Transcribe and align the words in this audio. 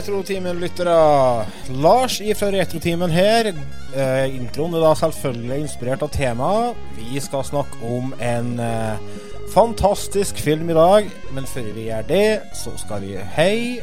Retrotimen-lyttere. 0.00 1.46
Lars 1.68 2.22
fra 2.36 2.46
Retrotimen 2.50 3.10
her. 3.12 3.50
Eh, 3.92 4.36
introen 4.36 4.72
er 4.74 4.80
da 4.80 4.94
selvfølgelig 4.96 5.58
inspirert 5.60 6.04
av 6.06 6.08
temaet. 6.14 6.78
Vi 6.96 7.20
skal 7.20 7.44
snakke 7.44 7.82
om 7.84 8.14
en 8.16 8.54
eh, 8.64 9.02
fantastisk 9.52 10.40
film 10.40 10.70
i 10.72 10.76
dag. 10.78 11.10
Men 11.36 11.44
før 11.44 11.68
vi 11.76 11.84
gjør 11.90 12.06
det, 12.08 12.28
så 12.56 12.72
skal 12.80 13.04
vi 13.04 13.18
Hei. 13.36 13.80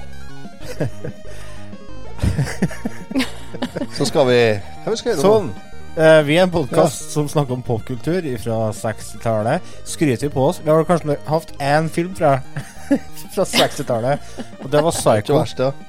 Så 3.94 4.08
skal 4.10 4.26
vi 4.32 4.40
Hva 4.58 4.94
vi 4.96 4.98
gjøre? 4.98 5.22
Sånn. 5.22 5.52
Eh, 5.98 6.22
vi 6.26 6.40
er 6.40 6.48
en 6.48 6.54
podkast 6.54 7.14
som 7.14 7.30
snakker 7.30 7.60
om 7.60 7.62
popkultur 7.66 8.26
fra 8.42 8.58
60-tallet. 8.74 9.70
Skryter 9.86 10.32
vi 10.32 10.34
på 10.34 10.48
oss. 10.50 10.64
Vi 10.66 10.74
har 10.74 10.82
kanskje 10.90 11.20
hatt 11.30 11.54
én 11.62 11.92
film 11.94 12.18
fra, 12.18 12.40
fra 13.36 13.46
60-tallet, 13.46 14.34
og 14.64 14.74
det 14.74 14.82
var 14.82 14.98
Psycho. 14.98 15.38
verst, 15.44 15.62
ja. 15.62 15.87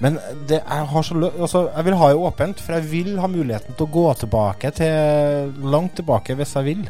Men 0.00 0.18
det, 0.48 0.60
jeg, 0.60 0.88
har 0.92 1.02
så 1.06 1.16
altså, 1.30 1.62
jeg 1.74 1.84
vil 1.88 1.96
ha 2.00 2.08
det 2.12 2.20
åpent, 2.28 2.60
for 2.62 2.76
jeg 2.78 2.88
vil 2.90 3.14
ha 3.22 3.30
muligheten 3.30 3.74
til 3.76 3.86
å 3.88 3.92
gå 3.96 4.04
tilbake 4.22 4.70
til 4.78 5.54
langt 5.66 5.96
tilbake 5.98 6.36
hvis 6.38 6.54
jeg 6.58 6.68
vil. 6.68 6.84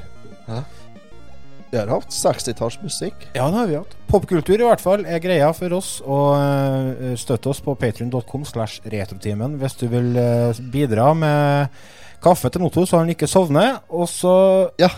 Vi 1.66 1.78
har 1.80 1.90
hatt 1.90 2.12
60-tallsmusikk. 2.14 3.26
Ja, 3.34 3.48
det 3.50 3.58
har 3.58 3.66
vi 3.70 3.78
hatt. 3.80 3.94
Popkultur 4.10 4.60
i 4.60 4.66
hvert 4.68 4.82
fall 4.82 5.02
er 5.08 5.18
greia 5.22 5.48
for 5.56 5.74
oss. 5.76 5.96
Og 6.06 6.36
uh, 6.38 7.14
støtte 7.18 7.50
oss 7.50 7.60
på 7.64 7.74
patrion.com 7.80 8.44
slash 8.46 8.84
retrotimen 8.92 9.56
hvis 9.60 9.74
du 9.80 9.88
vil 9.90 10.12
eh, 10.20 10.60
bidra 10.72 11.10
med 11.18 11.74
kaffe 12.22 12.48
til 12.52 12.62
Notto 12.62 12.86
så 12.86 13.02
han 13.02 13.10
ikke 13.12 13.28
sovner. 13.30 13.80
Og 13.90 14.06
så 14.10 14.36
Ja. 14.78 14.88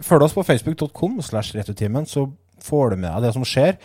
følg 0.00 0.22
oss 0.26 0.34
på 0.36 0.44
facebook.com 0.44 1.20
slash 1.22 1.54
retrotimen, 1.56 2.06
så 2.06 2.26
får 2.64 2.90
du 2.90 2.96
med 3.04 3.12
deg 3.12 3.28
det 3.28 3.34
som 3.36 3.44
skjer. 3.46 3.76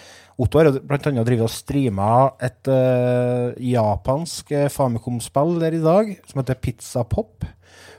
Otto 0.41 0.57
har 0.61 0.71
bl.a. 0.73 0.97
drevet 1.21 1.45
og 1.45 1.51
streama 1.53 2.09
et 2.41 2.69
uh, 2.71 3.51
japansk 3.61 4.51
uh, 4.57 4.67
Famicom-spill 4.73 5.57
der 5.61 5.75
i 5.77 5.81
dag, 5.83 6.13
som 6.29 6.41
heter 6.41 6.57
Pizza 6.57 7.03
Pop. 7.05 7.45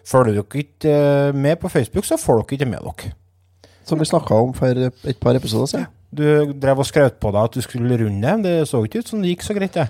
Følger 0.08 0.40
dere 0.40 0.62
ikke 0.64 0.94
uh, 0.96 1.36
med 1.38 1.60
på 1.62 1.70
Facebook, 1.70 2.04
så 2.08 2.18
får 2.18 2.40
dere 2.42 2.56
ikke 2.58 2.70
med 2.72 2.82
dere. 2.88 3.12
Som 3.86 3.98
vi 4.02 4.06
snakka 4.10 4.34
om 4.42 4.52
for 4.54 4.78
et 4.88 5.18
par 5.22 5.38
episoder 5.38 5.70
siden. 5.70 5.86
Du 6.12 6.24
drev 6.60 6.82
og 6.82 6.86
skrøt 6.86 7.16
på 7.22 7.30
deg 7.32 7.46
at 7.48 7.54
du 7.56 7.62
skulle 7.64 7.96
runde 8.02 8.20
det. 8.22 8.42
Det 8.44 8.68
så 8.68 8.82
ikke 8.84 9.00
ut 9.02 9.08
som 9.12 9.22
det 9.22 9.30
gikk 9.32 9.46
så 9.46 9.54
greit, 9.56 9.74
det. 9.78 9.86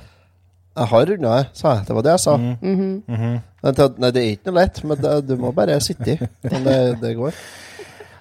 Jeg 0.72 0.88
har 0.88 1.08
runda 1.10 1.32
det, 1.40 1.48
sa 1.58 1.72
jeg. 1.76 1.86
Det 1.88 1.96
var 1.96 2.04
det 2.06 2.12
jeg 2.14 2.22
sa. 2.24 2.36
Mm. 2.40 3.02
Mhm. 3.08 3.32
Nei, 3.62 3.72
det- 3.78 3.98
Nei, 4.00 4.10
det 4.10 4.22
er 4.22 4.30
ikke 4.36 4.48
noe 4.50 4.60
lett, 4.60 4.78
men 4.88 4.96
det, 5.02 5.10
du 5.28 5.34
må 5.40 5.50
bare 5.54 5.80
sitte 5.84 6.14
i. 6.14 6.28
Men 6.48 6.64
det, 6.64 6.76
det 7.02 7.16
går. 7.18 7.34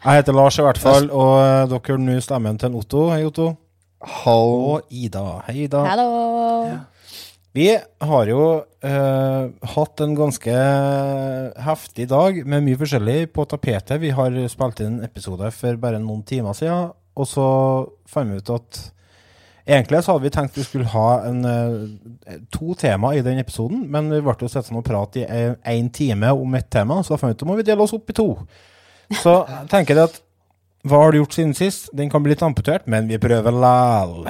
Jeg 0.01 0.17
heter 0.17 0.33
Lars 0.35 0.57
i 0.59 0.66
hvert 0.66 0.81
fall, 0.81 1.07
og 1.13 1.33
eh, 1.39 1.67
dere 1.71 1.93
er 1.95 2.01
nå 2.01 2.16
stemmen 2.25 2.57
til 2.59 2.71
en 2.71 2.79
Otto. 2.81 3.03
Hei, 3.13 3.21
Otto. 3.27 3.51
Hall. 4.02 4.55
Og 4.75 4.94
Ida. 4.94 5.41
Hei, 5.47 5.66
Ida. 5.66 5.83
Hallo! 5.85 6.07
Vi 7.52 7.67
har 7.75 8.30
jo 8.31 8.44
eh, 8.88 9.49
hatt 9.73 10.02
en 10.03 10.13
ganske 10.16 10.53
heftig 11.66 12.07
dag 12.07 12.39
med 12.47 12.63
mye 12.63 12.79
forskjellig 12.79 13.25
på 13.35 13.44
tapetet. 13.52 13.99
Vi 13.99 14.13
har 14.16 14.38
spilt 14.52 14.79
inn 14.85 15.02
episoder 15.03 15.49
episode 15.49 15.52
for 15.57 15.81
bare 15.83 15.99
noen 15.99 16.23
timer 16.23 16.55
siden, 16.55 16.94
og 16.95 17.27
så 17.27 17.45
fant 18.07 18.31
vi 18.31 18.39
ut 18.39 18.55
at 18.55 18.81
Egentlig 19.62 20.00
så 20.01 20.16
hadde 20.16 20.25
vi 20.25 20.31
tenkt 20.33 20.56
vi 20.57 20.63
skulle 20.66 20.89
ha 20.89 21.22
en, 21.29 21.44
eh, 21.45 22.39
to 22.51 22.73
tema 22.73 23.12
i 23.13 23.22
den 23.22 23.38
episoden, 23.38 23.83
men 23.94 24.09
vi 24.09 24.19
ble 24.25 24.33
jo 24.41 24.50
sittende 24.50 24.81
og 24.81 24.88
prate 24.88 25.22
i 25.22 25.44
én 25.69 25.91
time 25.94 26.31
om 26.33 26.56
ett 26.57 26.72
tema, 26.73 26.97
så 27.03 27.13
da 27.13 27.19
fant 27.22 27.29
vi 27.29 27.38
ut 27.38 27.44
at 27.44 27.47
vi 27.47 27.51
må 27.51 27.66
dele 27.68 27.85
oss 27.85 27.94
opp 27.94 28.09
i 28.09 28.16
to. 28.18 28.25
Så 29.22 29.35
jeg 29.51 29.69
tenker 29.69 30.01
at 30.01 30.18
hva 30.84 30.97
har 31.03 31.12
du 31.12 31.18
gjort 31.22 31.34
siden 31.38 31.53
sist? 31.53 31.90
Den 31.94 32.09
kan 32.09 32.24
bli 32.24 32.34
litt 32.34 32.42
amputert, 32.46 32.88
men 32.90 33.08
vi 33.08 33.19
prøver 33.22 33.52
lal. 33.53 34.25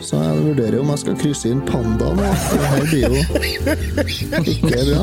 Så 0.00 0.16
jeg 0.16 0.36
vurderer 0.42 0.80
om 0.80 0.88
jeg 0.90 1.00
skal 1.02 1.16
krysse 1.20 1.50
inn 1.52 1.60
panda 1.68 2.08
nå. 2.16 2.24
Det 2.50 2.66
her 2.70 2.82
blir 2.88 3.02
jo 3.04 3.20
ikke 4.40 4.80
bra. 4.88 5.00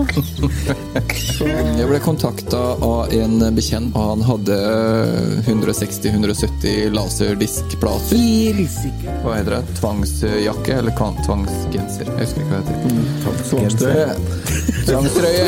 Så 1.16 1.46
Jeg 1.48 1.86
ble 1.88 2.00
kontakta 2.04 2.62
av 2.84 3.14
en 3.16 3.36
bekjent, 3.56 3.96
og 3.96 4.04
han 4.12 4.22
hadde 4.28 4.58
160-170 5.46 6.90
laserdiskplater. 6.98 8.18
Hva 9.24 9.32
heter 9.38 9.52
det? 9.54 9.62
Tvangsjakke 9.80 10.72
eller 10.82 10.94
tvangsgenser? 10.98 12.06
Jeg 12.10 12.18
husker 12.26 12.40
ikke 12.42 12.52
hva 12.52 12.60
det 12.66 12.72
heter. 12.74 12.92
tvangstrøye. 13.54 14.10
Tvangstrøye. 14.90 15.48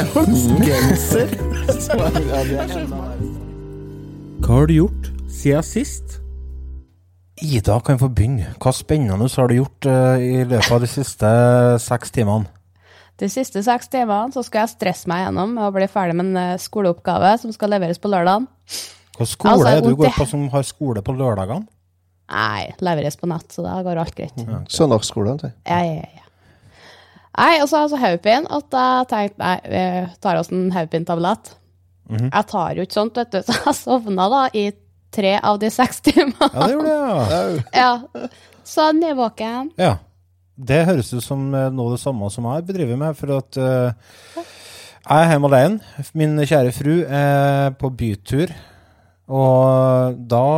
Genser. 0.70 1.28
Hva 4.50 4.64
har 4.64 4.66
du 4.66 4.72
gjort 4.74 5.08
siden 5.30 5.62
sist? 5.62 6.16
Ida 7.38 7.76
kan 7.86 8.00
få 8.02 8.08
begynne. 8.10 8.48
Hva 8.58 8.72
spennende 8.74 9.28
har 9.30 9.52
du 9.52 9.60
gjort 9.60 9.86
eh, 9.86 10.24
i 10.26 10.40
løpet 10.42 10.72
av 10.74 10.80
de 10.82 10.88
siste 10.90 11.30
seks 11.84 12.10
timene? 12.16 12.50
De 13.22 13.30
siste 13.30 13.62
seks 13.62 13.92
timene 13.94 14.34
så 14.34 14.42
skal 14.48 14.64
jeg 14.64 14.72
stresse 14.72 15.12
meg 15.12 15.22
gjennom 15.22 15.54
med 15.54 15.68
å 15.68 15.76
bli 15.76 15.86
ferdig 15.94 16.16
med 16.18 16.32
en 16.32 16.40
eh, 16.42 16.64
skoleoppgave 16.64 17.36
som 17.44 17.54
skal 17.54 17.76
leveres 17.76 18.02
på 18.02 18.10
lørdagen. 18.10 18.50
Hva 19.20 19.30
skole 19.30 19.54
Altså, 19.54 19.68
er 19.70 19.84
det 19.84 19.94
du 19.94 20.00
går 20.02 20.18
på 20.18 20.28
som 20.34 20.50
har 20.56 20.66
skole 20.66 21.06
på 21.06 21.16
lørdagene? 21.20 21.70
Nei, 22.34 22.66
leveres 22.90 23.22
på 23.22 23.30
nett, 23.30 23.54
så 23.54 23.68
da 23.68 23.78
går 23.86 24.02
alt 24.02 24.18
greit. 24.18 24.44
Søndagsskolen. 24.74 25.38
sier 25.46 25.54
jeg. 25.54 25.62
Ja, 25.70 25.84
ja, 25.86 26.10
ja. 26.24 26.82
Nei, 27.38 27.54
og 27.62 27.70
så 27.70 27.78
har 27.78 27.86
jeg 27.86 27.94
så 27.94 28.02
hodepine 28.02 28.50
at 28.58 28.82
jeg 28.82 29.10
tenkte 29.14 29.46
nei, 29.46 29.56
vi 29.70 29.88
tar 30.26 30.42
oss 30.42 30.50
en 30.50 30.72
hodepinetablett. 30.74 31.54
Mhm. 32.10 32.30
Jeg 32.34 32.48
tar 32.50 32.78
jo 32.78 32.86
ikke 32.86 32.98
sånt, 32.98 33.18
vet 33.20 33.34
du, 33.34 33.42
så 33.48 33.58
jeg 33.66 33.78
sovna 33.78 34.30
da 34.34 34.44
i 34.58 34.68
tre 35.14 35.36
av 35.42 35.58
de 35.62 35.72
seks 35.74 36.04
timene. 36.06 36.50
Ja, 36.54 36.68
det 36.68 36.76
gjorde 36.76 36.94
jeg, 36.94 37.64
ja. 37.74 37.82
Ja. 37.82 38.30
Så 38.70 38.92
nedvåken. 38.94 39.74
ja. 39.82 39.96
Det 40.60 40.82
høres 40.90 41.14
ut 41.14 41.24
som 41.24 41.46
eh, 41.56 41.70
noe 41.72 41.88
av 41.88 41.94
det 41.96 42.02
samme 42.02 42.28
som 42.34 42.44
jeg 42.50 42.66
bedriver 42.68 42.98
med, 43.00 43.16
for 43.16 43.32
at 43.38 43.60
uh, 43.64 43.94
jeg 44.36 45.22
er 45.24 45.30
hjemme 45.32 45.48
alene. 45.48 46.04
Min 46.20 46.34
kjære 46.44 46.74
fru 46.76 46.98
er 47.08 47.72
på 47.80 47.88
bytur, 47.96 48.52
og 49.32 50.20
da 50.28 50.50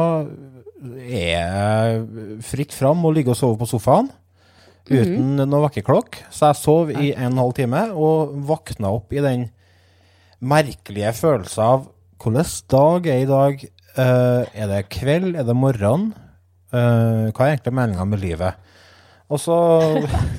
er 1.06 2.01
fritt 2.41 2.73
fram 2.73 3.06
å 3.06 3.13
ligge 3.13 3.35
og 3.35 3.38
sove 3.38 3.59
på 3.61 3.69
sofaen. 3.69 4.09
Uten 4.90 5.38
noe 5.38 5.67
vekkerklokke. 5.67 6.25
Så 6.34 6.50
jeg 6.50 6.59
sov 6.63 6.90
i 6.95 7.11
en 7.13 7.28
og 7.28 7.35
en 7.35 7.41
halv 7.44 7.56
time, 7.61 7.84
og 7.94 8.34
våkna 8.50 8.95
opp 8.97 9.13
i 9.13 9.22
den 9.22 9.45
merkelige 10.41 11.13
følelser 11.16 11.63
av 11.63 11.88
hvordan 12.22 12.52
dag 12.72 13.07
er 13.09 13.22
i 13.22 13.29
dag? 13.29 13.63
Uh, 13.96 14.44
er 14.56 14.68
det 14.69 14.90
kveld? 14.94 15.35
Er 15.35 15.47
det 15.47 15.56
morgen? 15.57 16.12
Uh, 16.72 17.31
hva 17.34 17.47
er 17.47 17.56
egentlig 17.56 17.74
meninga 17.75 18.06
med 18.07 18.22
livet? 18.22 18.69
Og 19.31 19.40
så 19.40 19.57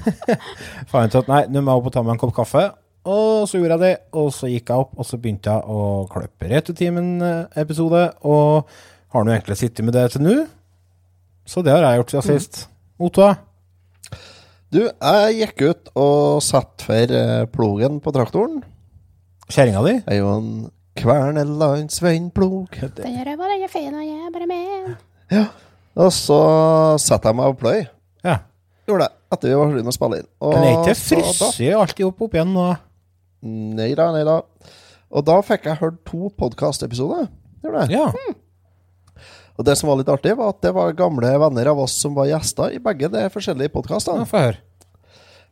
fant 0.91 1.13
jeg 1.13 1.17
ut 1.17 1.21
at 1.25 1.31
nei, 1.31 1.43
nå 1.51 1.63
må 1.63 1.73
jeg 1.73 1.83
opp 1.83 1.91
og 1.91 1.95
ta 1.95 2.05
meg 2.05 2.15
en 2.17 2.23
kopp 2.23 2.35
kaffe. 2.43 2.65
Og 3.03 3.49
så 3.51 3.59
gjorde 3.59 3.79
jeg 3.79 3.83
det, 3.83 3.95
og 4.15 4.29
så 4.35 4.51
gikk 4.51 4.71
jeg 4.71 4.85
opp, 4.85 4.93
og 4.95 5.07
så 5.09 5.19
begynte 5.19 5.51
jeg 5.51 5.75
å 5.75 5.79
klippe 6.11 6.51
Retutimen-episode. 6.53 8.03
Og 8.31 8.69
har 9.13 9.25
nå 9.27 9.35
egentlig 9.35 9.59
sittet 9.61 9.85
med 9.87 9.97
det 9.97 10.07
til 10.15 10.25
nå. 10.25 10.37
Så 11.49 11.65
det 11.67 11.75
har 11.75 11.83
jeg 11.85 12.03
gjort 12.03 12.15
siden 12.15 12.29
sist. 12.29 12.61
Otto? 13.03 13.33
Du, 14.73 14.85
jeg 14.87 15.41
gikk 15.41 15.65
ut 15.67 15.91
og 16.01 16.39
satte 16.45 16.87
for 16.87 17.17
eh, 17.19 17.49
plogen 17.53 17.99
på 18.01 18.13
traktoren. 18.15 18.63
Kjerringa 19.51 19.83
di? 19.87 19.97
Jeg 19.99 20.15
er 20.15 20.21
jo 20.21 20.31
en 20.37 20.53
Kvernelandsveinplog. 21.01 22.77
Den 22.99 23.17
er 23.17 23.33
bare 23.41 23.57
er 23.59 23.73
fin, 23.73 23.95
og 23.95 24.05
jeg 24.05 24.19
er 24.27 24.33
bare 24.35 24.49
med. 24.51 24.95
Ja. 25.33 25.47
Og 25.97 26.13
så 26.15 26.39
satte 27.01 27.31
jeg 27.31 27.39
meg 27.39 27.53
og 27.53 27.59
pløy. 27.61 27.83
Ja. 28.25 28.39
Gjorde 28.89 29.09
det. 29.09 29.17
Etter 29.33 29.49
vi 29.49 29.57
var 29.57 29.71
ferdig 29.71 29.85
med 29.87 29.93
å 29.93 29.97
spille 29.97 30.21
inn. 30.21 30.29
Og 30.45 30.55
Men 30.55 30.67
er 30.69 30.79
ikke 30.83 30.99
frosset 31.01 31.75
alltid 31.79 32.07
opp 32.09 32.25
opp 32.27 32.37
igjen 32.37 32.53
nå? 32.55 32.69
Nei 33.79 33.91
da, 33.99 34.11
nei 34.15 34.23
da. 34.29 34.39
Og 35.13 35.25
da 35.29 35.39
fikk 35.45 35.69
jeg 35.69 35.81
hørt 35.81 36.01
to 36.09 36.31
podkastepisoder. 36.41 37.29
Gjorde 37.65 37.87
det. 37.89 37.99
Ja. 37.99 39.25
Og 39.61 39.67
det 39.69 39.77
som 39.79 39.91
var 39.91 39.99
litt 40.01 40.11
artig, 40.13 40.33
var 40.39 40.53
at 40.55 40.61
det 40.65 40.73
var 40.77 40.95
gamle 40.97 41.33
venner 41.43 41.73
av 41.73 41.81
oss 41.85 41.97
som 42.01 42.15
var 42.17 42.31
gjester 42.31 42.73
i 42.77 42.81
begge 42.83 43.11
de 43.13 43.27
forskjellige 43.33 43.73
podkastene. 43.75 44.25
Ja. 44.25 44.53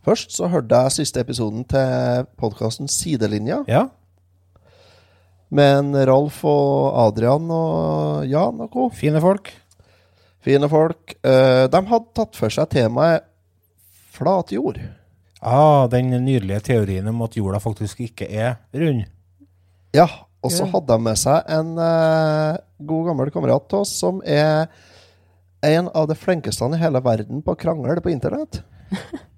Først 0.06 0.32
så 0.32 0.48
hørte 0.48 0.76
jeg 0.76 0.94
siste 0.96 1.20
episoden 1.20 1.64
til 1.68 2.28
podkasten 2.40 2.88
Sidelinja, 2.88 3.64
Ja. 3.68 3.88
Men 5.50 5.90
en 5.90 6.06
Ralf 6.06 6.44
og 6.46 6.94
Adrian 7.08 7.48
og 7.50 8.26
Jan 8.30 8.60
og 8.62 8.70
co. 8.70 8.86
Fine 8.94 9.20
folk. 9.20 9.50
Fine 10.46 10.68
folk. 10.70 11.16
Eh, 11.26 11.66
de 11.66 11.80
hadde 11.90 12.14
tatt 12.14 12.38
for 12.38 12.54
seg 12.54 12.70
temaet 12.70 13.26
flatjord. 14.14 14.78
Ah, 15.42 15.88
den 15.90 16.12
nydelige 16.24 16.60
teorien 16.70 17.08
om 17.10 17.22
at 17.26 17.36
jorda 17.36 17.58
faktisk 17.58 18.00
ikke 18.04 18.28
er 18.30 18.60
rund. 18.76 19.06
Ja, 19.96 20.06
og 20.40 20.52
så 20.52 20.68
hadde 20.70 20.92
de 20.92 21.02
med 21.02 21.18
seg 21.20 21.48
en 21.52 21.72
uh, 21.80 22.60
god 22.86 23.10
gammel 23.10 23.32
kamerat 23.32 23.66
til 23.68 23.82
oss 23.82 23.92
som 24.00 24.20
er 24.24 24.70
en 25.66 25.90
av 25.96 26.06
de 26.08 26.16
flinkeste 26.16 26.68
i 26.72 26.80
hele 26.80 27.02
verden 27.04 27.42
på 27.44 27.56
å 27.56 27.58
krangle 27.58 27.98
på 28.04 28.12
internett. 28.12 28.62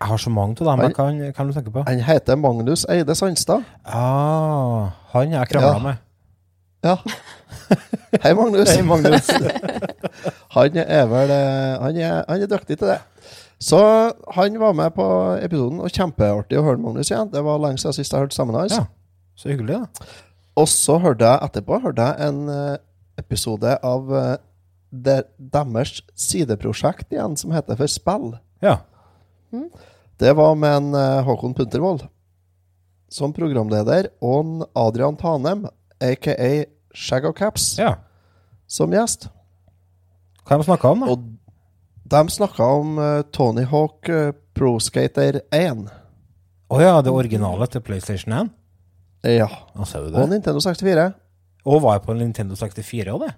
Jeg 0.00 0.10
har 0.10 0.20
så 0.20 0.30
mange 0.30 0.56
av 0.60 0.66
dem 0.68 0.80
Han, 0.84 0.92
kan, 0.96 1.20
kan 1.36 1.48
du 1.48 1.54
tenke 1.56 1.72
på. 1.72 1.84
Han 1.86 2.00
heter 2.04 2.36
Magnus 2.36 2.82
Eide 2.90 3.14
Sandstad. 3.16 3.62
Ah, 3.86 4.90
han 5.14 5.32
jeg 5.32 5.48
krangla 5.48 5.72
Ja. 5.72 5.78
med. 5.78 5.96
Ja. 6.84 6.96
Hei, 8.22 8.34
Magnus. 8.36 8.68
Hei, 8.74 8.82
Magnus. 8.84 9.30
han 10.56 10.76
er 10.82 11.06
vel 11.08 11.30
eh, 11.32 11.78
han 11.80 11.96
er, 11.96 12.18
han 12.28 12.42
er 12.44 12.50
dyktig 12.50 12.76
til 12.82 12.90
det. 12.90 12.98
Så 13.64 13.78
han 14.34 14.58
var 14.60 14.74
med 14.76 14.92
på 14.92 15.06
episoden, 15.40 15.80
og 15.80 15.88
kjempeartig 15.94 16.58
å 16.60 16.64
høre 16.66 16.82
Magnus 16.82 17.08
igjen. 17.08 17.30
Det 17.32 17.40
var 17.46 17.62
lenge 17.62 17.80
siden 17.80 17.96
sist 17.96 18.12
jeg 18.12 18.26
hørte 18.26 18.36
stemmen 18.36 18.58
hans. 18.58 18.76
Ja. 18.76 18.84
Så 19.38 19.48
hyggelig, 19.54 19.78
da. 19.80 20.08
Og 20.60 20.68
så 20.70 20.98
hørte 21.02 21.24
jeg 21.30 21.48
etterpå 21.48 21.80
hørte 21.82 22.04
jeg 22.10 22.28
en 22.28 22.42
eh, 22.52 22.76
episode 23.18 23.78
av 23.82 24.12
eh, 24.18 24.34
det, 24.92 25.22
deres 25.38 26.02
sideprosjekt 26.20 27.14
igjen, 27.14 27.38
som 27.40 27.54
heter 27.56 27.78
For 27.80 27.90
spill. 27.90 28.34
Ja. 28.62 28.82
Det 30.20 30.32
var 30.38 30.54
med 30.58 30.76
en 30.78 30.94
eh, 30.98 31.22
Håkon 31.26 31.54
Puntervold 31.56 32.06
som 33.14 33.32
programleder, 33.34 34.08
og 34.24 34.40
en 34.42 34.64
Adrian 34.74 35.16
Tanem, 35.16 35.68
aka 36.02 36.34
Shag 36.94 37.26
Caps, 37.36 37.76
ja. 37.78 37.94
som 38.66 38.92
gjest. 38.94 39.28
Hva 40.44 40.56
har 40.56 40.62
de 40.62 40.66
snakka 40.66 40.90
om, 40.94 41.04
da? 41.04 41.14
Og 41.14 42.08
de 42.14 42.22
snakka 42.34 42.70
om 42.80 42.98
eh, 42.98 43.20
Tony 43.34 43.64
Hawk 43.70 44.08
eh, 44.12 44.32
Pro 44.54 44.76
Skater 44.82 45.40
1. 45.54 45.86
Å 46.74 46.80
ja, 46.82 46.94
det 47.02 47.12
originale 47.14 47.66
til 47.70 47.82
PlayStation 47.84 48.34
1? 48.36 48.50
Ja. 49.34 49.48
Og, 49.74 49.86
Og? 49.88 50.26
Nintendo 50.30 50.60
64. 50.60 51.08
Og 51.64 51.80
var 51.82 52.02
på 52.04 52.14
Nintendo 52.18 52.58
64 52.58 53.14
òg, 53.14 53.24
det? 53.24 53.32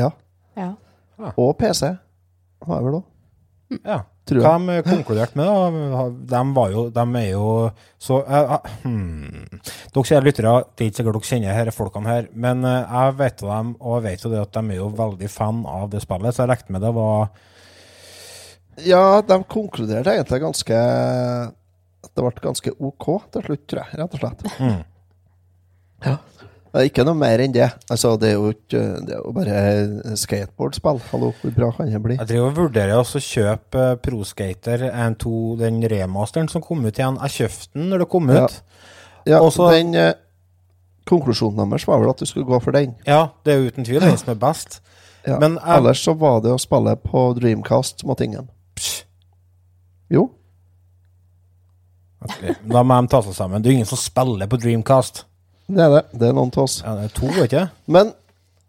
Ja. 0.00 0.10
Ja. 0.56 0.72
Og 1.36 1.52
PC. 1.60 1.90
Var 2.64 2.80
jeg 2.80 2.86
vel 2.86 2.98
òg. 3.00 3.04
Ja. 3.84 4.00
Tror 4.28 4.40
jeg. 4.40 4.44
Hva 4.44 4.56
de 4.60 4.82
konkluderte 4.84 5.38
med, 5.38 5.48
da? 5.48 6.04
De, 6.32 6.40
var 6.56 6.72
jo, 6.74 6.82
de 6.92 7.04
er 7.20 7.28
jo 7.30 7.44
så 8.02 8.20
uh, 8.28 8.56
hmm. 8.82 9.60
Dere 9.94 10.18
er 10.18 10.26
lyttere, 10.26 10.54
det 10.76 10.84
er 10.84 10.90
ikke 10.90 11.00
sikkert 11.00 11.16
dere 11.18 11.28
kjenner 11.30 11.68
disse 11.70 11.78
folkene 11.78 12.12
her, 12.12 12.28
men 12.36 12.66
uh, 12.66 12.74
jeg 12.84 13.16
vet 13.22 13.44
dem, 13.44 13.72
og 13.80 13.96
jeg 13.96 14.06
vet 14.08 14.26
jo 14.26 14.32
det 14.34 14.42
at 14.42 14.58
de 14.58 14.74
er 14.74 14.80
jo 14.82 14.90
veldig 14.98 15.30
fan 15.32 15.62
av 15.68 15.88
det 15.94 16.02
spillet, 16.04 16.36
så 16.36 16.44
jeg 16.44 16.52
regnet 16.52 16.74
med 16.76 16.84
det 16.84 16.92
var 16.98 17.30
Ja, 18.86 19.04
de 19.26 19.40
konkluderte 19.50 20.14
egentlig 20.14 20.42
ganske 20.44 20.82
Det 22.12 22.26
ble 22.26 22.44
ganske 22.44 22.74
OK 22.78 23.08
til 23.34 23.48
slutt, 23.48 23.64
tror 23.70 23.82
jeg. 23.82 23.98
Rett 24.02 24.14
og 24.14 24.22
slett. 24.22 24.44
mm. 24.60 24.80
Det 26.68 26.80
er 26.82 26.88
Ikke 26.90 27.04
noe 27.08 27.16
mer 27.16 27.40
enn 27.40 27.52
det. 27.54 27.66
Altså, 27.90 28.10
det 28.20 28.28
er 28.28 28.34
jo 28.36 28.50
ikke 28.52 28.80
Det 29.06 29.14
er 29.16 29.22
jo 29.24 29.32
bare 29.32 30.16
skateboardspill. 30.20 31.00
Hallo, 31.12 31.30
hvor 31.40 31.54
bra 31.56 31.70
kan 31.76 31.90
det 31.90 32.00
bli? 32.04 32.16
Jeg 32.18 32.28
driver 32.28 32.50
og 32.50 32.58
vurderer 32.58 32.94
å 33.00 33.04
kjøpe 33.24 33.84
eh, 33.92 33.96
Pro 34.04 34.22
Skater 34.28 34.84
1.2, 34.90 35.32
den 35.62 35.80
remasteren 35.88 36.48
som 36.52 36.62
kom 36.64 36.84
ut 36.84 36.98
igjen. 37.00 37.16
Jeg 37.24 37.36
kjøpte 37.38 37.72
den 37.78 37.88
når 37.92 38.04
det 38.04 38.08
kom 38.12 38.28
ut. 38.30 38.58
Ja, 39.28 39.40
Også- 39.40 39.70
den 39.72 39.94
eh, 39.94 40.12
Konklusjonen 41.08 41.70
deres 41.72 41.86
var 41.88 42.02
vel 42.02 42.10
at 42.12 42.20
du 42.20 42.26
skulle 42.28 42.44
gå 42.44 42.58
for 42.60 42.76
den. 42.76 42.94
Ja, 43.06 43.30
det 43.44 43.54
er 43.54 43.62
jo 43.62 43.70
uten 43.72 43.84
tvil 43.88 44.02
den 44.04 44.18
som 44.20 44.34
er 44.34 44.40
best. 44.42 44.80
Ja. 45.26 45.38
Men 45.40 45.54
jeg- 45.56 45.78
Ellers 45.78 46.02
så 46.04 46.12
var 46.20 46.42
det 46.44 46.52
å 46.52 46.60
spille 46.60 46.92
på 47.00 47.22
Dreamcast 47.38 48.00
som 48.00 48.08
var 48.12 48.16
tingen. 48.20 48.50
Jo. 50.12 50.26
Okay. 52.24 52.54
Da 52.66 52.82
må 52.82 53.00
de 53.00 53.08
ta 53.08 53.22
seg 53.22 53.32
sammen. 53.36 53.62
Det 53.62 53.70
er 53.70 53.72
jo 53.72 53.78
ingen 53.80 53.88
som 53.88 54.00
spiller 54.00 54.46
på 54.50 54.58
Dreamcast. 54.60 55.24
Det 55.68 55.84
er 55.84 55.92
det. 55.92 56.02
Det 56.16 56.28
er 56.30 56.36
noen 56.36 56.50
av 56.54 56.64
oss. 56.64 56.78
Ja, 56.84 56.94
det 56.96 57.08
er 57.10 57.14
to, 57.16 57.28
ikke? 57.44 57.68
Men 57.86 58.14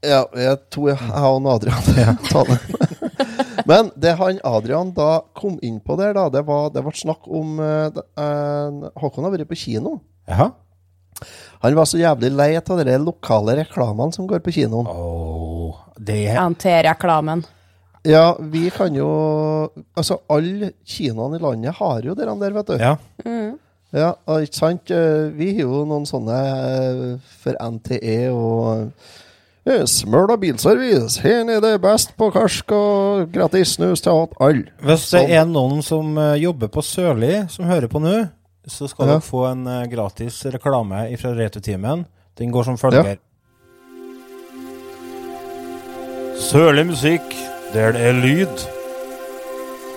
Ja, 0.03 0.23
jeg 0.35 0.57
tror 0.71 0.93
jeg, 0.93 0.99
jeg 1.03 1.27
og 1.27 1.47
Adrian 1.51 1.87
Ja. 1.99 2.13
Men 3.69 3.91
det 3.99 4.15
han 4.17 4.39
Adrian 4.47 4.93
da 4.95 5.09
kom 5.37 5.57
inn 5.65 5.81
på 5.83 5.97
der, 5.99 6.13
da, 6.15 6.29
det 6.33 6.41
var 6.47 6.71
det 6.73 6.83
ble 6.85 6.93
snakk 6.95 7.27
om 7.27 7.59
uh, 7.59 7.91
eh, 7.91 8.87
Håkon 8.97 9.27
har 9.27 9.33
vært 9.35 9.49
på 9.51 9.59
kino. 9.59 9.99
Jaha. 10.29 10.49
Han 11.59 11.75
var 11.75 11.87
så 11.89 11.99
jævlig 11.99 12.31
lei 12.31 12.53
av 12.55 12.83
de 12.87 12.97
lokale 13.03 13.57
reklamene 13.59 14.15
som 14.15 14.27
går 14.27 14.39
på 14.45 14.53
kinoen. 14.55 14.87
Åh, 14.87 15.79
det 15.99 16.21
NT-reklamen. 16.39 17.43
Ja, 18.07 18.37
vi 18.39 18.69
kan 18.71 18.95
jo 18.95 19.09
Altså, 19.99 20.21
alle 20.31 20.71
kinoene 20.87 21.35
i 21.35 21.43
landet 21.43 21.75
har 21.81 22.05
jo 22.07 22.15
de 22.15 22.27
der, 22.29 22.53
vet 22.55 22.71
du. 22.71 22.77
Ja. 22.79 22.95
Ja, 23.95 24.11
ikke 24.37 24.53
sant? 24.55 24.91
Eh, 24.93 25.29
Vi 25.33 25.53
har 25.55 25.63
jo 25.65 25.83
noen 25.89 26.05
sånne 26.05 26.39
eh, 26.45 27.17
for 27.41 27.57
NTE 27.57 28.29
og 28.31 28.91
Smøla 29.69 29.85
Smøl 29.89 30.31
bilservice. 30.41 31.19
Her 31.21 31.43
nede 31.45 31.75
best 31.81 32.15
på 32.17 32.29
karsk 32.33 32.71
og 32.73 33.31
gratis 33.33 33.75
snus 33.77 34.01
til 34.01 34.15
at 34.23 34.33
alle. 34.41 34.69
Hvis 34.81 35.09
det 35.11 35.23
Sånn. 35.25 35.33
er 35.41 35.45
noen 35.49 35.81
som 35.85 36.17
eh, 36.17 36.35
jobber 36.41 36.69
på 36.73 36.81
Sørli, 36.85 37.33
som 37.49 37.65
hører 37.69 37.89
på 37.91 38.01
nå, 38.01 38.15
så 38.69 38.87
skal 38.89 39.05
Ja. 39.07 39.11
dere 39.17 39.25
få 39.25 39.43
en 39.51 39.65
eh, 39.67 39.87
gratis 39.91 40.39
reklame 40.53 41.03
fra 41.17 41.33
Returtimen. 41.37 42.05
Den 42.37 42.51
går 42.53 42.63
som 42.69 42.77
følger. 42.77 43.17
Sørlig 46.39 46.85
musikk, 46.87 47.35
der 47.73 47.91
det 47.93 48.01
er 48.09 48.13
lyd. 48.23 48.65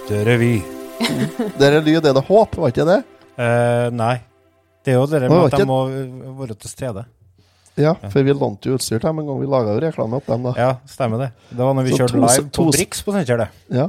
Der 0.08 0.28
er 0.34 0.38
vi. 0.40 0.54
Der 1.60 1.72
er 1.78 1.80
lyd, 1.84 2.04
er 2.04 2.12
det 2.12 2.24
håp, 2.28 2.56
var 2.56 2.68
ikke 2.72 2.84
det? 2.88 3.02
Eh, 3.38 3.88
nei. 3.94 4.14
Det 4.84 4.92
er 4.94 4.98
jo 4.98 5.06
det 5.06 5.22
med 5.30 5.44
at 5.46 5.58
de 5.60 5.66
må 5.68 5.80
eh, 5.88 6.30
være 6.40 6.56
til 6.58 6.70
stede. 6.72 7.04
Ja, 7.80 7.94
for 8.12 8.20
vi 8.26 8.34
lånte 8.36 8.68
jo 8.68 8.76
utstyr 8.76 8.98
til 9.00 9.06
dem 9.08 9.22
en 9.22 9.28
gang. 9.30 9.38
Vi 9.40 9.48
laga 9.48 9.72
jo 9.72 9.80
reklame 9.80 10.18
opp 10.18 10.26
dem, 10.28 10.42
da. 10.44 10.52
Ja, 10.60 10.72
stemmer 10.90 11.22
det. 11.22 11.30
Det 11.48 11.62
var 11.62 11.72
når 11.78 11.86
vi 11.86 11.94
Så 11.94 12.02
kjørte 12.02 12.12
to- 12.12 12.26
live 12.26 12.50
på 12.58 12.66
Brix 12.74 13.00
på 13.06 13.14
Steinkjer, 13.14 13.38
det. 13.38 13.48
Ja. 13.78 13.86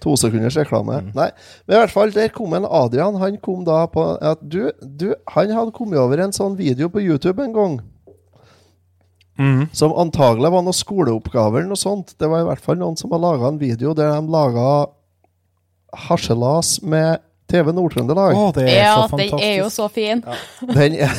To 0.00 0.14
sekunders 0.16 0.56
reklame. 0.56 1.00
Mm. 1.02 1.10
Nei, 1.16 1.26
men 1.66 1.76
i 1.76 1.80
hvert 1.80 1.92
fall, 1.92 2.10
der 2.14 2.28
kom 2.32 2.54
en 2.56 2.64
Adrian. 2.64 3.16
Han 3.20 3.36
kom 3.44 3.64
da 3.66 3.82
på 3.92 4.06
at 4.22 4.40
du, 4.40 4.70
du, 4.80 5.10
Han 5.34 5.50
hadde 5.52 5.72
kommet 5.76 5.98
over 6.00 6.20
en 6.24 6.32
sånn 6.32 6.56
video 6.56 6.88
på 6.88 7.02
YouTube 7.04 7.42
en 7.44 7.52
gang. 7.56 7.76
Mm. 9.36 9.66
Som 9.76 9.92
antagelig 10.00 10.48
var 10.52 10.62
noen 10.64 10.76
skoleoppgaver 10.76 11.60
eller 11.60 11.74
noe 11.74 11.80
sånt. 11.80 12.14
Det 12.16 12.28
var 12.32 12.40
i 12.40 12.48
hvert 12.48 12.62
fall 12.64 12.78
noen 12.80 12.96
som 12.96 13.10
hadde 13.12 13.24
laga 13.26 13.48
en 13.52 13.58
video 13.60 13.92
der 13.92 14.14
de 14.16 14.32
laga 14.32 14.86
harselas 16.06 16.78
med 16.82 17.20
TV 17.50 17.70
Nord-Trøndelag. 17.76 18.34
Å, 18.34 18.48
det 18.56 18.64
er 18.66 18.76
Ja, 18.80 18.94
så 19.06 19.16
den 19.20 19.38
er 19.38 19.54
jo 19.60 19.68
så 19.70 19.86
fin. 19.92 20.22
Den 20.66 20.96
er 20.98 21.12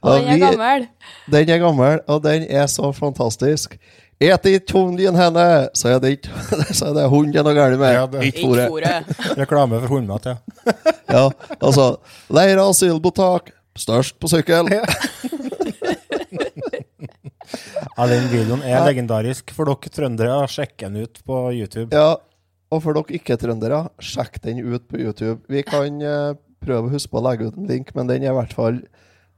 Og 0.00 0.14
den 0.16 0.28
er 0.32 0.38
gammel. 0.40 0.86
Den 1.30 1.50
er 1.52 1.58
gammel, 1.60 1.98
og 2.08 2.22
den 2.24 2.46
er 2.48 2.66
så 2.72 2.88
fantastisk. 2.96 3.76
Et 4.20 4.46
ikke 4.50 4.74
hunden 4.76 5.16
henne, 5.16 5.44
så 5.76 5.94
er 5.94 6.00
det 6.02 6.10
ikke 6.18 6.28
Så 6.76 6.90
er 6.90 6.96
det 6.98 7.06
hunden 7.08 7.32
det 7.32 7.40
er 7.40 7.46
noe 7.46 7.56
galt 7.56 7.78
med. 7.80 7.94
Ja, 7.94 8.02
det- 8.12 8.26
Ikke 8.28 8.48
fôret. 8.68 9.14
Reklame 9.40 9.80
for 9.80 9.94
hundemat, 9.96 10.26
ja. 10.28 10.36
Ja, 11.08 11.22
altså 11.60 11.86
Leir 12.32 12.60
asylmottak, 12.64 13.52
størst 13.80 14.18
på 14.20 14.28
sykkel. 14.32 14.68
Ja, 17.96 18.06
den 18.08 18.28
videoen 18.30 18.62
er 18.64 18.84
legendarisk. 18.86 19.50
For 19.56 19.68
dere 19.68 19.92
trøndere, 19.92 20.36
sjekk 20.52 20.76
den 20.84 21.00
ut 21.04 21.20
på 21.26 21.40
YouTube. 21.56 21.88
Ja, 21.96 22.14
og 22.70 22.82
for 22.84 22.96
dere 22.96 23.18
ikke-trøndere, 23.18 23.84
sjekk 24.02 24.40
den 24.44 24.62
ut 24.62 24.86
på 24.90 25.00
YouTube. 25.02 25.40
Vi 25.50 25.62
kan 25.66 26.00
uh, 26.02 26.38
prøve 26.62 26.88
å 26.88 26.92
huske 26.94 27.12
på 27.12 27.20
å 27.20 27.24
legge 27.26 27.50
ut 27.50 27.58
en 27.58 27.70
link, 27.70 27.94
men 27.96 28.10
den 28.10 28.26
er 28.26 28.34
i 28.34 28.36
hvert 28.38 28.56
fall 28.56 28.82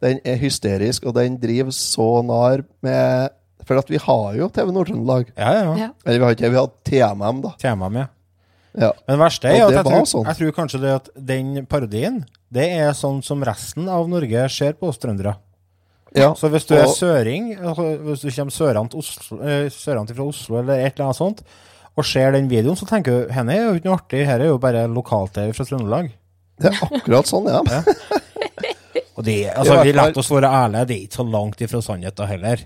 Den 0.02 0.18
er 0.26 0.40
hysterisk, 0.40 1.06
og 1.06 1.14
den 1.14 1.38
driver 1.40 1.70
så 1.76 2.08
nær 2.26 2.64
med 2.82 3.36
For 3.68 3.78
at 3.78 3.92
vi 3.92 4.00
har 4.02 4.32
jo 4.34 4.48
TV 4.50 4.72
Nord-Trøndelag. 4.74 5.30
Ja, 5.36 5.52
ja. 5.54 5.76
ja. 5.78 5.92
Eller 6.02 6.18
vi 6.18 6.26
har 6.26 6.34
ikke, 6.34 6.50
vi 6.50 6.58
har 6.58 6.72
TMM, 6.88 7.44
da. 7.44 7.52
TMM, 7.62 8.00
ja. 8.00 8.08
Ja. 8.72 8.90
Men 9.06 9.16
det 9.16 9.20
verste 9.20 9.48
er 9.50 9.58
ja, 9.58 9.68
at 9.68 9.76
jeg 9.76 9.86
tror, 9.86 10.06
sånn. 10.08 10.28
jeg 10.30 10.38
tror 10.38 10.54
kanskje 10.56 10.80
det 10.82 10.92
at 10.96 11.08
den 11.30 11.66
parodien, 11.68 12.22
det 12.52 12.66
er 12.80 12.94
sånn 12.96 13.20
som 13.24 13.42
resten 13.44 13.88
av 13.92 14.08
Norge 14.10 14.46
ser 14.52 14.78
på 14.80 14.88
oss 14.90 15.00
trøndere. 15.02 15.36
ja. 16.16 16.32
Så 16.38 16.50
hvis 16.52 16.66
du 16.68 16.74
er 16.78 16.88
søring, 16.92 17.52
altså 17.60 17.90
hvis 18.08 18.24
du 18.24 18.30
kommer 18.30 18.56
sørant 18.56 18.96
Oslo, 18.98 19.38
eh, 19.44 19.68
sørant 19.72 20.12
fra 20.12 20.26
Oslo 20.26 20.58
eller 20.62 20.80
et 20.80 20.96
eller 20.96 21.10
annet 21.10 21.20
sånt, 21.20 21.44
og 21.99 22.06
ser 22.08 22.32
den 22.37 22.49
videoen, 22.50 22.78
så 22.78 22.88
tenker 22.88 23.12
du 23.26 23.32
henne 23.34 23.54
er 23.54 23.66
jo 23.66 23.78
ikke 23.78 23.90
noe 23.90 23.99
artig, 23.99 24.22
her 24.28 24.40
er 24.40 24.52
jo 24.52 24.61
bare 24.62 24.87
lokal-TV 24.90 25.52
fra 25.56 25.66
Trøndelag. 25.68 26.12
Det 26.62 26.70
er 26.70 26.78
akkurat 26.87 27.28
sånn, 27.28 27.50
ja. 27.50 27.62
Og 29.16 29.26
det, 29.26 29.37
altså, 29.52 29.82
vi 29.84 29.92
lar 29.92 30.16
oss 30.16 30.30
være 30.32 30.49
ærlige, 30.49 30.87
det 30.88 30.94
er 30.94 31.02
ikke 31.06 31.20
så 31.20 31.26
langt 31.28 31.61
ifra 31.64 31.82
sannheten 31.84 32.30
heller. 32.30 32.64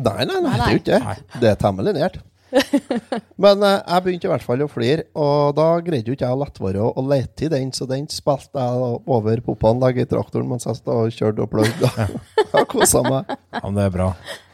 Nei, 0.00 0.24
nei, 0.26 0.40
nei, 0.42 0.56
det 0.56 0.64
er 0.64 0.74
jo 0.74 0.80
ikke 0.80 0.98
det. 0.98 1.38
Det 1.42 1.50
er 1.52 1.60
temmelig 1.60 1.94
nært. 1.94 2.18
Men 3.42 3.62
eh, 3.62 3.76
jeg 3.78 4.04
begynte 4.04 4.26
i 4.26 4.30
hvert 4.32 4.44
fall 4.44 4.64
å 4.64 4.68
flire, 4.70 5.06
og 5.14 5.54
da 5.58 5.66
greide 5.86 6.10
jo 6.10 6.16
ikke 6.16 6.26
jeg 6.26 6.36
å 6.36 6.40
lette 6.40 6.64
være 6.64 6.86
å, 6.88 7.04
lete 7.06 7.46
i 7.46 7.50
den, 7.52 7.70
så 7.76 7.86
den 7.90 8.08
spilte 8.10 8.64
jeg 8.64 9.00
over 9.14 9.42
popanlegget 9.46 10.08
i 10.08 10.10
traktoren 10.10 10.50
mens 10.50 10.66
jeg 10.66 10.80
stod 10.80 11.06
og 11.06 11.14
kjørte 11.14 11.46
og 11.46 11.52
pløyde. 11.52 11.92
Jeg 12.50 12.66
kosa 12.66 13.04
meg. 13.06 13.28
Ja, 13.54 13.60
men 13.62 13.76
det 13.78 13.84
er 13.86 13.92
bra. 13.94 14.06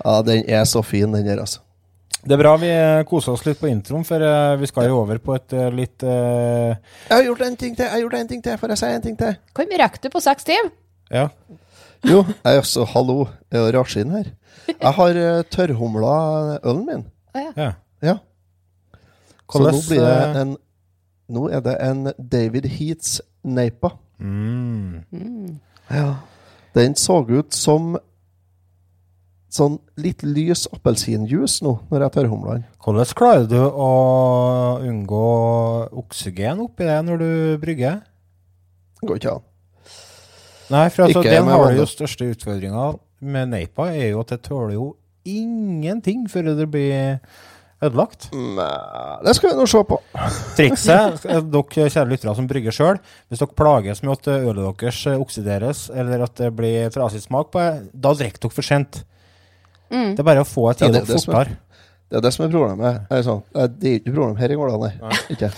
Ja, 0.03 0.19
den 0.27 0.43
er 0.53 0.67
så 0.69 0.83
fin, 0.85 1.15
den 1.17 1.25
der, 1.25 1.41
altså. 1.41 1.63
Det 2.27 2.35
er 2.35 2.41
bra 2.41 2.57
vi 2.59 2.69
eh, 2.73 3.05
koser 3.07 3.37
oss 3.37 3.45
litt 3.47 3.61
på 3.61 3.69
introen, 3.71 4.03
for 4.07 4.23
eh, 4.23 4.57
vi 4.59 4.67
skal 4.67 4.89
jo 4.91 4.99
over 5.05 5.21
på 5.23 5.37
et 5.37 5.55
eh, 5.55 5.69
litt 5.71 6.03
uh... 6.03 6.75
Jeg 6.75 7.13
har 7.13 7.23
gjort 7.29 7.45
en 7.47 7.59
ting 7.61 7.77
til, 7.77 7.85
jeg 7.87 7.93
har 7.93 8.03
gjort 8.03 8.17
en 8.19 8.31
ting 8.33 8.41
til, 8.43 8.57
får 8.59 8.75
jeg 8.75 8.81
si 8.81 8.89
en 8.97 9.05
ting 9.05 9.19
til? 9.21 9.37
Hvor 9.55 9.69
mye 9.71 9.79
rekker 9.85 10.03
du 10.03 10.11
på 10.11 10.23
seks 10.25 10.49
timer? 10.49 10.73
Ja. 11.15 11.29
Jo, 12.03 12.25
jeg 12.27 12.51
er 12.51 12.59
også, 12.65 12.87
hallo, 12.97 13.17
jeg 13.55 13.63
det 13.63 13.75
Rashin 13.79 14.15
her. 14.17 14.33
Jeg 14.73 14.93
har 14.99 15.21
uh, 15.23 15.45
tørrhumla 15.55 16.17
ølen 16.65 16.83
min. 16.89 17.05
Ah, 17.31 17.45
ja. 17.45 17.53
ja. 17.63 17.71
Ja. 18.03 18.17
Så 19.47 19.63
nå 19.63 19.79
blir 19.87 20.03
det 20.03 20.41
en 20.43 20.57
Nå 21.27 21.49
er 21.51 21.63
det 21.63 21.73
en 21.83 22.13
David 22.19 22.69
Heats 22.71 23.21
Napa. 23.43 23.97
Mm. 24.19 25.03
Mm. 25.11 25.57
Ja. 25.91 26.13
Den 26.75 26.95
så 26.95 27.25
ut 27.27 27.55
som 27.55 27.97
sånn 29.57 29.79
litt 30.01 30.23
lys 30.27 30.67
appelsinjuice 30.75 31.65
nå, 31.65 31.73
når 31.91 32.07
jeg 32.07 32.15
tør 32.17 32.31
humlene. 32.33 32.69
Hvordan 32.85 33.17
klarer 33.19 33.49
du 33.51 33.59
å 33.65 33.91
unngå 34.85 35.27
oksygen 36.05 36.63
oppi 36.67 36.89
det 36.89 37.01
når 37.09 37.23
du 37.23 37.31
brygger? 37.63 38.01
Det 39.01 39.09
går 39.09 39.21
ikke 39.21 39.35
an. 39.39 39.45
Nei, 40.73 40.87
for 40.91 41.07
altså, 41.07 41.23
den 41.23 41.51
har 41.51 41.67
du 41.71 41.81
jo 41.81 41.89
største 41.89 42.31
utfordringa 42.33 42.87
med 43.27 43.53
Neipa, 43.53 43.91
er 43.95 44.11
jo 44.13 44.23
at 44.25 44.33
det 44.35 44.43
tåler 44.49 44.77
jo 44.77 44.89
ingenting 45.27 46.27
før 46.31 46.53
det 46.59 46.67
blir 46.71 47.21
ødelagt. 47.85 48.29
Nei, 48.33 49.19
det 49.25 49.35
skal 49.37 49.53
vi 49.53 49.59
nå 49.59 49.67
se 49.71 49.83
på. 49.87 49.99
Trikset, 50.57 51.27
er 51.29 51.45
dere 51.45 51.91
kjære 51.93 52.11
lyttere 52.11 52.37
som 52.39 52.49
brygger 52.51 52.75
sjøl, 52.75 53.01
hvis 53.29 53.43
dere 53.43 53.59
plages 53.59 54.03
med 54.03 54.17
at 54.17 54.31
ølet 54.37 54.81
deres 54.81 55.03
eh, 55.11 55.21
oksideres, 55.21 55.87
eller 55.93 56.25
at 56.27 56.39
det 56.41 56.51
blir 56.57 56.91
trasig 56.95 57.23
smak 57.25 57.53
på 57.53 57.63
det, 57.63 57.93
da 57.93 58.15
drikker 58.17 58.47
dere 58.47 58.57
for 58.57 58.67
sent. 58.67 59.03
Det 59.91 60.19
er 60.19 60.27
bare 60.27 60.43
å 60.43 60.49
få 60.49 60.71
et 60.71 60.81
Ja, 60.81 60.87
tid 60.87 60.95
det- 60.95 61.03
opp 61.03 61.09
det 61.09 61.17
er- 61.17 61.27
fortere. 61.33 61.57
Det 62.09 62.17
er 62.17 62.21
det 62.23 62.33
som 62.35 62.45
er 62.47 62.51
problemet. 62.53 63.07
Er 63.11 63.23
sånn, 63.27 63.43
det 63.53 63.89
er 63.91 63.99
ikke 64.01 64.13
problem 64.15 64.37
her 64.37 64.53
i 64.53 64.55
gården, 64.55 64.81
nei. 64.81 65.17
Ikke. 65.35 65.51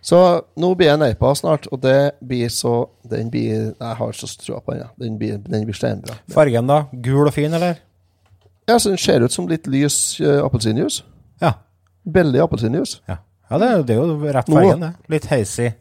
Så 0.00 0.18
nå 0.56 0.70
blir 0.78 0.86
jeg 0.88 0.98
Neipa 1.02 1.34
snart, 1.36 1.66
og 1.72 1.80
det 1.82 2.14
blir 2.24 2.48
så 2.48 2.88
Den 3.08 3.28
blir 3.30 3.74
Jeg 3.78 3.96
har 3.98 4.12
så 4.12 4.26
trua 4.38 4.60
på 4.64 4.72
den. 4.72 4.80
Ja. 4.80 4.88
Den 4.98 5.18
blir, 5.18 5.38
den 5.42 5.64
blir 5.66 5.74
steinbra. 5.76 6.14
Fargen, 6.30 6.66
da? 6.66 6.84
Gul 6.92 7.26
og 7.26 7.34
fin, 7.34 7.52
eller? 7.52 7.76
Ja, 8.68 8.76
så 8.78 8.90
Den 8.90 8.98
ser 8.98 9.20
ut 9.24 9.32
som 9.32 9.48
litt 9.48 9.66
lys 9.66 10.20
uh, 10.20 10.44
appelsinjuice. 10.44 11.02
Ja. 11.42 11.52
Billig 12.06 12.40
appelsinjuice. 12.40 13.00
ja. 13.08 13.18
ja 13.50 13.58
det, 13.58 13.86
det 13.86 13.96
er 13.96 14.00
jo 14.04 14.32
rett 14.32 14.46
fargen, 14.48 14.80
det. 14.80 14.94
Litt 15.08 15.26
heisig. 15.26 15.74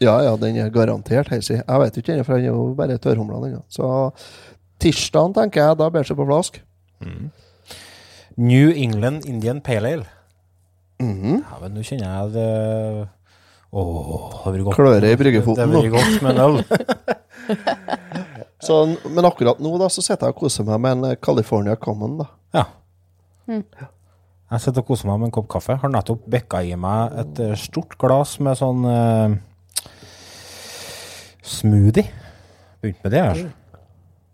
Ja, 0.00 0.18
ja, 0.22 0.36
den 0.36 0.56
er 0.60 0.68
garantert 0.70 1.28
heisig. 1.32 1.62
Jeg 1.62 1.80
vet 1.80 1.94
ikke 1.96 2.12
ennå, 2.12 2.24
for 2.26 2.36
den 2.36 2.44
er 2.44 2.52
jo 2.52 2.74
bare 2.76 2.98
tørrhumla. 2.98 3.38
ennå. 3.48 3.62
Så 3.72 3.86
tirsdagen, 4.82 5.32
tenker 5.36 5.60
jeg, 5.62 5.72
da 5.80 5.86
seg 6.04 6.16
på 6.18 6.28
flask. 6.28 6.52
New 8.36 8.68
England 8.70 9.26
Indian 9.26 9.60
Pale 9.64 9.86
Ale. 9.96 10.06
Mhm. 11.00 11.34
Ja, 11.44 11.54
men 11.60 11.74
nå 11.76 11.82
kjenner 11.84 12.08
jeg 12.08 12.32
det 12.32 13.08
Åh, 13.76 14.44
det 14.44 14.52
blir 14.54 14.64
godt. 14.64 14.76
Klør 14.78 15.04
i 15.04 15.16
bryggefoten 15.20 15.60
Det 15.60 15.68
blir 15.82 15.92
godt 15.92 16.22
med 16.24 16.30
en 16.30 16.40
øl. 16.40 16.54
Så, 18.66 18.74
men 19.12 19.28
akkurat 19.28 19.58
nå 19.60 19.76
da, 19.78 19.88
så 19.92 20.00
sitter 20.02 20.26
jeg 20.30 20.34
og 20.34 20.40
koser 20.40 20.64
meg 20.66 20.80
med 20.82 20.90
en 20.96 21.04
eh, 21.10 21.18
California 21.22 21.74
Common. 21.76 22.16
da. 22.22 22.26
Ja. 22.56 22.64
Jeg 23.46 24.58
sitter 24.62 24.80
og 24.80 24.88
koser 24.88 25.06
meg 25.10 25.18
med 25.20 25.28
en 25.28 25.34
kopp 25.36 25.48
kaffe. 25.52 25.76
Har 25.82 25.90
nettopp 25.92 26.22
bekka 26.32 26.58
i 26.64 26.72
meg 26.80 27.00
et 27.20 27.36
eh, 27.44 27.58
stort 27.60 27.92
glass 28.00 28.38
med 28.42 28.54
sånn 28.58 28.80
uh, 28.88 29.36
smoothie. 31.44 32.08
Begynt 32.80 33.04
med 33.04 33.12
det, 33.14 33.22
altså. 33.28 33.48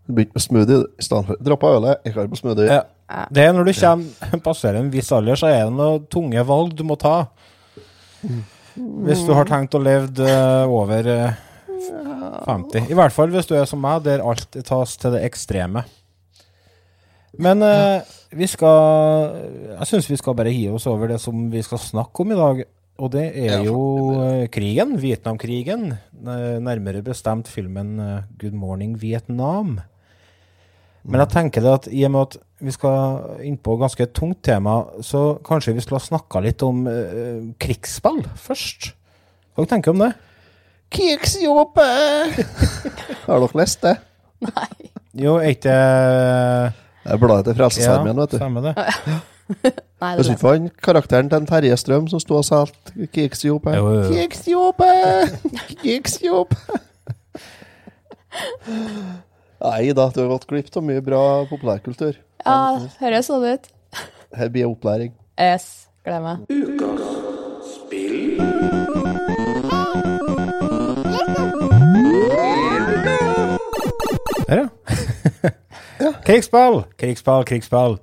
Begynte 0.07 0.35
med 0.35 0.43
smoothie 0.43 0.81
i 0.99 1.05
stedet 1.05 1.29
for 1.29 1.45
Droppa 1.47 1.77
ølet, 1.77 2.03
ikke 2.07 2.19
har 2.19 2.33
på 2.33 2.41
smoothie. 2.41 2.67
Ja. 2.81 2.83
Det 3.31 3.45
er 3.45 3.55
når 3.55 3.69
du 3.69 3.73
kommer, 3.77 4.43
passerer 4.45 4.81
en 4.81 4.91
viss 4.93 5.13
alder, 5.15 5.39
så 5.39 5.51
er 5.53 5.67
det 5.69 5.77
noen 5.77 6.07
tunge 6.11 6.43
valg 6.49 6.75
du 6.79 6.83
må 6.89 6.97
ta. 7.01 7.27
Hvis 8.23 9.25
du 9.27 9.33
har 9.37 9.47
tenkt 9.51 9.75
å 9.77 9.83
leve 9.83 10.09
eh, 10.25 10.71
over 10.71 11.11
eh, 11.13 11.41
50. 12.47 12.89
I 12.91 12.97
hvert 12.97 13.15
fall 13.15 13.33
hvis 13.33 13.49
du 13.51 13.57
er 13.59 13.67
som 13.69 13.83
meg, 13.83 14.03
der 14.07 14.25
alt 14.25 14.57
tas 14.67 14.97
til 15.01 15.15
det 15.15 15.25
ekstreme. 15.29 15.85
Men 17.41 17.65
eh, 17.65 18.05
vi 18.37 18.45
skal 18.49 19.39
Jeg 19.79 19.89
syns 19.89 20.09
vi 20.11 20.19
skal 20.21 20.37
bare 20.37 20.53
hive 20.53 20.77
oss 20.77 20.89
over 20.91 21.09
det 21.13 21.21
som 21.23 21.47
vi 21.53 21.63
skal 21.65 21.81
snakke 21.81 22.25
om 22.25 22.33
i 22.35 22.39
dag. 22.39 22.65
Og 23.03 23.11
det 23.15 23.25
er 23.49 23.65
jo 23.67 23.79
eh, 24.21 24.49
krigen. 24.53 24.97
Vietnamkrigen. 25.01 25.93
Eh, 25.93 26.59
Nærmere 26.63 27.03
bestemt 27.05 27.49
filmen 27.49 27.99
eh, 28.01 28.29
'Good 28.39 28.55
Morning 28.55 28.99
Vietnam'. 29.01 29.81
Men 31.03 31.23
jeg 31.25 31.33
tenker 31.33 31.65
det 31.65 31.73
at 31.73 31.87
i 31.91 32.05
og 32.07 32.13
med 32.15 32.29
at 32.29 32.37
vi 32.63 32.73
skal 32.75 33.43
inn 33.43 33.57
på 33.59 33.75
ganske 33.81 34.05
et 34.05 34.13
tungt 34.15 34.39
tema, 34.47 34.77
så 35.03 35.33
kanskje 35.43 35.75
vi 35.75 35.83
skulle 35.83 35.99
ha 35.99 36.05
snakka 36.05 36.43
litt 36.45 36.63
om 36.63 36.85
uh, 36.87 37.51
krigsspill 37.63 38.21
først. 38.39 38.93
Hva 39.59 39.67
tenker 39.69 39.91
du 39.91 39.97
om 39.97 40.05
det? 40.05 40.13
Krigsjobbe! 40.93 41.89
har 43.27 43.43
dere 43.43 43.59
lest 43.59 43.83
det? 43.83 43.97
Nei. 44.47 44.69
Jo, 45.19 45.37
er 45.43 45.53
ikke 45.53 45.69
det 45.69 46.73
Det 47.03 47.13
er 47.15 47.21
bladet 47.21 47.45
til 47.49 47.59
Frelsesarmeen, 47.59 48.23
vet 48.23 48.33
du. 48.33 48.39
stemmer 48.39 48.71
det. 48.71 48.75
Nei, 50.03 50.13
det 50.17 50.25
ikke 50.31 50.47
var 50.47 50.55
han 50.57 50.71
karakteren 50.83 51.29
til 51.31 51.43
en 51.43 51.51
Terje 51.51 51.77
Strøm 51.79 52.07
som 52.11 52.23
sto 52.23 52.39
og 52.39 52.47
sa 52.47 52.63
krigsjobbe. 53.13 53.75
Jo, 53.77 53.91
jo. 53.99 54.07
Krigsjobbe! 54.13 54.93
Krigsjobbe! 55.83 56.57
Nei 59.63 59.93
da, 59.95 60.09
du 60.11 60.21
har 60.25 60.29
gått 60.33 60.47
glipp 60.51 60.71
av 60.77 60.83
mye 60.87 61.03
bra 61.05 61.23
populærkultur. 61.51 62.19
Ja, 62.43 62.57
høres 62.99 63.31
sånn 63.31 63.47
ut. 63.47 63.71
Her 64.39 64.51
blir 64.51 64.67
opplæring. 64.73 65.15
Yes, 65.39 65.69
gleder 66.05 66.27
meg. 66.27 67.53
Der, 74.49 74.69
ja. 76.01 76.13
krigsball, 76.27 76.83
krigsball, 77.01 77.45
krigsball. 77.49 77.97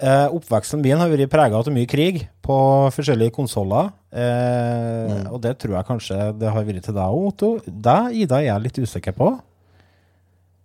Eh, 0.00 0.28
oppveksten 0.32 0.80
min 0.80 0.96
har 1.00 1.10
vært 1.12 1.28
prega 1.32 1.58
av 1.58 1.68
mye 1.74 1.88
krig 1.90 2.22
på 2.44 2.56
forskjellige 2.94 3.34
konsoller. 3.36 3.90
Eh, 4.12 5.26
Og 5.30 5.40
det 5.44 5.56
tror 5.60 5.76
jeg 5.76 5.88
kanskje 5.88 6.18
det 6.40 6.52
har 6.54 6.64
vært 6.64 6.86
til 6.86 6.96
deg 6.96 7.04
òg, 7.16 7.26
Otto. 7.32 7.50
Deg, 7.66 8.14
Ida, 8.22 8.38
er 8.40 8.48
jeg 8.52 8.64
litt 8.68 8.80
usikker 8.84 9.16
på. 9.16 9.32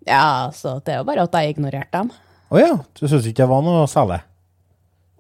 Ja, 0.06 0.52
så 0.54 0.76
det 0.86 0.94
er 0.94 0.98
jo 1.02 1.08
bare 1.08 1.24
at 1.26 1.34
jeg 1.34 1.56
ignorerte 1.56 1.98
dem. 1.98 2.12
Å 2.54 2.60
ja, 2.62 2.74
du 3.00 3.08
syns 3.10 3.26
ikke 3.26 3.42
det 3.44 3.50
var 3.50 3.64
noe 3.66 3.88
særlig? 3.90 4.20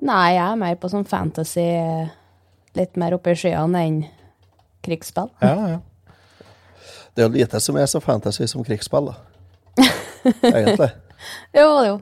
Nei, 0.05 0.33
jeg 0.35 0.43
er 0.45 0.59
mer 0.61 0.75
på 0.77 0.89
sånn 0.91 1.07
fantasy, 1.09 1.63
litt 2.77 2.97
mer 3.01 3.15
oppe 3.17 3.33
i 3.33 3.39
skyene 3.39 3.81
enn 3.87 4.01
krigsspill. 4.85 5.31
Ja, 5.41 5.55
ja. 5.75 5.79
Det 7.15 7.23
er 7.23 7.29
jo 7.29 7.33
lite 7.37 7.61
som 7.63 7.77
er 7.79 7.87
så 7.89 8.01
fantasy 8.03 8.45
som 8.51 8.63
krigsspill, 8.67 9.09
da. 9.13 9.85
Egentlig. 10.51 10.91
Jo, 11.55 11.69
jo. 11.87 11.93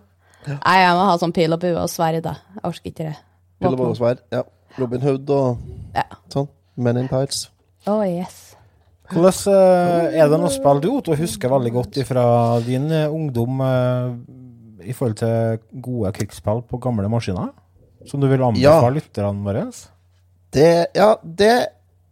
Nei, 0.50 0.74
jeg 0.82 0.96
må 0.98 1.04
ha 1.08 1.14
sånn 1.22 1.32
pil 1.32 1.54
og 1.56 1.62
bue 1.62 1.78
og 1.80 1.88
sverd, 1.88 2.18
da. 2.26 2.34
Jeg 2.58 2.64
orker 2.68 2.90
ikke 2.90 3.06
det. 3.06 3.14
Pil 3.62 3.70
og 3.70 3.78
bue 3.80 3.92
og 3.94 4.00
sverd, 4.00 4.24
Ja. 4.34 4.42
Robin 4.82 5.04
Hood 5.06 5.30
og 5.32 5.62
Ja. 5.96 6.04
sånn. 6.34 6.50
Men 6.76 6.98
in 6.98 7.08
tights. 7.08 7.46
Oh, 7.88 8.02
yes. 8.04 8.56
Hvordan 9.14 9.54
eh, 9.54 10.20
Er 10.22 10.30
det 10.32 10.40
noe 10.42 10.52
spill 10.54 10.82
du 10.84 10.90
Otto, 10.98 11.16
husker 11.18 11.52
veldig 11.54 11.72
godt 11.76 12.00
fra 12.08 12.26
din 12.66 12.90
eh, 12.92 13.08
ungdom 13.12 13.62
eh, 13.66 14.88
i 14.90 14.94
forhold 14.96 15.16
til 15.22 15.60
gode 15.82 16.12
krigsspill 16.18 16.64
på 16.70 16.80
gamle 16.84 17.08
maskiner? 17.12 17.52
Som 18.10 18.20
du 18.20 18.28
vil 18.28 18.42
anbefale 18.44 18.64
Ja. 18.64 18.90
lytterne 18.98 19.46
våre? 19.46 19.66
Det 20.54 20.88
Ja, 20.96 21.16
det 21.24 21.54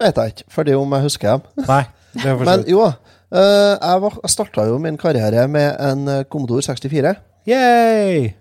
vet 0.02 0.16
jeg 0.18 0.34
ikke, 0.36 0.44
fordi 0.50 0.74
om 0.80 0.94
jeg 0.96 1.02
husker 1.10 1.32
dem. 1.38 1.66
Nei. 1.68 1.84
Det 2.14 2.26
er 2.26 2.46
Men 2.48 2.64
jo, 2.68 2.86
jeg, 3.32 4.02
var- 4.02 4.20
jeg 4.24 4.30
starta 4.34 4.66
jo 4.68 4.78
min 4.84 4.98
karriere 4.98 5.48
med 5.48 5.76
en 5.80 6.26
Commodore 6.32 6.62
64. 6.62 7.16
Yay! 7.48 8.34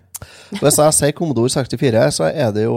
Hvis 0.61 0.77
jeg 0.77 0.93
sier 0.93 1.11
Commodore 1.17 1.49
64, 1.49 2.11
så 2.13 2.27
er 2.33 2.51
det 2.55 2.65
jo 2.67 2.75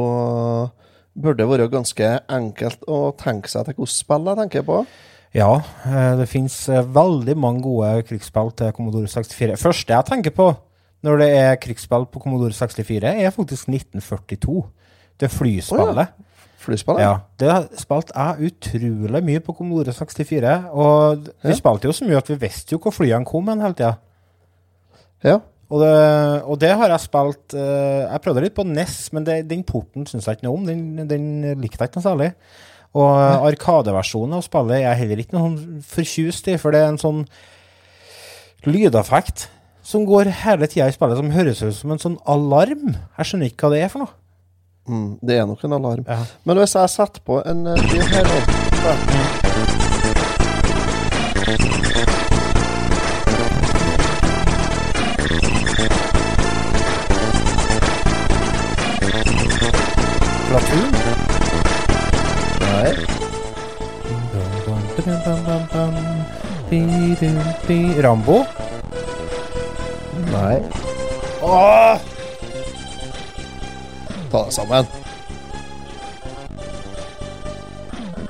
Burde 1.15 1.45
være 1.47 1.69
ganske 1.71 2.07
enkelt 2.35 2.81
å 2.91 3.13
tenke 3.15 3.47
seg 3.51 3.67
til 3.69 3.75
hvilket 3.77 3.93
spill 3.95 4.25
jeg 4.27 4.39
tenker 4.41 4.65
på. 4.67 4.81
Ja, 5.35 5.51
eh, 5.87 6.13
det 6.21 6.29
fins 6.31 6.57
veldig 6.69 7.35
mange 7.43 7.63
gode 7.65 8.03
krigsspill 8.07 8.53
til 8.55 8.71
Commodore 8.77 9.09
64. 9.11 9.57
Første 9.59 9.93
jeg 9.97 10.07
tenker 10.13 10.31
på 10.37 10.53
når 11.05 11.19
det 11.21 11.27
er 11.37 11.57
krigsspill 11.61 12.07
på 12.09 12.21
Commodore 12.23 12.55
64, 12.57 13.11
er 13.21 13.31
faktisk 13.35 13.67
1942. 13.69 14.63
Det 15.21 15.29
flyspillet. 15.31 15.99
Oh, 15.99 15.99
Ja, 17.05 17.17
det 17.39 17.81
spilte 17.83 18.15
jeg 18.17 18.49
utrolig 18.49 19.21
mye 19.27 19.43
på 19.45 19.53
Commodore 19.59 19.93
64. 19.93 20.55
Og 20.73 21.27
vi 21.43 21.51
Ja. 21.51 21.59
spilte 21.59 21.91
jo 21.91 21.93
så 21.93 22.07
mye 22.09 22.17
at 22.17 22.29
vi 22.31 22.39
visste 22.41 22.73
jo 22.73 22.79
hvor 22.79 22.91
flyene 22.97 23.27
kom 23.29 23.49
hen 23.49 23.61
hele 23.61 23.75
tida. 23.75 23.93
Ja. 25.25 25.39
Og 25.71 25.81
det, 25.81 26.43
og 26.45 26.59
det 26.61 26.71
har 26.77 26.89
jeg 26.89 27.01
spilt 27.01 27.55
eh, 27.55 28.07
Jeg 28.13 28.21
prøvde 28.23 28.43
litt 28.45 28.55
på 28.55 28.65
NES, 28.65 29.13
men 29.13 29.25
det, 29.25 29.49
den 29.51 29.63
porten 29.65 30.07
syns 30.07 30.25
jeg 30.27 30.37
ikke 30.39 30.47
noe 30.49 30.59
om. 30.59 30.65
Den, 30.67 31.09
den 31.09 31.61
likte 31.61 31.83
jeg 31.85 31.91
ikke 31.91 32.01
noe 32.01 32.09
særlig. 32.09 32.33
Og 32.95 33.11
eh, 33.11 33.47
Arkadeversjonen 33.51 34.39
av 34.39 34.45
spillet 34.47 34.79
er 34.79 34.85
jeg 34.87 35.01
heller 35.03 35.23
ikke 35.25 35.37
noe 35.37 35.47
sånn 35.49 35.83
fortjust 35.91 36.51
i, 36.53 36.57
for 36.63 36.75
det 36.75 36.81
er 36.85 36.93
en 36.93 37.01
sånn 37.01 37.25
lydeffekt 38.65 39.49
som 39.85 40.07
går 40.09 40.31
hele 40.45 40.67
tida 40.71 40.89
i 40.89 40.95
spillet, 40.95 41.19
som 41.21 41.35
høres 41.35 41.61
ut 41.65 41.77
som 41.77 41.93
en 41.93 42.01
sånn 42.01 42.19
alarm. 42.31 42.95
Jeg 43.19 43.25
skjønner 43.29 43.51
ikke 43.51 43.67
hva 43.67 43.75
det 43.75 43.83
er 43.85 43.91
for 43.93 44.07
noe. 44.07 44.15
Mm, 44.89 45.11
det 45.25 45.35
er 45.41 45.47
nok 45.49 45.65
en 45.65 45.77
alarm. 45.79 46.05
Ja. 46.09 46.21
Men 46.45 46.61
hvis 46.61 46.77
jeg 46.77 46.93
setter 46.93 47.21
på 47.25 47.35
en 47.45 47.61
lyd 47.69 48.05
her 48.13 48.25
nå 48.29 48.39
Rambo? 68.03 68.45
Nei. 70.33 70.57
Åh! 71.43 71.99
Ta 74.33 74.43
deg 74.45 74.53
sammen. 74.53 74.87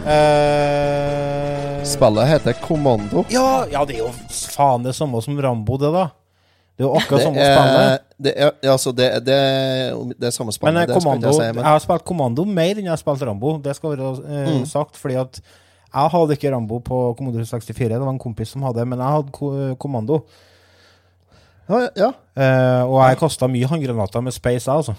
Eh, 0.05 1.85
Spillet 1.85 2.27
heter 2.29 2.53
Kommando. 2.53 3.25
ja, 3.29 3.67
ja, 3.71 3.85
det 3.85 3.95
er 3.97 4.03
jo 4.05 4.11
faen 4.55 4.85
det 4.85 4.93
samme 4.97 5.21
som 5.25 5.39
Rambo, 5.41 5.79
det, 5.81 5.91
da. 5.95 6.05
Det 6.75 6.83
er 6.83 6.89
jo 6.89 6.95
akkurat 6.99 7.23
samme 7.23 7.45
spillet. 7.47 8.07
det 8.25 8.33
er, 8.37 8.51
altså 8.73 8.93
det, 8.93 9.09
det, 9.27 9.37
det 10.19 10.27
er 10.29 10.35
samme 10.35 10.53
spillet. 10.53 10.75
Men 10.75 10.91
kommando, 10.97 11.31
jeg 11.31 11.37
si, 11.39 11.61
jeg 11.61 11.67
har 11.69 11.83
spilt 11.85 12.05
Kommando 12.09 12.45
mer 12.49 12.73
enn 12.81 12.89
jeg 12.89 12.93
har 12.95 13.01
spilt 13.01 13.23
Rambo. 13.29 13.57
Det 13.63 13.77
skal 13.79 13.95
være 13.95 14.11
eh, 14.27 14.49
Mm. 14.55 14.65
sagt, 14.67 14.97
fordi 15.01 15.15
at 15.23 15.41
jeg 15.95 16.11
hadde 16.15 16.35
ikke 16.37 16.51
Rambo 16.55 16.79
på 16.85 16.99
Commodore 17.19 17.47
64. 17.47 17.89
Det 17.89 18.01
var 18.03 18.11
en 18.11 18.19
kompis 18.19 18.49
som 18.55 18.63
hadde, 18.67 18.85
men 18.87 18.99
jeg 18.99 19.15
hadde 19.15 19.77
Kommando. 19.79 20.25
ja, 21.69 21.89
ja, 21.97 22.11
Eh, 22.37 22.83
og 22.83 22.99
jeg 23.09 23.19
kasta 23.21 23.47
mye 23.47 23.67
håndgranater 23.71 24.21
med 24.21 24.33
Space, 24.35 24.67
jeg, 24.67 24.75
altså. 24.77 24.95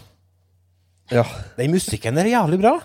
ja. 1.11 1.23
Den 1.57 1.71
musikken 1.75 2.17
er 2.17 2.29
jævlig 2.31 2.61
bra. 2.61 2.79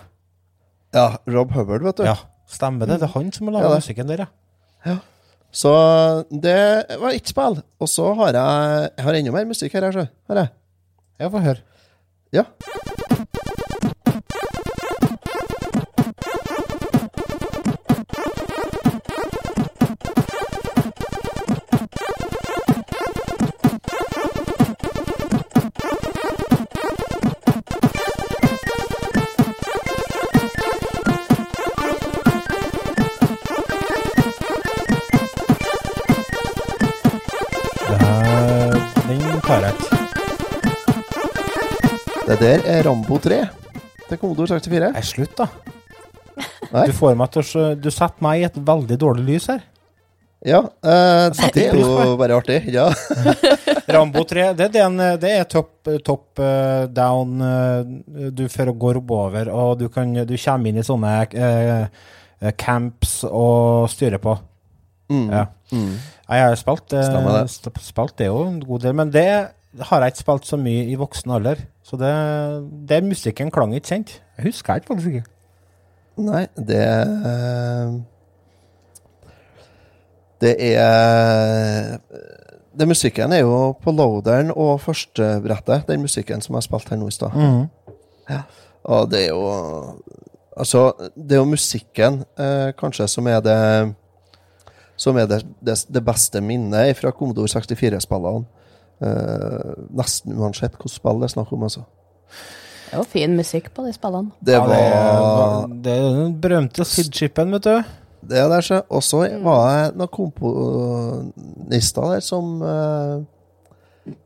ja, 0.93 1.05
Rob 1.27 1.51
Hubbard, 1.55 1.81
vet 1.87 1.97
du. 1.97 2.03
Ja, 2.03 2.15
stemmer 2.51 2.85
det. 2.85 2.99
Det 2.99 3.07
er 3.07 3.13
han 3.15 3.31
som 3.31 3.47
har 3.47 3.53
laga 3.55 3.69
Ja, 3.69 3.75
musikken 3.79 4.07
der, 4.11 4.25
ja. 4.25 4.91
ja. 4.91 4.97
Så 5.51 5.71
det 6.31 6.85
var 6.99 7.11
ett 7.15 7.27
spill. 7.27 7.61
Og 7.79 7.87
så 7.89 8.13
har 8.13 8.33
jeg 8.35 8.91
Jeg 8.97 9.05
har 9.05 9.13
enda 9.13 9.31
mer 9.31 9.45
musikk 9.45 9.73
her, 9.73 9.83
jeg, 9.87 9.93
sjø. 9.93 10.05
Har 10.29 10.35
jeg. 10.35 10.49
Jeg 11.19 11.31
får 11.31 11.39
høre. 11.39 11.61
Ja. 12.33 12.43
Der 42.41 42.63
er 42.65 42.87
Rambo 42.87 43.19
3 43.21 43.43
til 44.07 44.17
Commodore 44.17 44.57
64. 44.57 44.87
Nei, 44.95 45.03
slutt, 45.05 45.35
da. 45.37 45.45
Nei. 46.71 46.87
Du, 46.89 46.95
får 46.97 47.17
meg 47.19 47.29
til 47.33 47.43
å, 47.43 47.65
du 47.77 47.91
setter 47.93 48.23
meg 48.25 48.41
i 48.41 48.47
et 48.47 48.57
veldig 48.71 48.97
dårlig 48.99 49.25
lys 49.27 49.45
her. 49.51 49.61
Ja, 50.41 50.63
eh, 50.81 51.27
det 51.53 51.67
er 51.67 51.77
jo 51.77 52.15
bare 52.21 52.39
artig. 52.39 52.63
Ja. 52.73 52.87
Rambo 53.93 54.23
3, 54.25 54.47
det 54.57 54.71
er, 54.71 54.73
den, 54.73 54.97
eh, 55.03 55.19
det 55.21 55.35
er 55.37 55.45
top, 55.51 55.75
top 56.07 56.41
uh, 56.41 56.87
down 56.89 57.43
uh, 57.45 58.31
Du 58.33 58.47
får 58.49 58.73
går 58.73 59.03
oppover, 59.03 59.51
og 59.53 59.77
du, 59.83 59.85
kan, 59.93 60.15
du 60.25 60.33
kommer 60.41 60.71
inn 60.71 60.81
i 60.81 60.87
sånne 60.87 61.13
eh, 61.29 61.85
eh, 62.41 62.55
camps 62.57 63.19
og 63.29 63.85
styrer 63.93 64.21
på. 64.23 64.33
Mm. 65.13 65.27
Ja. 65.29 65.45
Mm. 65.75 65.93
Jeg 66.31 66.47
har 66.47 66.57
spilt, 66.57 66.93
eh, 66.97 67.81
spilt 67.85 68.17
det 68.17 68.31
jo 68.31 68.45
en 68.47 68.61
god 68.65 68.87
del, 68.87 68.97
men 68.97 69.13
det 69.13 69.29
har 69.79 70.01
jeg 70.03 70.11
ikke 70.11 70.23
spilt 70.25 70.47
så 70.49 70.57
mye 70.59 70.83
i 70.91 70.95
voksen 70.99 71.31
alder. 71.31 71.61
Så 71.83 71.97
det, 71.99 72.11
det 72.89 73.03
musikken 73.03 73.51
klang 73.51 73.75
ikke 73.75 73.87
kjent. 73.93 74.17
Jeg 74.37 74.49
husker 74.49 74.73
jeg 74.73 74.81
ikke 74.81 74.93
faktisk 74.93 75.07
ikke. 75.07 75.29
Nei, 76.21 76.45
det 76.57 76.81
Det 80.41 80.55
er 80.59 81.99
Det 82.77 82.87
Musikken 82.87 83.31
er 83.31 83.43
jo 83.43 83.73
på 83.83 83.91
loaderen 83.91 84.51
og 84.55 84.81
førstebrettet, 84.81 85.87
den 85.87 86.01
musikken 86.01 86.41
som 86.41 86.55
jeg 86.55 86.63
spilte 86.67 86.93
her 86.93 86.99
nå 87.01 87.07
i 87.07 87.15
stad. 87.15 87.35
Og 88.83 89.11
det 89.11 89.25
er 89.25 89.29
jo 89.29 90.01
Altså, 90.57 90.91
det 91.15 91.31
er 91.31 91.39
jo 91.39 91.47
musikken 91.47 92.25
eh, 92.39 92.71
kanskje 92.75 93.07
som 93.07 93.27
er 93.27 93.39
det 93.39 93.93
Som 94.97 95.17
er 95.17 95.25
det, 95.25 95.45
det, 95.63 95.77
det 95.87 96.03
beste 96.05 96.41
minnet 96.41 96.97
fra 96.97 97.11
Commodore 97.11 97.47
64-spillene. 97.47 98.45
Eh, 99.01 99.71
nesten 99.97 100.37
uansett 100.37 100.75
hvilket 100.75 100.93
spill 100.93 101.21
det 101.21 101.31
er 101.31 101.33
snakk 101.33 101.51
om, 101.55 101.63
altså. 101.65 101.81
Det 102.91 102.99
var 102.99 103.07
fin 103.07 103.33
musikk 103.37 103.71
på 103.73 103.85
de 103.87 103.93
spillene. 103.95 104.33
Det 104.43 104.53
Ja, 104.53 104.65
det, 104.67 104.77
var 104.77 105.67
det 105.71 105.91
er 105.95 106.01
den 106.19 106.33
berømte 106.43 106.85
SID-chipen, 106.85 107.53
vet 107.55 107.63
du. 107.63 107.83
Det 108.29 108.37
er 108.37 108.49
der, 108.51 108.61
så. 108.61 108.81
Og 108.89 109.01
så 109.03 109.23
var 109.41 109.61
det 109.69 109.97
noen 109.97 110.11
komponister 110.13 112.11
der 112.11 112.21
som 112.21 112.61
eh, 112.61 113.23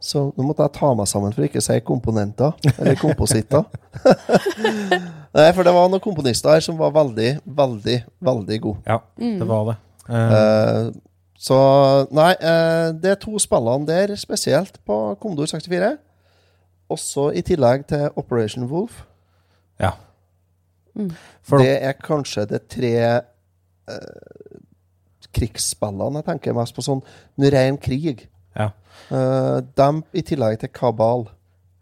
Så 0.03 0.25
nå 0.35 0.43
måtte 0.43 0.65
jeg 0.65 0.75
ta 0.75 0.91
meg 0.97 1.07
sammen 1.07 1.35
for 1.35 1.47
ikke 1.47 1.61
å 1.61 1.67
si 1.67 1.79
komponenter. 1.85 2.51
Eller 2.75 2.99
kompositter. 2.99 3.63
Nei, 5.35 5.49
for 5.55 5.63
det 5.67 5.75
var 5.75 5.87
noen 5.91 6.03
komponister 6.03 6.55
her 6.55 6.63
som 6.63 6.79
var 6.79 6.91
veldig, 6.95 7.37
veldig, 7.45 7.97
veldig 8.23 8.59
gode. 8.63 8.83
Ja, 8.87 8.99
det 9.19 9.47
var 9.47 9.71
det. 9.71 9.77
Uh, 10.05 10.15
Eh, 10.15 10.91
så 11.37 12.07
nei, 12.15 12.31
eh, 12.39 12.91
det 12.95 13.11
er 13.11 13.19
to 13.21 13.37
spillene 13.39 13.85
der 13.87 14.15
spesielt 14.15 14.79
på 14.87 15.17
Commodore 15.21 15.47
64. 15.51 15.97
Også 16.89 17.29
i 17.35 17.41
tillegg 17.41 17.87
til 17.89 18.09
Operation 18.15 18.67
Wolf. 18.71 19.03
ja. 19.79 19.91
For, 21.43 21.57
Det 21.59 21.83
er 21.83 21.91
kanskje 21.99 22.45
de 22.47 22.59
tre 22.71 22.91
eh, 22.95 23.95
krigsspillene 25.35 26.21
jeg 26.21 26.27
tenker 26.29 26.55
mest 26.55 26.75
på. 26.77 26.83
Sånn 26.85 27.03
ren 27.51 27.77
krig. 27.77 28.27
ja, 28.55 28.71
Eh, 29.11 29.57
dem 29.75 30.03
i 30.13 30.21
tillegg 30.21 30.59
til 30.59 30.69
Kabal. 30.69 31.27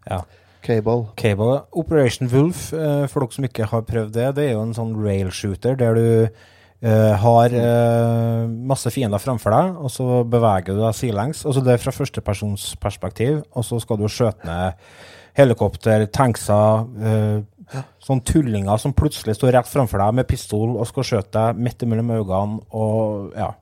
ja. 0.09 0.23
Cable. 0.63 1.09
Cable. 1.17 1.61
Operation 1.73 2.29
Wolf, 2.31 2.71
eh, 2.73 3.05
for 3.07 3.19
dere 3.19 3.31
som 3.31 3.43
ikke 3.43 3.65
har 3.67 3.81
prøvd 3.81 4.13
det, 4.13 4.35
det 4.35 4.45
er 4.49 4.51
jo 4.53 4.61
en 4.63 4.73
sånn 4.73 4.95
rail 4.95 5.29
shooter 5.29 5.75
der 5.75 5.93
du 5.93 6.27
eh, 6.83 7.13
har 7.23 7.55
uh, 7.55 8.43
masse 8.71 8.91
fiender 8.93 9.21
framfor 9.21 9.55
deg, 9.55 9.79
og 9.79 9.91
så 9.93 10.21
beveger 10.27 10.75
du 10.75 10.83
deg 10.83 10.97
sidelengs. 10.97 11.45
Altså 11.47 11.63
det 11.63 11.75
er 11.75 11.81
fra 11.81 11.95
førstepersons 11.95 12.73
perspektiv, 12.83 13.41
og 13.55 13.67
så 13.67 13.79
skal 13.83 13.99
du 14.01 14.07
skjøte 14.11 14.47
ned 14.49 14.79
helikopter, 15.39 16.05
tankser, 16.13 16.83
uh, 16.83 17.81
sånn 18.03 18.21
tullinger 18.27 18.77
som 18.81 18.93
plutselig 18.93 19.37
står 19.39 19.55
rett 19.55 19.69
framfor 19.69 20.03
deg 20.03 20.19
med 20.19 20.29
pistol 20.29 20.75
og 20.75 20.85
skal 20.89 21.07
skjøte 21.07 21.33
deg 21.39 21.61
midt 21.65 21.85
mellom 21.87 22.11
øynene, 22.19 22.63
og 22.75 23.33
ja. 23.37 23.53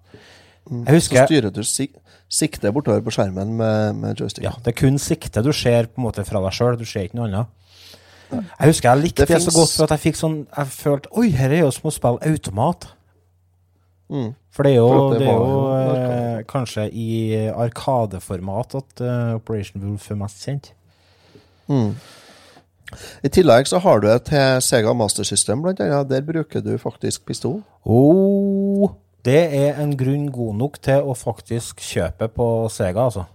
Jeg 0.72 0.98
husker, 0.98 1.24
Så 1.24 1.30
styrer 1.30 1.54
du 1.54 1.64
sik 1.66 1.98
sikte 2.32 2.70
bortover 2.72 3.02
på 3.04 3.12
skjermen 3.12 3.58
med, 3.60 3.98
med 4.00 4.20
joystick. 4.20 4.46
Ja, 4.46 4.54
det 4.64 4.72
er 4.72 4.78
kun 4.80 5.00
sikte 5.02 5.42
du 5.44 5.50
ser 5.52 5.90
på 5.92 6.00
en 6.00 6.06
måte 6.06 6.24
fra 6.24 6.40
deg 6.46 6.56
sjøl, 6.56 6.78
du 6.80 6.86
ser 6.88 7.10
ikke 7.10 7.18
noe 7.20 7.28
annet. 7.28 7.50
Jeg 8.32 8.72
husker 8.72 8.88
jeg 8.88 9.02
likte 9.02 9.26
Det 9.26 9.36
det, 9.36 9.42
så 9.44 9.52
godt 9.52 9.74
for 9.76 9.84
at 9.84 9.92
jeg 9.98 10.04
fikk 10.06 10.16
sånn 10.16 10.36
Jeg 10.48 10.70
følte 10.72 11.10
Oi, 11.20 11.26
her 11.36 11.52
er 11.52 11.66
jo 11.66 11.72
som 11.76 11.90
å 11.90 11.92
spille 11.92 12.30
automat. 12.32 12.86
Mm. 14.12 14.32
For 14.52 14.68
det 14.68 14.74
er 14.74 14.80
jo, 14.82 15.12
det 15.14 15.22
det 15.22 15.28
er 15.32 15.38
jo 15.40 15.60
eh, 15.76 16.40
kanskje 16.50 16.90
i 16.92 17.12
arkadeformat 17.50 18.76
at 18.82 19.04
uh, 19.06 19.36
Operation 19.38 19.84
Wolf 19.86 20.10
er 20.12 20.20
mest 20.20 20.44
kjent. 20.44 20.74
Mm. 21.72 21.94
I 23.24 23.32
tillegg 23.32 23.70
så 23.72 23.80
har 23.80 24.02
du 24.04 24.10
et 24.12 24.28
Sega 24.66 24.92
Master 24.92 25.24
System, 25.24 25.62
blant 25.64 25.80
annet. 25.80 26.10
Der 26.10 26.26
bruker 26.28 26.60
du 26.60 26.74
faktisk 26.78 27.24
pistol. 27.26 27.62
Oh, 27.88 28.92
det 29.24 29.46
er 29.56 29.80
en 29.80 29.94
grunn 29.96 30.28
god 30.34 30.58
nok 30.60 30.82
til 30.84 31.08
å 31.08 31.16
faktisk 31.16 31.80
kjøpe 31.80 32.28
på 32.36 32.48
Sega, 32.74 33.06
altså. 33.08 33.30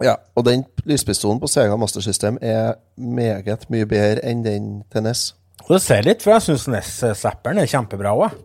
Ja, 0.00 0.14
og 0.34 0.46
den 0.46 0.64
lyspistolen 0.88 1.40
på 1.40 1.48
Sega 1.50 1.76
Master 1.76 2.00
System 2.04 2.38
er 2.40 2.78
meget 2.96 3.66
mye 3.72 3.88
bedre 3.88 4.22
enn 4.24 4.44
den 4.44 4.70
til 4.92 5.04
NES. 5.04 5.34
Du 5.66 5.74
det 5.74 5.82
ser 5.84 6.06
litt, 6.06 6.22
for 6.24 6.32
jeg 6.34 6.46
syns 6.46 6.68
NES-zapperen 6.72 7.60
er 7.60 7.68
kjempebra 7.68 8.14
òg. 8.16 8.38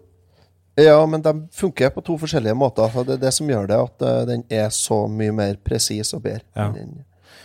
Ja, 0.77 0.97
men 1.07 1.21
de 1.23 1.31
funker 1.55 1.89
på 1.95 2.01
to 2.03 2.17
forskjellige 2.19 2.55
måter. 2.59 2.89
Så 2.91 3.05
Det 3.07 3.13
er 3.15 3.21
det 3.25 3.33
som 3.33 3.47
gjør 3.47 3.67
det 3.67 3.77
at 3.79 4.01
eh, 4.01 4.25
den 4.27 4.43
er 4.51 4.69
så 4.75 5.05
mye 5.07 5.31
mer 5.31 5.55
presis 5.63 6.13
og 6.13 6.23
bedre 6.23 6.41
Ja. 6.55 6.65
enn 6.67 6.73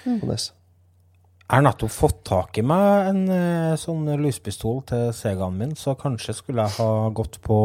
den 0.05 0.31
Jeg 0.31 1.57
har 1.59 1.63
nettopp 1.63 1.91
fått 1.91 2.25
tak 2.25 2.59
i 2.59 2.63
meg 2.63 3.09
en 3.11 3.29
eh, 3.31 3.77
sånn 3.77 4.07
lyspistol 4.23 4.83
til 4.87 5.13
Segaen 5.13 5.57
min, 5.59 5.75
så 5.75 5.97
kanskje 5.99 6.35
skulle 6.35 6.63
jeg 6.67 6.77
ha 6.79 7.09
gått 7.11 7.41
på 7.43 7.57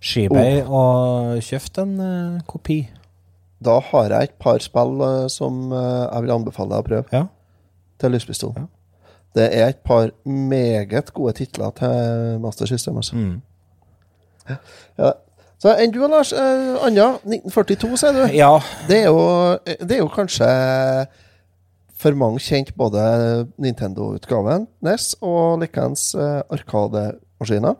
Skibay 0.00 0.62
og 0.66 1.38
kjøpt 1.44 1.78
en 1.82 1.92
eh, 2.00 2.40
kopi. 2.48 2.88
Da 3.62 3.78
har 3.92 4.08
jeg 4.10 4.22
et 4.30 4.38
par 4.42 4.58
spill 4.58 4.98
som 5.30 5.68
jeg 5.70 6.22
vil 6.24 6.32
anbefale 6.34 6.70
deg 6.74 6.80
å 6.82 6.88
prøve 6.88 7.12
Ja. 7.12 7.26
til 8.00 8.10
lyspistol. 8.10 8.54
Ja. 8.56 8.66
Det 9.34 9.46
er 9.54 9.68
et 9.68 9.82
par 9.84 10.10
meget 10.26 11.12
gode 11.14 11.32
titler 11.38 11.70
til 11.78 12.38
Master 12.42 12.66
System. 12.66 12.96
Altså. 12.96 13.14
Mm. 13.16 13.40
Ja. 14.48 15.12
Så 15.62 15.70
enn 15.78 15.92
du, 15.94 16.00
Lars? 16.10 16.32
Eh, 16.34 16.72
Anja, 16.82 17.12
1942, 17.22 17.92
sier 18.00 18.16
du? 18.16 18.22
ja. 18.34 18.50
Det 18.88 19.04
er, 19.04 19.10
jo, 19.12 19.58
det 19.86 19.94
er 19.98 20.00
jo 20.02 20.08
kanskje 20.10 20.48
for 22.02 22.16
mange 22.18 22.42
kjent 22.42 22.72
både 22.74 23.02
Nintendo-utgaven, 23.62 24.64
NES, 24.82 25.12
og 25.22 25.60
likeens 25.62 26.08
eh, 26.18 26.40
Arkademaskiner. 26.50 27.76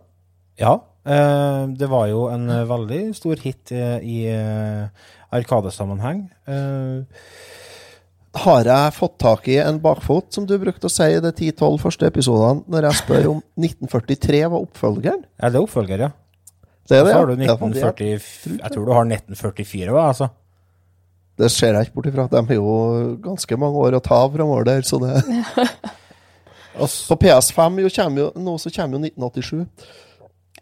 Ja. 0.62 0.76
Eh, 1.02 1.64
det 1.74 1.88
var 1.90 2.06
jo 2.12 2.28
en 2.30 2.46
eh, 2.54 2.62
veldig 2.70 3.00
stor 3.18 3.42
hit 3.42 3.72
eh, 3.74 3.98
i 4.06 4.20
eh, 4.30 4.86
Arkadesammenheng. 5.34 6.28
Eh, 6.46 7.26
har 8.46 8.64
jeg 8.70 8.94
fått 8.96 9.18
tak 9.20 9.48
i 9.50 9.58
en 9.60 9.82
bakfot, 9.82 10.30
som 10.32 10.46
du 10.48 10.54
brukte 10.62 10.86
å 10.86 10.92
si 10.92 11.04
i 11.04 11.18
de 11.20 11.34
10-12 11.34 11.82
første 11.82 12.06
episodene, 12.08 12.62
når 12.70 12.86
jeg 12.88 13.00
spør 13.02 13.26
om 13.34 13.42
1943 13.58 14.44
var 14.46 14.62
oppfølgeren? 14.62 15.26
Ja, 15.42 15.50
det 15.50 15.58
er 15.58 15.66
oppfølger, 15.66 16.06
ja. 16.06 16.12
Det 16.88 16.96
er 16.98 17.02
Så 17.02 17.06
det, 17.06 17.14
har 17.14 17.26
du 17.26 17.32
ja. 17.34 17.46
Ja, 17.46 17.56
men 17.60 17.74
det, 17.74 17.82
1940 17.86 18.56
Jeg 18.58 18.72
tror 18.74 18.86
du 18.86 18.92
har 18.92 19.04
1944 19.06 19.92
òg, 19.92 20.00
altså. 20.02 20.28
det 21.38 21.50
ser 21.54 21.76
jeg 21.76 21.88
ikke 21.88 21.94
bort 21.98 22.08
ifra. 22.10 22.26
De 22.32 22.42
har 22.42 22.58
jo 22.58 22.72
ganske 23.22 23.58
mange 23.60 23.84
år 23.86 23.98
å 23.98 24.02
ta 24.02 24.18
av 24.24 24.34
framover 24.34 24.66
der, 24.68 24.82
så 24.86 24.98
det 25.02 25.22
På 27.08 27.16
PS5 27.20 27.80
jo 27.84 27.88
kommer 27.92 28.22
jo, 28.22 28.28
nå 28.40 28.56
så 28.58 28.70
kommer 28.72 28.96
jo 28.96 29.02
1987. 29.04 29.66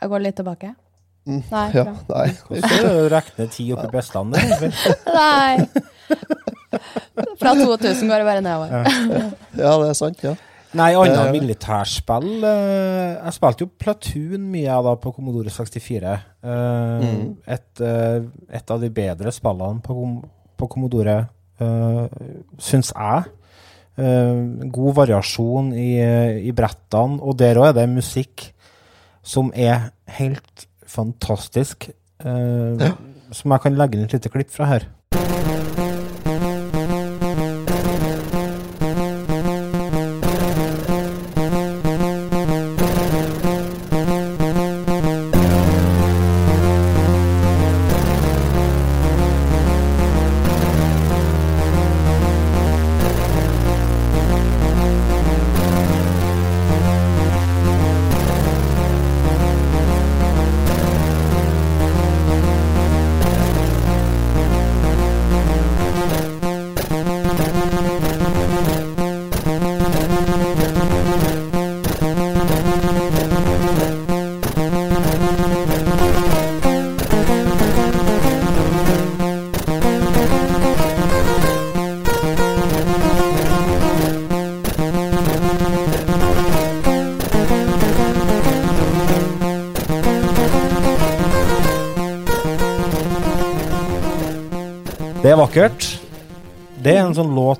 Jeg 0.00 0.10
går 0.10 0.24
litt 0.24 0.36
tilbake. 0.40 0.72
Mm, 1.28 1.42
Nei. 1.52 1.66
Ja, 1.76 1.84
nei. 2.08 2.28
så 2.64 2.92
rekne 3.12 3.46
ti 3.52 3.66
oppi 3.76 3.90
bestene. 3.92 4.40
egentlig. 4.40 4.72
Nei. 5.06 5.68
Fra 7.38 7.52
2000 7.54 8.08
går 8.10 8.22
det 8.22 8.26
bare 8.26 8.42
nedover. 8.44 8.72
Ja, 9.54 9.74
det 9.82 9.90
er 9.90 9.98
sant, 9.98 10.24
ja. 10.24 10.34
Nei, 10.78 10.92
annet 10.94 11.18
Eh. 11.18 11.32
militærspill 11.34 12.44
eh, 12.46 13.16
Jeg 13.24 13.32
spilte 13.34 13.64
jo 13.64 13.70
Platoon 13.78 14.44
mye 14.52 14.76
da 14.86 14.92
på 15.02 15.10
Commodore 15.16 15.50
64. 15.50 16.12
Eh, 16.44 17.00
Mm. 17.00 17.36
et, 17.46 17.80
et 18.60 18.70
av 18.70 18.80
de 18.80 18.90
bedre 18.90 19.32
spillene 19.34 19.80
på, 19.82 19.96
på 20.56 20.68
Commodore, 20.70 21.16
syns 22.58 22.92
jeg. 22.94 23.24
God 24.72 24.94
variasjon 24.96 25.72
i, 25.76 25.90
i 26.48 26.52
brettene, 26.56 27.18
og 27.20 27.36
der 27.36 27.58
òg 27.60 27.68
er 27.68 27.72
det 27.80 27.88
musikk 27.92 28.46
som 29.22 29.50
er 29.54 29.90
helt 30.16 30.66
fantastisk. 30.86 31.90
Som 32.22 33.52
jeg 33.52 33.60
kan 33.66 33.76
legge 33.76 33.98
inn 33.98 34.04
et 34.08 34.12
lite 34.16 34.32
klipp 34.32 34.50
fra 34.54 34.70
her. 34.72 34.86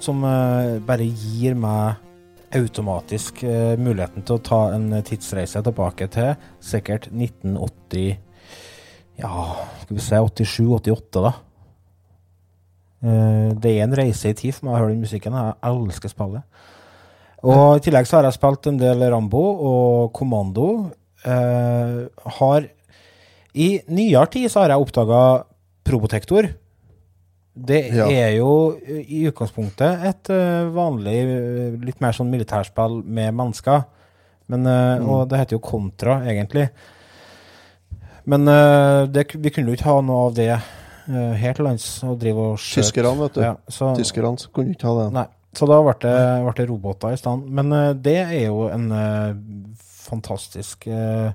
Låt 0.00 0.04
som 0.04 0.24
eh, 0.24 0.80
bare 0.80 1.04
gir 1.04 1.54
meg 1.54 1.96
automatisk 2.56 3.42
eh, 3.44 3.76
muligheten 3.76 4.24
til 4.24 4.38
å 4.38 4.42
ta 4.42 4.60
en 4.72 5.02
tidsreise 5.04 5.60
tilbake 5.62 6.08
til 6.08 6.36
sikkert 6.60 7.10
1980 7.12 8.16
Ja, 9.20 9.56
skal 9.82 9.96
vi 9.96 10.00
si 10.00 10.16
87-88, 10.16 11.20
da. 11.20 11.32
Eh, 13.04 13.52
det 13.60 13.74
er 13.74 13.84
en 13.84 13.96
reise 13.96 14.30
i 14.30 14.34
tid 14.34 14.54
for 14.54 14.66
meg 14.66 14.74
å 14.74 14.78
høre 14.80 14.94
den 14.94 15.04
musikken. 15.04 15.36
Jeg 15.36 15.58
elsker 15.68 16.08
spillet. 16.08 16.42
Og 17.44 17.76
i 17.76 17.84
tillegg 17.84 18.08
så 18.08 18.16
har 18.16 18.24
jeg 18.30 18.38
spilt 18.38 18.70
en 18.70 18.80
del 18.80 19.04
Rambo 19.12 19.44
og 19.68 20.14
Kommando. 20.16 20.90
Eh, 21.26 22.08
har 22.40 22.70
I 23.52 23.68
nyere 23.92 24.26
tid 24.32 24.48
så 24.48 24.64
har 24.64 24.72
jeg 24.72 24.80
oppdaga 24.80 25.44
Probotector. 25.84 26.54
Det 27.66 27.80
Ja. 27.94 28.06
er 28.08 28.36
jo 28.36 28.78
eh, 28.86 29.04
i 29.06 29.26
utgangspunktet 29.28 30.04
et 30.08 30.30
eh, 30.30 30.68
vanlig, 30.74 31.16
eh, 31.24 31.76
litt 31.84 32.00
mer 32.00 32.12
sånn 32.12 32.30
militærspill 32.30 33.02
med 33.04 33.34
mennesker. 33.34 33.84
Men, 34.50 34.64
mm. 34.66 35.08
Og 35.08 35.28
det 35.30 35.38
heter 35.38 35.56
jo 35.56 35.62
Kontra, 35.62 36.24
egentlig. 36.26 36.70
Men 38.26 38.44
det, 39.14 39.28
vi 39.38 39.50
kunne 39.50 39.70
jo 39.70 39.76
ikke 39.78 39.86
ha 39.86 40.00
noe 40.02 40.24
av 40.26 40.34
det 40.34 40.50
uh, 40.50 41.32
her 41.38 41.54
til 41.54 41.64
lands. 41.68 41.86
Og 42.02 42.16
drive 42.18 42.48
og 42.50 42.58
skjøte. 42.58 42.88
Tyskerne, 42.88 43.14
vet 43.20 43.36
du. 43.38 43.40
Ja, 43.44 43.52
så, 43.70 43.92
Tyskerne 43.94 44.50
kunne 44.50 44.74
ikke 44.74 44.90
ha 44.90 45.04
det. 45.04 45.06
Nei, 45.14 45.24
så 45.54 45.68
da 45.70 45.78
ble 45.86 45.94
det, 46.02 46.16
ble 46.48 46.54
det 46.58 46.66
roboter 46.66 47.14
i 47.14 47.20
stand. 47.22 47.46
Men 47.46 47.70
det 48.02 48.16
er 48.24 48.48
jo 48.48 48.66
en 48.74 48.90
fantastisk 50.10 50.86
eh, 50.90 51.30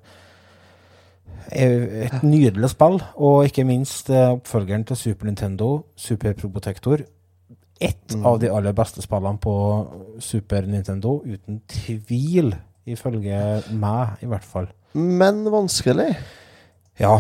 Et 1.52 2.24
nydelig 2.24 2.72
spill, 2.74 3.00
og 3.16 3.46
ikke 3.48 3.66
minst 3.68 4.10
eh, 4.14 4.32
oppfølgeren 4.34 4.86
til 4.90 5.00
Super 5.00 5.30
Nintendo, 5.30 5.70
Super 5.96 6.34
Probotector. 6.38 7.04
Et 7.84 8.16
av 8.24 8.40
de 8.40 8.50
aller 8.50 8.76
beste 8.76 9.04
spillene 9.04 9.42
på 9.44 9.56
Super 10.24 10.68
Nintendo, 10.70 11.18
uten 11.26 11.60
tvil, 11.68 12.54
ifølge 12.88 13.42
meg 13.76 14.24
i 14.24 14.30
hvert 14.32 14.48
fall. 14.48 14.70
Men 14.96 15.44
vanskelig. 15.52 16.14
Ja, 17.02 17.18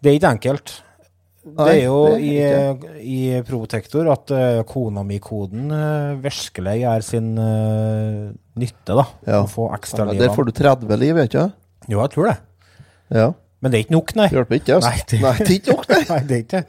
det 0.00 0.10
er 0.10 0.18
ikke 0.18 0.34
enkelt. 0.38 0.78
Nei, 1.44 1.64
det 1.68 1.72
er 1.74 1.82
jo 1.84 1.96
det 2.08 2.36
er 2.40 2.84
i, 3.04 3.10
i 3.12 3.40
Probotector 3.44 4.08
at 4.08 4.32
uh, 4.32 4.62
Konami-koden 4.64 5.68
uh, 5.68 6.14
virkelig 6.24 6.78
gjør 6.80 7.04
sin 7.04 7.34
uh, 7.36 8.30
nytte, 8.56 8.96
da. 8.96 9.04
Ja. 9.28 9.42
Å 9.42 9.50
få 9.52 9.68
ekstra 9.76 10.06
Ja, 10.06 10.14
liv 10.14 10.24
der 10.24 10.32
får 10.32 10.48
du 10.48 10.54
30 10.56 11.00
liv, 11.02 11.12
vet 11.18 11.36
du? 11.36 11.42
Jo, 11.92 12.00
jeg 12.00 12.14
tror 12.14 12.30
det. 12.30 12.38
Ja. 13.12 13.28
Men 13.64 13.72
det 13.72 13.78
er 13.78 13.84
ikke 13.86 13.94
nok, 13.96 14.10
nei. 14.18 14.26
Det 14.28 14.36
hjelper 14.36 14.58
ikke, 14.60 14.74
altså. 14.76 14.90
Nei, 14.92 15.04
det- 15.10 15.20
Nei, 15.24 15.34
det 15.40 15.46
er 15.48 15.54
ikke 15.56 15.72
nok, 15.72 15.86
nei. 15.88 16.00
Nei, 16.12 16.18
det 16.28 16.36
er 16.36 16.42
ikke 16.44 16.58
det. 16.60 16.66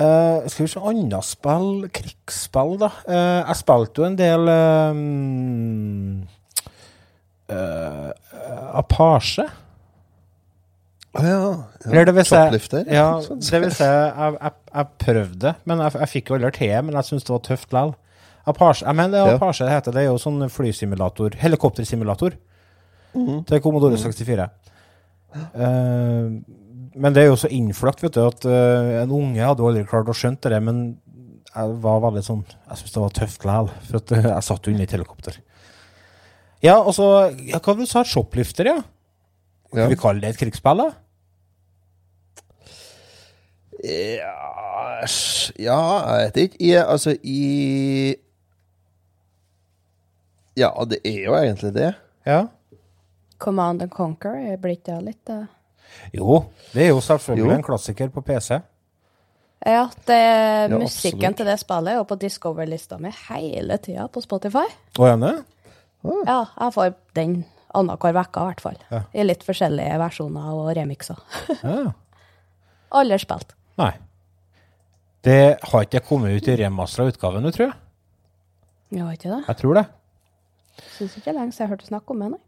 Eh, 0.00 0.48
skal 0.50 0.66
vi 0.66 0.70
se 0.70 0.80
annet 0.90 1.26
spill, 1.26 1.70
krigsspill, 1.94 2.76
da. 2.82 2.90
Uh, 3.06 3.40
jeg 3.48 3.56
spilte 3.58 4.02
jo 4.02 4.06
en 4.06 4.18
del 4.18 4.50
um, 4.54 6.20
Apache. 8.80 9.46
Å 11.10 11.24
ja. 11.26 11.38
Eller 11.88 12.06
det 12.06 12.14
vil 12.14 12.26
si. 12.28 12.36
Ja, 12.94 13.08
det 13.26 13.60
vil 13.64 13.72
si, 13.74 13.82
jeg, 13.88 14.36
jeg, 14.36 14.52
jeg 14.76 14.86
prøvde, 15.02 15.54
men 15.66 15.82
jeg, 15.82 15.96
jeg 16.04 16.12
fikk 16.12 16.30
jo 16.30 16.36
aldri 16.38 16.52
til, 16.60 16.76
men 16.86 16.94
jeg 17.00 17.08
syntes 17.08 17.26
det 17.26 17.34
var 17.34 17.42
tøft 17.48 17.66
likevel. 17.74 17.96
Apache, 18.50 18.86
jeg 18.86 18.96
mener 18.96 19.26
det 19.26 19.34
Apache 19.40 19.66
det 19.66 19.72
heter, 19.74 19.94
det 19.96 20.04
er 20.04 20.08
jo 20.12 20.20
sånn 20.22 20.46
flysimulator, 20.50 21.34
helikoptersimulator, 21.42 22.38
Mhm. 23.10 23.40
til 23.44 23.58
Commodore 23.60 23.96
64. 23.98 24.44
Eh, 25.36 26.40
men 27.00 27.14
det 27.14 27.22
er 27.22 27.30
jo 27.30 27.38
så 27.38 27.50
innflakt, 27.54 28.02
vet 28.02 28.16
du, 28.16 28.22
at 28.24 28.46
uh, 28.50 28.96
en 29.04 29.12
unge 29.14 29.44
hadde 29.44 29.62
aldri 29.62 29.84
klart 29.86 30.10
å 30.10 30.16
skjønne 30.16 30.50
det, 30.50 30.58
men 30.66 30.80
jeg 31.50 31.76
var 31.84 32.00
veldig 32.02 32.22
sånn, 32.26 32.40
jeg 32.48 32.80
syntes 32.80 32.96
det 32.96 33.04
var 33.04 33.14
tøft 33.14 33.46
likevel, 33.46 33.70
for 33.86 34.00
at 34.00 34.14
uh, 34.16 34.26
jeg 34.26 34.46
satt 34.48 34.66
jo 34.66 34.74
inne 34.74 34.82
i 34.82 34.88
et 34.88 34.96
helikopter. 34.96 35.38
Ja, 36.66 36.80
og 36.80 36.92
så, 36.96 37.06
ja, 37.46 37.60
hva 37.62 37.76
du 37.78 37.86
sa 37.88 38.02
du 38.04 38.10
shoplifter, 38.10 38.72
ja? 38.72 38.80
Ja. 39.70 39.86
Vi 39.86 39.98
kalle 40.00 40.24
det 40.24 40.34
et 40.34 40.40
krigsspill, 40.42 40.82
da? 40.82 40.90
Ja, 43.86 44.34
ja, 45.56 45.80
jeg 46.10 46.26
vet 46.26 46.40
ikke. 46.42 46.58
I, 46.60 46.72
altså, 46.82 47.14
i 47.22 48.16
Ja, 50.58 50.74
det 50.90 50.98
er 51.06 51.22
jo 51.22 51.36
egentlig 51.38 51.72
det. 51.78 51.94
Ja. 52.26 52.42
Command 53.40 53.82
and 53.86 53.92
Conquer, 53.94 54.56
blir 54.60 54.76
ikke 54.78 54.96
det 54.98 55.06
litt 55.12 55.32
uh... 55.34 55.46
Jo, 56.14 56.42
det 56.74 56.84
er 56.84 56.92
jo 56.92 57.00
selvfølgelig 57.02 57.48
Jo. 57.50 57.54
en 57.56 57.64
klassiker 57.66 58.10
på 58.14 58.22
PC. 58.26 58.60
Ja, 59.66 59.86
det, 60.08 60.18
Ja, 60.70 60.78
musikken 60.80 61.34
til 61.36 61.48
det 61.50 61.58
spillet 61.60 61.92
er 61.92 61.98
jo 61.98 62.04
på 62.08 62.16
Discover-lista 62.20 62.96
mi 63.02 63.10
hele 63.28 63.76
tida 63.82 64.06
på 64.08 64.22
Spotify. 64.24 64.62
Og 64.98 65.08
henne? 65.10 65.32
Ja, 66.24 66.44
jeg 66.56 66.72
får 66.76 66.94
den 67.18 67.34
annenhver 67.76 68.16
uke, 68.22 68.40
i 68.40 68.46
hvert 68.46 68.62
fall. 68.64 68.78
Ja. 68.90 69.02
I 69.12 69.26
litt 69.26 69.42
forskjellige 69.46 69.98
versjoner 70.00 70.52
og 70.54 70.70
remixer. 70.78 71.20
Ja. 71.62 71.90
Aldri 72.90 73.18
spilt. 73.22 73.52
Nei. 73.78 73.92
Det 75.22 75.58
har 75.62 75.84
ikke 75.84 76.00
kommet 76.08 76.34
ut 76.40 76.48
i 76.50 76.56
remastera 76.58 77.10
utgave 77.12 77.42
nå, 77.44 77.52
tror 77.54 77.68
jeg. 77.68 77.76
Har 78.98 79.12
ikke 79.14 79.30
det. 79.30 79.42
Jeg 79.46 79.58
tror 79.60 79.76
det. 79.78 79.84
Syns 80.96 81.18
ikke 81.18 81.28
det 81.28 81.36
lenge 81.36 81.52
siden 81.54 81.66
jeg 81.68 81.74
hørte 81.74 81.86
snakk 81.90 82.10
om 82.10 82.24
det, 82.24 82.30
nei. 82.32 82.40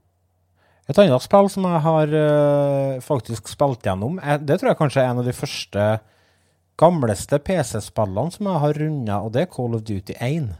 Et 0.90 0.98
annet 0.98 1.22
spill 1.22 1.50
som 1.52 1.66
jeg 1.68 1.82
har 1.84 2.14
uh, 2.16 3.02
faktisk 3.04 3.50
spilt 3.52 3.84
gjennom, 3.86 4.18
er, 4.18 4.40
det 4.42 4.58
tror 4.58 4.72
jeg 4.72 4.80
kanskje 4.80 5.04
er 5.04 5.12
en 5.12 5.20
av 5.22 5.28
de 5.28 5.36
første 5.36 5.84
gamleste 6.80 7.38
PC-spillene 7.38 8.34
som 8.34 8.48
jeg 8.50 8.62
har 8.64 8.80
runda, 8.80 9.20
og 9.22 9.34
det 9.34 9.44
er 9.44 9.52
Call 9.52 9.76
of 9.78 9.84
Duty 9.86 10.16
1. 10.18 10.50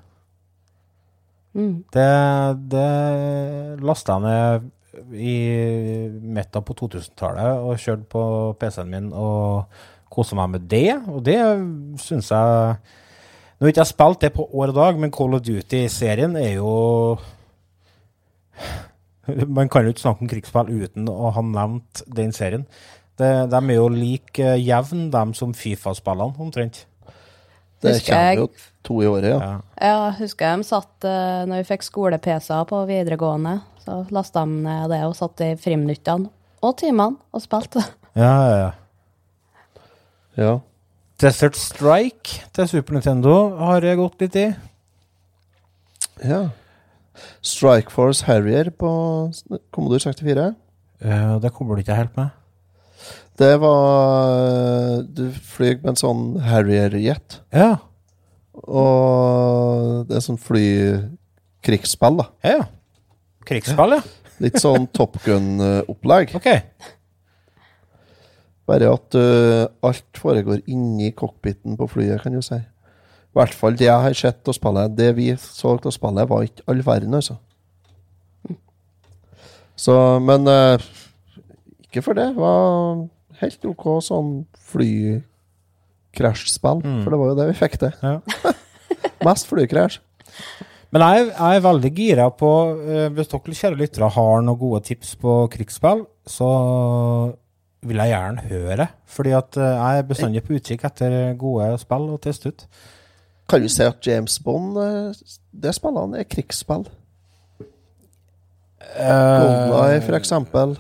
Mm. 1.59 1.75
Det, 1.93 2.13
det 2.73 2.87
lasta 3.83 4.17
jeg 4.17 4.25
ned 4.29 4.71
i 5.17 5.37
midten 6.23 6.65
på 6.65 6.77
2000-tallet 6.77 7.65
og 7.65 7.81
kjørte 7.81 8.09
på 8.13 8.25
PC-en 8.61 8.93
min 8.93 9.11
og 9.17 9.65
kosa 10.13 10.37
meg 10.39 10.53
med 10.55 10.67
det. 10.71 10.91
Og 11.09 11.23
det 11.25 11.39
syns 12.03 12.33
jeg 12.33 12.77
Nå 13.63 13.69
har 13.69 13.71
ikke 13.71 13.85
jeg 13.85 13.93
spilt 13.93 14.23
det 14.25 14.33
på 14.35 14.43
år 14.59 14.73
og 14.73 14.75
dag, 14.75 14.97
men 14.99 15.13
Call 15.15 15.37
of 15.37 15.45
Duty-serien 15.47 16.33
er 16.35 16.57
jo 16.57 16.73
Man 19.57 19.71
kan 19.71 19.87
jo 19.87 19.93
ikke 19.95 20.05
snakke 20.05 20.25
om 20.25 20.31
krigsspill 20.31 20.73
uten 20.83 21.11
å 21.11 21.31
ha 21.37 21.45
nevnt 21.47 22.03
den 22.11 22.35
serien. 22.37 22.67
De, 23.21 23.29
de 23.51 23.59
er 23.61 23.77
jo 23.77 23.89
like 23.93 24.55
jevn, 24.59 25.11
de 25.13 25.23
som 25.39 25.53
Fifa-spillene, 25.55 26.35
omtrent. 26.43 26.87
Det 27.83 27.97
Husker 27.97 28.15
kommer 28.15 28.41
jo 28.41 28.49
to 28.87 29.01
i 29.03 29.09
året, 29.11 29.29
ja. 29.33 29.39
Ja. 29.39 29.55
Ja, 29.77 29.95
jeg 30.07 30.19
husker 30.21 30.57
de 30.57 30.67
satt 30.67 31.07
eh, 31.07 31.43
Når 31.51 31.63
vi 31.63 31.69
fikk 31.73 31.87
skole-PC-er 31.87 32.69
på 32.71 32.83
videregående, 32.87 33.57
så 33.83 34.05
lasta 34.15 34.45
de 34.47 34.63
ned 34.63 34.93
det 34.95 35.01
og 35.09 35.17
satt 35.19 35.43
i 35.43 35.51
friminuttene 35.59 36.31
og 36.63 36.77
timene 36.79 37.19
og 37.35 37.45
spilte. 37.45 37.85
Ja, 38.13 38.29
ja, 38.45 38.57
ja. 38.61 39.85
ja. 40.37 40.51
Desert 41.23 41.57
Strike 41.57 42.43
til 42.53 42.67
Super 42.69 42.99
Nintendo 42.99 43.33
har 43.57 43.87
jeg 43.89 43.97
gått 43.97 44.21
litt 44.21 44.37
i. 44.37 44.45
ja. 46.29 46.43
Strikeforce 47.45 48.27
Harrier 48.29 48.71
på 48.75 48.91
Commodore 49.75 50.01
64. 50.05 50.47
Eh, 51.03 51.35
det 51.43 51.53
kommer 51.55 51.77
du 51.77 51.85
ikke 51.85 51.99
helt 51.99 52.17
med. 52.17 52.31
Det 53.39 53.55
var 53.61 55.03
Du 55.09 55.25
flyr 55.33 55.81
med 55.81 55.95
en 55.95 56.01
sånn 56.01 56.25
Harrier-jet. 56.45 57.41
Ja. 57.55 57.77
Og 58.63 60.09
det 60.09 60.19
er 60.19 60.25
sånn 60.25 60.41
flykrigsspill, 60.41 62.21
da. 62.21 62.29
Ja. 62.45 62.67
Krigsspill, 63.49 63.97
ja. 63.97 64.03
Litt 64.43 64.61
sånn 64.63 64.89
Top 64.97 65.17
Gun-opplegg. 65.25 66.37
Ok. 66.39 66.51
Bare 68.69 68.93
at 68.95 69.17
uh, 69.19 69.65
alt 69.83 70.21
foregår 70.21 70.63
inni 70.71 71.11
cockpiten 71.19 71.75
på 71.81 71.89
flyet, 71.91 72.23
kan 72.23 72.37
du 72.37 72.45
si. 72.45 72.61
I 73.33 73.39
hvert 73.41 73.55
fall 73.57 73.77
det 73.81 73.87
jeg 73.87 74.03
har 74.05 74.13
sett 74.19 74.49
å 74.49 74.53
spille. 74.53 74.83
Det 74.93 75.07
vi 75.17 75.31
så 75.41 75.71
å 75.79 75.91
spille, 75.95 76.27
var 76.29 76.43
ikke 76.45 76.63
all 76.69 76.83
verden, 76.85 77.15
altså. 77.17 77.39
Så, 79.83 79.95
men 80.21 80.45
øh, 80.53 80.79
ikke 81.87 82.03
for 82.05 82.13
det. 82.19 82.27
Det 82.35 82.43
var 82.43 82.61
helt 83.41 83.65
OK 83.73 83.85
sånn 84.05 84.31
flykrasjspill. 84.73 86.79
For 87.03 87.09
det 87.09 87.19
var 87.23 87.29
jo 87.33 87.39
det 87.41 87.49
vi 87.51 87.61
fikk 87.63 87.75
til. 87.81 87.93
Ja. 88.05 88.17
Mest 89.27 89.45
flykrasj. 89.49 89.97
Men 90.93 91.01
jeg, 91.07 91.19
jeg 91.33 91.53
er 91.57 91.65
veldig 91.65 91.91
gira 91.97 92.27
på 92.37 92.51
eh, 92.85 93.09
Hvis 93.17 93.31
dere 93.33 93.57
kjære 93.57 93.81
lyttere 93.81 94.13
har 94.13 94.45
noen 94.45 94.61
gode 94.61 94.81
tips 94.91 95.11
på 95.23 95.31
krigsspill, 95.55 96.01
så 96.29 96.51
vil 97.83 97.99
jeg 98.03 98.13
gjerne 98.13 98.45
høre. 98.51 98.87
Fordi 99.09 99.33
at 99.39 99.51
eh, 99.57 99.79
jeg 99.79 99.93
er 100.03 100.11
bestandig 100.11 100.43
på 100.45 100.55
utkikk 100.59 100.83
etter 100.89 101.11
gode 101.41 101.67
spill 101.81 102.05
å 102.13 102.21
teste 102.23 102.49
ut. 102.53 102.61
Kan 103.49 103.63
du 103.63 103.69
si 103.69 103.83
at 103.85 104.07
James 104.07 104.39
Bond, 104.41 104.79
øh, 104.79 105.15
det 105.53 105.75
spillene 105.77 106.23
er 106.23 106.29
krigsspill? 106.29 106.87
GoldenEye, 108.97 110.01
for 110.05 110.17
eksempel. 110.19 110.75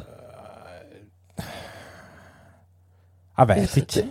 Jeg 3.39 3.49
vet 3.49 3.77
ikke. 3.77 4.05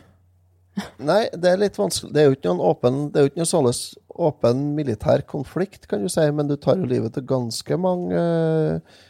Nei, 1.03 1.25
det 1.35 1.51
er 1.51 1.59
litt 1.61 1.77
vanskelig. 1.77 2.13
Det 2.15 2.21
er 2.21 2.29
jo 2.29 2.35
ikke 2.37 2.49
noen 2.49 2.63
åpen 2.63 2.99
Det 3.11 3.19
er 3.19 3.25
jo 3.25 3.31
ikke 3.31 3.41
noen 3.41 3.49
såles 3.49 3.81
åpen 4.21 4.63
militær 4.77 5.23
konflikt, 5.27 5.87
kan 5.89 6.03
du 6.03 6.09
si, 6.11 6.23
men 6.35 6.49
du 6.49 6.55
tar 6.59 6.79
jo 6.79 6.89
livet 6.89 7.13
til 7.15 7.25
ganske 7.27 7.77
mange 7.79 8.19
uh, 8.19 9.01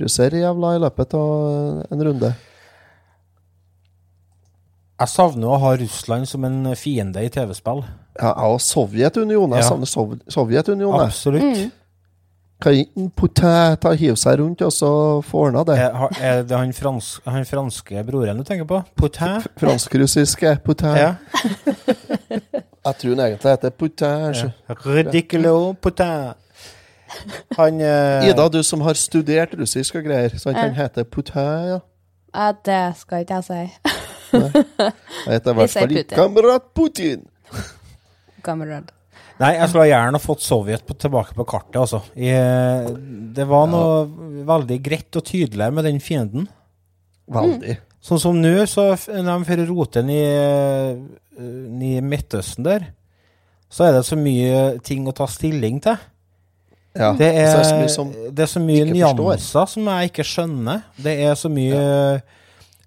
russerjævla 0.00 0.74
i 0.76 0.82
løpet 0.84 1.16
av 1.16 1.84
en 1.90 2.04
runde. 2.08 2.32
Jeg 5.00 5.08
savner 5.08 5.48
å 5.48 5.58
ha 5.62 5.74
Russland 5.80 6.28
som 6.28 6.44
en 6.44 6.74
fiende 6.76 7.22
i 7.24 7.28
TV-spill. 7.32 7.82
Ja, 8.20 8.34
og 8.44 8.58
Sovjetunionen. 8.60 9.54
Jeg 9.56 9.64
Ja. 9.64 9.68
savner 9.68 9.86
Sov 9.88 10.18
Sovjetunionen. 10.28 11.06
Absolutt. 11.06 11.42
Absolutt. 11.42 11.72
Kan 12.60 12.72
ikke 12.76 13.00
en 13.00 13.10
Putin 13.16 13.96
hive 13.96 14.16
seg 14.20 14.38
rundt 14.38 14.60
og 14.60 14.72
så 14.76 14.90
få 15.24 15.46
ordna 15.46 15.62
det? 15.64 15.78
Er, 15.80 16.08
er 16.20 16.42
det 16.42 16.58
han, 16.58 16.72
frans, 16.76 17.20
han 17.24 17.46
franske 17.48 18.02
broren 18.04 18.36
du 18.36 18.44
tenker 18.44 18.66
på? 18.68 18.82
Potet? 19.00 19.46
Fransk-russiske 19.56 20.58
Putin. 20.64 20.96
Ja. 21.00 21.14
Jeg 22.84 22.94
tror 23.00 23.14
han 23.14 23.24
egentlig 23.24 23.50
heter 23.54 23.70
Putin. 23.70 24.34
Ja. 24.36 24.74
Ridiculo 24.84 25.72
potet. 25.80 26.34
Han 27.56 27.80
eh, 27.80 28.28
Ida, 28.28 28.48
du 28.48 28.62
som 28.62 28.80
har 28.84 28.94
studert 28.94 29.56
russisk 29.58 29.96
og 29.98 30.04
greier, 30.04 30.36
så 30.38 30.52
han 30.54 30.74
heter 30.76 31.04
potet, 31.04 31.66
ja. 31.72 31.78
Ja, 32.34 32.52
det 32.64 32.96
skal 33.00 33.24
ikke 33.24 33.40
jeg 33.40 33.44
si. 33.48 33.96
Jeg 34.32 35.42
hvert 35.44 35.72
sier 35.72 35.90
Putin. 35.90 36.16
Kamerat 36.16 36.70
Putin. 36.76 37.28
Kamerad. 38.46 38.90
Nei, 39.40 39.54
jeg 39.56 39.70
skulle 39.70 39.88
gjerne 39.88 40.20
fått 40.20 40.42
Sovjet 40.44 40.82
på, 40.84 40.94
tilbake 41.00 41.32
på 41.36 41.46
kartet, 41.48 41.78
altså. 41.80 42.02
I, 42.12 42.28
eh, 42.28 42.90
det 43.36 43.46
var 43.48 43.70
noe 43.72 44.02
veldig 44.48 44.76
greit 44.84 45.16
og 45.16 45.24
tydelig 45.24 45.70
med 45.72 45.88
den 45.88 46.00
fienden. 46.04 46.44
Veldig. 47.30 47.78
Sånn 48.04 48.20
som 48.20 48.36
nå, 48.36 48.52
så 48.68 48.92
når 49.08 49.30
de 49.30 49.48
fører 49.48 49.70
roten 49.70 50.12
i, 50.12 50.20
eh, 50.20 51.00
i 51.40 51.92
Midtøsten 52.04 52.66
der, 52.68 52.90
så 53.70 53.86
er 53.86 53.96
det 53.96 54.04
så 54.08 54.18
mye 54.18 54.80
ting 54.84 55.08
å 55.08 55.16
ta 55.16 55.28
stilling 55.30 55.80
til. 55.84 55.96
Ja. 56.98 57.12
Det 57.16 57.28
er, 57.30 57.52
så 57.52 57.56
er 57.56 57.62
det 57.62 57.68
så 57.70 57.78
mye 57.78 57.90
som 57.94 58.08
det 58.34 58.42
er 58.42 58.50
så 58.50 58.60
mye 58.60 58.86
nyanser 58.88 59.22
forstår. 59.22 59.68
som 59.70 59.90
jeg 59.92 60.10
ikke 60.10 60.26
skjønner. 60.26 60.80
Det 60.98 61.12
er 61.22 61.36
så 61.38 61.50
mye 61.52 61.82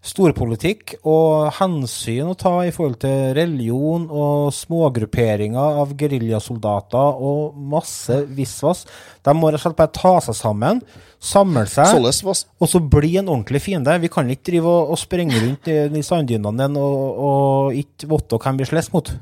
storpolitikk 0.03 0.97
og 1.07 1.47
hensyn 1.55 2.27
å 2.27 2.35
ta 2.35 2.51
i 2.67 2.71
forhold 2.75 2.97
til 2.99 3.31
religion 3.37 4.09
og 4.11 4.49
smågrupperinger 4.55 5.79
av 5.79 5.93
geriljasoldater 5.99 7.21
og 7.23 7.55
masse 7.71 8.17
visvas. 8.35 8.83
De 9.23 9.35
må 9.37 9.47
rett 9.51 9.61
og 9.61 9.63
slett 9.69 9.77
bare 9.79 9.93
ta 9.95 10.13
seg 10.25 10.35
sammen, 10.35 10.81
samle 11.23 11.63
seg, 11.71 12.03
og 12.03 12.67
så 12.69 12.81
bli 12.83 13.13
en 13.21 13.31
ordentlig 13.31 13.63
fiende. 13.63 13.95
Vi 14.03 14.11
kan 14.11 14.27
ikke 14.33 14.49
drive 14.51 14.73
og, 14.73 14.91
og 14.91 14.99
sprenge 14.99 15.39
rundt 15.39 15.69
i, 15.71 15.77
i 15.87 16.03
sanddynene 16.03 16.67
og, 16.79 17.21
og 17.29 17.79
ikke 17.79 18.11
vite 18.11 18.41
hvem 18.43 18.59
vi 18.59 18.67
slåss 18.67 18.91
mot. 18.95 19.13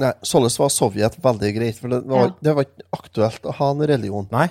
Nei, 0.00 0.14
Sånn 0.24 0.46
var 0.48 0.72
Sovjet 0.72 1.18
veldig 1.20 1.50
greit, 1.58 1.76
for 1.76 1.92
det 1.92 2.00
var, 2.08 2.30
Ja. 2.30 2.36
det 2.40 2.56
var 2.56 2.64
ikke 2.64 2.86
aktuelt 2.96 3.44
å 3.44 3.52
ha 3.58 3.68
en 3.74 3.84
religion. 3.90 4.28
Nei. 4.32 4.48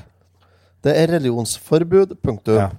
Det 0.85 0.93
er 0.95 1.09
religionsforbud, 1.15 2.19
punktum. 2.21 2.59
Ja. 2.61 2.69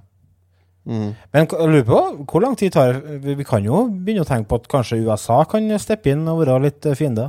Men 0.85 1.14
jeg 1.35 1.69
lurer 1.69 1.85
på, 1.87 1.99
hvor 2.31 2.43
lang 2.43 2.57
tid 2.59 2.73
tar 2.75 2.95
det? 2.97 3.19
Vi 3.25 3.35
vi 3.38 3.45
kan 3.47 3.64
jo 3.64 3.85
begynne 3.90 4.25
å 4.25 4.29
tenke 4.29 4.49
på 4.51 4.61
at 4.62 4.69
kanskje 4.73 5.03
USA 5.05 5.43
kan 5.49 5.69
steppe 5.79 6.11
inn 6.14 6.25
og 6.29 6.40
være 6.40 6.57
litt 6.64 6.87
eh, 6.88 6.97
fiende. 6.99 7.29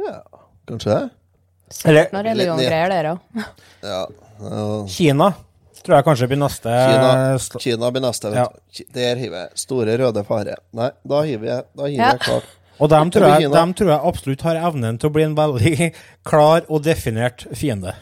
Ja, 0.00 0.20
kanskje 0.70 0.94
det? 0.94 1.02
Eller 1.90 2.12
Noe 2.14 2.22
religiongreier 2.28 2.94
der 2.94 3.10
òg. 3.14 3.42
Ja. 3.84 4.06
uh, 4.40 4.86
Kina 4.88 5.34
tror 5.84 5.98
jeg 5.98 6.04
kanskje 6.06 6.28
blir 6.30 6.38
neste 6.40 6.72
Kina, 6.72 7.58
Kina 7.60 7.90
blir 7.92 8.04
neste, 8.06 8.30
Ja. 8.32 8.46
Der 8.94 9.18
hiver 9.20 9.42
jeg. 9.42 9.50
Store 9.60 9.96
røde 10.00 10.22
fare. 10.24 10.56
Nei, 10.72 10.88
da 11.04 11.20
hiver 11.26 11.50
jeg, 11.50 11.66
da 11.76 11.88
hiver 11.90 12.00
Ja. 12.00 12.12
jeg 12.14 12.20
klart. 12.24 12.54
Og 12.80 12.90
dem 12.90 13.10
tror, 13.14 13.26
jeg, 13.28 13.50
dem 13.52 13.74
tror 13.76 13.90
jeg 13.92 14.00
absolutt 14.08 14.42
har 14.42 14.56
evnen 14.70 14.96
til 14.98 15.10
å 15.10 15.14
bli 15.14 15.22
en 15.22 15.36
veldig 15.36 15.90
klar 16.30 16.64
og 16.68 16.82
definert 16.82 17.44
fiende. 17.54 17.94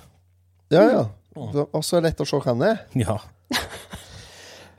Ja, 0.72 0.87
ja. 0.88 1.02
Og 1.35 1.82
så 1.85 1.98
er 1.98 2.04
det 2.04 2.12
lett 2.12 2.22
å 2.24 2.28
se 2.28 2.40
hvem 2.44 2.62
det 2.62 2.70
er. 2.70 2.78
Ja. 3.02 3.18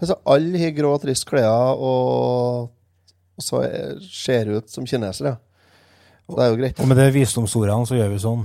Altså, 0.04 0.18
alle 0.28 0.60
har 0.60 0.74
grå, 0.76 0.90
trist 1.00 1.24
klær 1.30 1.48
og, 1.48 2.66
og 3.38 3.44
så 3.46 3.62
er, 3.64 4.02
ser 4.04 4.50
ut 4.52 4.68
som 4.68 4.84
kinesere. 4.84 5.38
Og 6.28 6.36
det 6.36 6.44
er 6.44 6.50
jo 6.50 6.58
greit. 6.60 6.82
Og 6.84 6.90
med 6.90 7.00
de 7.00 7.06
visdomsordene 7.16 7.88
så 7.88 7.96
gjør 7.96 8.12
vi 8.12 8.20
sånn. 8.20 8.44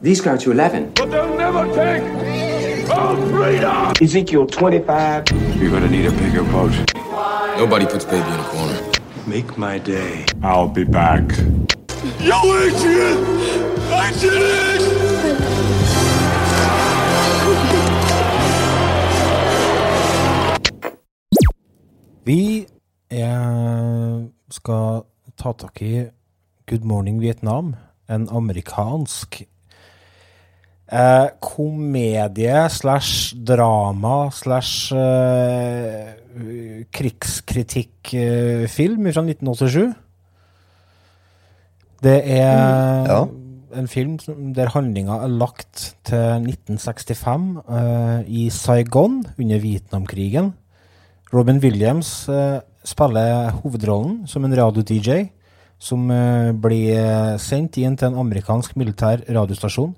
These 0.00 0.22
count 0.22 0.40
to 0.42 0.52
11. 0.52 0.92
But 0.94 1.10
they'll 1.10 1.36
never 1.36 1.66
take 1.74 2.04
our 2.90 3.16
freedom! 3.28 3.92
Ezekiel 4.00 4.46
25. 4.46 5.24
You're 5.60 5.70
gonna 5.70 5.90
need 5.90 6.06
a 6.06 6.12
bigger 6.12 6.44
boat. 6.44 6.72
Nobody 7.58 7.84
puts 7.84 8.04
baby 8.04 8.32
in 8.32 8.40
a 8.40 8.44
corner. 8.44 8.78
Make 9.26 9.58
my 9.58 9.78
day. 9.78 10.24
I'll 10.42 10.68
be 10.68 10.84
back. 10.84 11.24
I 11.98 12.00
did 14.20 14.32
it! 14.32 14.82
Vi 22.22 22.66
eh, 23.10 24.18
skal 24.50 25.02
ta 25.34 25.52
tak 25.58 25.82
i 25.82 26.10
Good 26.68 26.84
Morning 26.84 27.20
Vietnam, 27.20 27.76
en 28.06 28.28
amerikansk 28.30 29.42
eh, 30.92 31.28
komedie 31.40 32.68
slash 32.70 33.34
drama 33.34 34.30
slash 34.30 34.92
eh, 34.94 36.14
krigskritikkfilm 36.94 39.10
fra 39.10 39.22
1987. 39.26 40.07
Det 42.02 42.22
er 42.24 43.06
Ja. 43.08 43.24
en 43.74 43.88
film 43.88 44.18
der 44.54 44.70
handlinga 44.70 45.18
er 45.24 45.28
lagt 45.28 45.96
til 46.04 46.18
1965 46.46 47.58
uh, 47.68 48.22
i 48.26 48.48
Saigon 48.50 49.24
under 49.38 49.58
Vietnamkrigen. 49.58 50.54
Robin 51.34 51.58
Williams 51.58 52.28
uh, 52.28 52.60
spiller 52.84 53.50
hovedrollen 53.50 54.26
som 54.26 54.44
en 54.44 54.56
radio-DJ 54.56 55.28
som 55.78 56.10
uh, 56.10 56.52
blir 56.52 57.36
sendt 57.38 57.76
inn 57.78 57.96
til 57.96 58.08
en 58.08 58.18
amerikansk 58.18 58.76
militær 58.76 59.18
radiostasjon. 59.28 59.94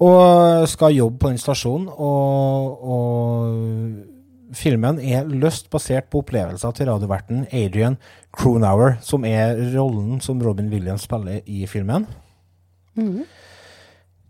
Og 0.00 0.68
skal 0.68 0.96
jobbe 0.96 1.18
på 1.18 1.28
den 1.30 1.38
stasjonen, 1.38 1.88
og, 1.88 2.82
og 2.82 4.13
filmen 4.52 4.98
er 5.00 5.24
løst 5.28 5.70
basert 5.72 6.10
på 6.12 6.20
opplevelser 6.22 6.74
til 6.76 6.90
radioverten 6.90 7.46
Adrian 7.52 7.96
Cronauer, 8.36 8.98
som 9.00 9.24
er 9.24 9.56
rollen 9.76 10.20
som 10.20 10.42
Robin 10.42 10.68
Williams 10.72 11.06
spiller 11.08 11.40
i 11.46 11.66
filmen. 11.70 12.06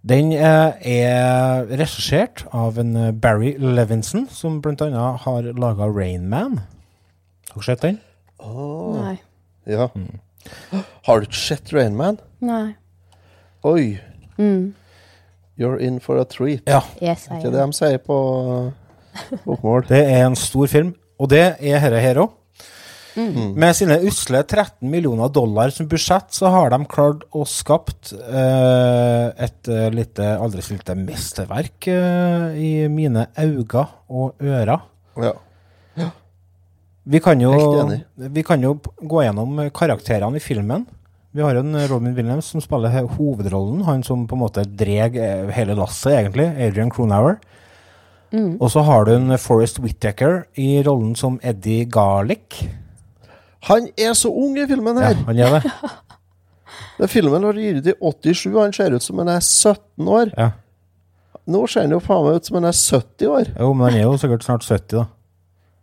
Den 0.04 0.32
eh, 0.36 0.72
er 1.00 1.64
regissert 1.80 2.44
av 2.52 2.78
en 2.80 2.96
eh, 2.96 3.12
Barry 3.12 3.54
Levinson, 3.58 4.26
som 4.28 4.60
bl.a. 4.60 5.04
har 5.24 5.48
laga 5.56 5.88
Rainman. 5.88 6.60
Har 7.50 7.60
du 7.60 7.64
sett 7.64 7.84
den? 7.84 8.00
Nei. 8.44 9.16
Ja. 9.64 9.88
Mm. 9.94 10.20
Har 11.06 11.20
du 11.20 11.28
ikke 11.28 11.40
sett 11.40 11.72
Rainman? 11.72 12.20
Nei. 12.44 12.74
Oi. 13.64 13.96
You're 15.56 15.78
in 15.80 16.00
for 16.00 16.20
a 16.20 16.24
treat. 16.24 16.62
Ja. 16.68 16.82
Yes, 17.00 17.28
I 17.30 17.40
Det 17.40 17.48
er 17.48 17.56
det 17.56 17.62
de 17.64 17.76
sier 17.78 18.00
på 18.04 18.16
bokmål. 19.44 19.86
Det 19.90 20.00
er 20.04 20.24
en 20.24 20.38
stor 20.38 20.70
film, 20.70 20.94
og 21.20 21.30
det 21.32 21.44
er 21.58 21.84
dette 21.84 22.02
her 22.04 22.22
òg. 22.24 22.32
Med 23.14 23.76
sine 23.78 24.00
usle 24.08 24.40
13 24.42 24.88
millioner 24.90 25.30
dollar 25.30 25.70
som 25.70 25.86
budsjett, 25.86 26.32
så 26.34 26.50
har 26.50 26.72
de 26.72 26.80
klart 26.90 27.22
å 27.30 27.44
skapt 27.46 28.10
uh, 28.16 29.30
et 29.38 29.70
uh, 29.70 29.86
lite, 29.94 30.32
aldri 30.34 30.64
så 30.66 30.74
lite 30.74 30.96
mesterverk 30.98 31.86
uh, 31.94 32.50
i 32.58 32.88
mine 32.90 33.28
øyne 33.38 33.86
og 34.10 34.42
ører. 34.42 34.82
Ja. 35.22 35.34
Vi 37.04 37.20
kan, 37.20 37.40
jo, 37.40 37.52
Helt 37.52 37.80
enig. 37.84 38.02
vi 38.32 38.42
kan 38.42 38.62
jo 38.64 38.78
gå 38.80 39.22
gjennom 39.26 39.58
karakterene 39.76 40.40
i 40.40 40.42
filmen. 40.42 40.86
Vi 41.36 41.42
har 41.42 41.58
en 41.58 41.74
Robin 41.90 42.14
Williams 42.16 42.46
som 42.52 42.62
spiller 42.64 43.04
hovedrollen. 43.18 43.82
Han 43.84 44.04
som 44.06 44.22
på 44.30 44.36
en 44.36 44.40
måte 44.44 44.64
dreg 44.64 45.18
eh, 45.20 45.50
hele 45.52 45.74
lasset, 45.76 46.14
egentlig. 46.14 46.46
Adrian 46.62 46.92
Cronauer. 46.94 47.36
Og 48.60 48.70
så 48.72 48.82
har 48.86 49.06
du 49.06 49.14
en 49.14 49.38
Forrest 49.38 49.80
Whittaker 49.84 50.44
i 50.60 50.82
rollen 50.86 51.14
som 51.18 51.38
Eddie 51.42 51.84
Garlick. 51.90 52.62
Han 53.68 53.88
er 53.96 54.12
så 54.18 54.28
ung 54.28 54.58
i 54.58 54.66
filmen 54.68 54.98
her! 55.00 55.14
Ja, 55.14 55.26
han 55.28 55.38
gjør 55.38 55.56
det. 55.58 55.72
Den 56.98 57.10
filmen 57.10 57.46
har 57.46 57.58
gitt 57.58 57.88
i 57.90 57.94
87, 57.98 58.52
og 58.52 58.60
han 58.62 58.74
ser 58.76 58.94
ut 58.94 59.02
som 59.02 59.18
han 59.22 59.30
er 59.32 59.40
17 59.40 60.08
år. 60.08 60.30
Ja. 60.36 60.50
Nå 61.50 61.64
ser 61.68 61.84
han 61.84 61.94
jo 61.94 62.00
faen 62.02 62.24
meg 62.24 62.38
ut 62.38 62.48
som 62.48 62.58
han 62.60 62.68
er 62.70 62.76
70 62.76 63.28
år. 63.28 63.50
Jo, 63.58 63.72
men 63.74 63.88
han 63.88 63.98
er 63.98 64.06
jo 64.06 64.16
sikkert 64.20 64.46
snart 64.46 64.66
70, 64.66 64.98
da. 64.98 65.04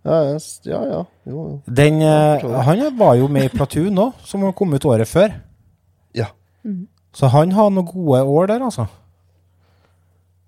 Ja, 0.08 0.22
ja. 0.26 0.38
ja. 0.66 1.02
Jo, 1.30 1.44
jo. 1.46 1.58
Den, 1.68 2.02
eh, 2.02 2.46
han 2.66 2.82
var 2.98 3.20
jo 3.20 3.28
med 3.30 3.50
i 3.50 3.54
Platoon 3.54 3.94
nå, 3.94 4.08
som 4.26 4.48
har 4.48 4.56
kommet 4.58 4.82
ut 4.82 4.90
året 4.90 5.10
før. 5.10 5.36
Ja. 6.18 6.32
Så 7.14 7.30
han 7.34 7.54
har 7.54 7.70
noen 7.70 7.90
gode 7.92 8.24
år 8.24 8.50
der, 8.54 8.66
altså. 8.66 8.88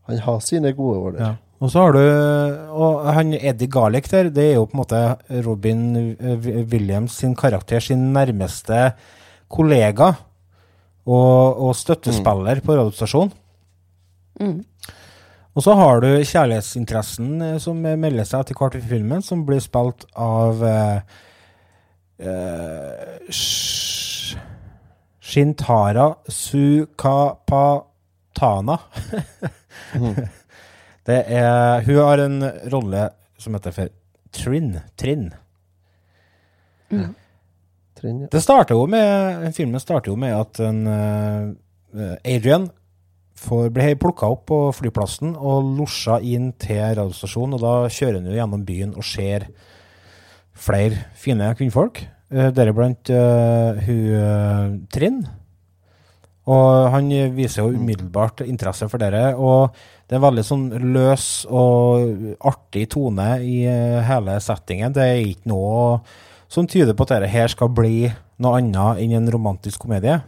Han 0.10 0.20
har 0.26 0.40
sine 0.44 0.74
gode 0.74 1.00
år 1.00 1.12
der. 1.18 1.24
Ja. 1.28 1.34
Og 1.64 1.70
så 1.72 1.80
har 1.86 1.92
du 1.96 2.02
Og 2.76 3.06
han 3.16 3.30
Eddie 3.38 3.70
Garlick 3.72 4.10
der, 4.12 4.28
det 4.34 4.44
er 4.50 4.56
jo 4.58 4.66
på 4.68 4.76
en 4.76 4.82
måte 4.82 5.00
Robin 5.46 5.82
Williams 6.72 7.14
sin 7.22 7.36
karakter, 7.40 7.80
sin 7.80 8.10
nærmeste 8.16 8.80
kollega 9.54 10.08
og, 11.06 11.60
og 11.64 11.72
støttespiller 11.76 12.60
på 12.66 12.76
radiostasjonen. 12.76 13.32
Og 15.54 15.62
så 15.62 15.76
har 15.78 16.00
du 16.02 16.08
kjærlighetsinteressen 16.26 17.42
eh, 17.46 17.60
som 17.62 17.78
melder 17.78 18.26
seg 18.26 18.40
etter 18.42 18.58
hvert 18.58 18.74
i 18.80 18.88
filmen, 18.90 19.22
som 19.22 19.46
blir 19.46 19.62
spilt 19.62 20.02
av 20.18 20.64
eh, 20.66 20.98
eh, 22.18 23.30
Sh- 23.30 24.34
Shintara 25.22 26.16
Sukapatana. 26.28 27.84
Det 31.08 31.20
er 31.28 31.84
Hun 31.84 32.00
har 32.00 32.24
en 32.24 32.40
rolle 32.72 33.10
som 33.38 33.56
heter 33.58 33.76
for 33.76 33.92
Trin. 34.34 34.78
Trinn. 34.98 35.28
Trinn, 36.90 38.24
ja. 38.24 38.30
Det 38.32 38.42
starter 38.42 38.78
jo 38.78 38.88
med 38.90 39.52
Filmen 39.56 39.82
starter 39.82 40.12
jo 40.14 40.18
med 40.20 40.34
at 40.36 40.62
en 40.64 40.88
uh, 40.88 42.16
Adrian 42.26 42.70
får, 43.38 43.70
blir 43.76 44.00
plukka 44.00 44.30
opp 44.34 44.48
på 44.50 44.60
flyplassen 44.78 45.36
og 45.36 45.76
losja 45.78 46.20
inn 46.24 46.52
til 46.62 46.82
radiostasjonen. 46.98 47.58
Og 47.58 47.64
da 47.64 47.76
kjører 47.94 48.20
han 48.20 48.32
jo 48.32 48.40
gjennom 48.40 48.66
byen 48.68 48.98
og 48.98 49.08
ser 49.08 49.48
flere 50.54 51.08
fine 51.20 51.52
kvinnfolk. 51.60 52.06
Uh, 52.34 52.50
Deriblant 52.56 53.14
uh, 53.14 53.80
hun 53.86 54.04
uh, 54.18 54.76
Trinn. 54.94 55.24
Og 56.44 56.90
han 56.92 57.08
viser 57.38 57.64
jo 57.64 57.78
umiddelbart 57.78 58.42
interesse 58.44 58.90
for 58.92 59.00
dere. 59.00 59.32
Og 59.40 59.72
det 60.14 60.20
er 60.20 60.22
en 60.22 60.28
veldig 60.28 60.42
sånn 60.46 60.66
løs 60.94 61.24
og 61.50 62.36
artig 62.46 62.84
tone 62.94 63.24
i 63.42 63.64
eh, 63.66 63.98
hele 64.06 64.36
settingen. 64.46 64.94
Det 64.94 65.02
er 65.02 65.22
ikke 65.26 65.50
noe 65.50 66.04
som 66.54 66.68
tyder 66.70 66.94
på 66.94 67.08
at 67.08 67.16
dette 67.16 67.32
her 67.34 67.50
skal 67.50 67.72
bli 67.74 68.12
noe 68.38 68.60
annet 68.60 69.02
enn 69.02 69.16
en 69.18 69.32
romantisk 69.34 69.82
komedie. 69.82 70.20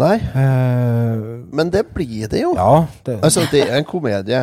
Nei, 0.00 0.16
Uh, 0.32 1.44
men 1.52 1.68
det 1.70 1.84
blir 1.92 2.24
det 2.32 2.40
jo. 2.40 2.54
ja, 2.56 2.86
det, 3.04 3.18
Altså, 3.20 3.44
det 3.52 3.66
er 3.68 3.76
en 3.76 3.86
komedie 3.86 4.40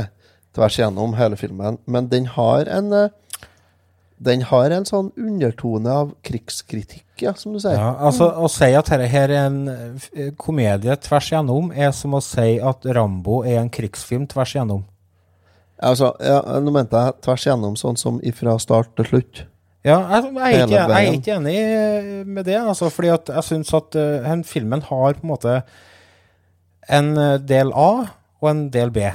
tvers 0.54 0.78
igjennom 0.78 1.17
hele 1.17 1.41
filmen, 1.41 1.82
men 1.89 2.12
den 2.13 2.30
har 2.38 2.69
en 2.69 2.93
eh, 2.93 3.10
Den 4.22 4.44
har 4.46 4.70
en 4.70 4.86
sånn 4.86 5.10
undertone 5.18 5.94
av 6.04 6.12
krigskritikk, 6.26 7.08
ja, 7.24 7.34
som 7.38 7.56
du 7.56 7.60
sier. 7.62 7.74
ja, 7.80 7.94
altså 8.06 8.28
Å 8.38 8.50
si 8.52 8.70
at 8.78 8.92
dette 8.92 9.08
her 9.10 9.34
er 9.34 9.48
en 9.48 9.62
eh, 9.72 10.28
komedie 10.38 10.94
tvers 11.02 11.32
igjennom, 11.32 11.72
er 11.74 11.90
som 11.98 12.14
å 12.14 12.22
si 12.22 12.60
at 12.62 12.86
Rambo 12.86 13.40
er 13.42 13.58
en 13.64 13.72
krigsfilm 13.74 14.28
tvers 14.30 14.54
igjennom. 14.54 14.84
Altså, 15.82 16.12
ja, 16.22 16.38
nå 16.62 16.74
mente 16.76 17.02
jeg 17.02 17.18
tvers 17.26 17.48
igjennom, 17.48 17.80
sånn 17.80 17.98
som 17.98 18.20
ifra 18.22 18.54
start 18.62 18.94
til 19.00 19.10
slutt. 19.10 19.42
Ja, 19.82 19.98
jeg, 19.98 20.30
jeg, 20.30 20.44
er 20.46 20.68
ikke, 20.68 20.78
jeg 20.78 21.10
er 21.10 21.18
ikke 21.18 21.36
enig 21.40 21.58
eh, 21.58 22.14
med 22.30 22.46
det, 22.46 22.60
altså, 22.62 22.92
fordi 22.94 23.10
at 23.16 23.34
jeg 23.34 23.48
syns 23.48 23.74
at 23.74 23.98
den 23.98 24.46
filmen 24.46 24.86
har 24.86 25.18
på 25.18 25.26
en 25.26 25.34
måte 25.34 25.58
en 26.94 27.16
del 27.50 27.74
A 27.74 27.92
og 28.38 28.54
en 28.54 28.68
del 28.74 28.94
B. 28.94 29.10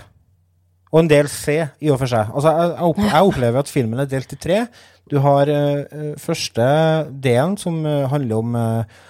Og 0.95 1.03
en 1.03 1.11
del 1.11 1.27
C, 1.29 1.59
i 1.83 1.91
og 1.91 1.99
for 1.99 2.11
seg. 2.11 2.31
Altså, 2.31 2.53
jeg, 2.55 2.71
jeg, 2.71 2.87
opp, 2.87 3.03
jeg 3.03 3.33
opplever 3.33 3.65
at 3.65 3.73
filmen 3.73 4.03
er 4.03 4.09
delt 4.11 4.33
i 4.33 4.39
tre. 4.39 4.63
Du 5.11 5.19
har 5.23 5.51
uh, 5.51 6.15
første 6.19 6.65
D-en, 7.11 7.57
som 7.59 7.81
uh, 7.87 8.07
handler 8.13 8.41
om 8.43 8.57
uh, 8.59 9.05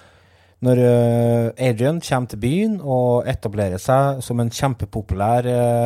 når 0.67 0.79
Adrian 1.61 1.99
kommer 2.01 2.31
til 2.33 2.39
byen 2.41 2.79
og 2.81 3.27
etablerer 3.29 3.79
seg 3.79 4.23
som 4.25 4.41
en 4.41 4.49
kjempepopulær 4.51 5.45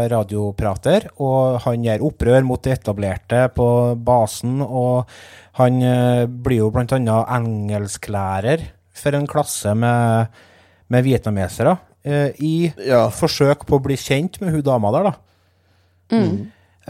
radioprater, 0.08 1.08
og 1.18 1.58
han 1.64 1.82
gjør 1.84 2.04
opprør 2.06 2.46
mot 2.46 2.62
det 2.62 2.76
etablerte 2.76 3.42
på 3.56 3.66
basen, 3.98 4.62
og 4.62 5.10
han 5.58 5.82
blir 6.46 6.62
jo 6.62 6.70
annet 6.70 7.02
engelsklærer 7.34 8.62
for 8.94 9.18
en 9.18 9.26
klasse 9.28 9.74
med, 9.74 10.30
med 10.86 11.04
vietnamesere, 11.04 11.74
i 12.38 12.70
Ja. 12.86 13.08
forsøk 13.10 13.66
på 13.66 13.76
å 13.76 13.84
bli 13.84 13.98
kjent 13.98 14.38
med 14.40 14.54
hun 14.54 14.62
dama 14.70 14.94
der, 14.94 15.10
da. 15.10 15.29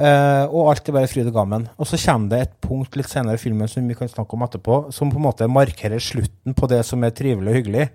Eh, 0.01 0.45
og 0.49 0.71
alt 0.71 0.87
er 0.89 0.95
bare 0.97 1.11
fryd 1.11 1.29
og 1.29 1.35
gammen. 1.37 1.67
Og 1.77 1.89
så 1.89 1.99
kommer 2.01 2.33
det 2.33 2.43
et 2.45 2.53
punkt 2.63 2.95
litt 2.97 3.11
senere 3.11 3.37
i 3.37 3.43
filmen 3.43 3.69
som 3.69 3.89
vi 3.89 3.97
kan 3.99 4.09
snakke 4.09 4.37
om 4.37 4.45
etterpå, 4.47 4.83
som 4.95 5.11
på 5.13 5.19
en 5.19 5.27
måte 5.27 5.51
markerer 5.51 6.01
slutten 6.03 6.57
på 6.57 6.69
det 6.71 6.81
som 6.89 7.03
er 7.05 7.17
trivelig 7.17 7.53
og 7.53 7.59
hyggelig. 7.59 7.89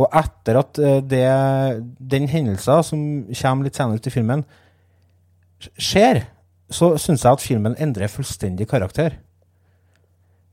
Og 0.00 0.06
etter 0.20 0.60
at 0.60 0.78
eh, 0.78 1.00
det, 1.02 1.24
den 2.12 2.28
hendelsen 2.30 2.84
som 2.86 3.00
kommer 3.42 3.66
litt 3.66 3.80
senere 3.80 3.98
ut 3.98 4.06
i 4.06 4.14
filmen, 4.14 4.44
skjer, 5.80 6.22
så 6.70 6.94
syns 7.00 7.24
jeg 7.26 7.34
at 7.34 7.42
filmen 7.42 7.74
endrer 7.82 8.12
fullstendig 8.12 8.68
karakter. 8.70 9.18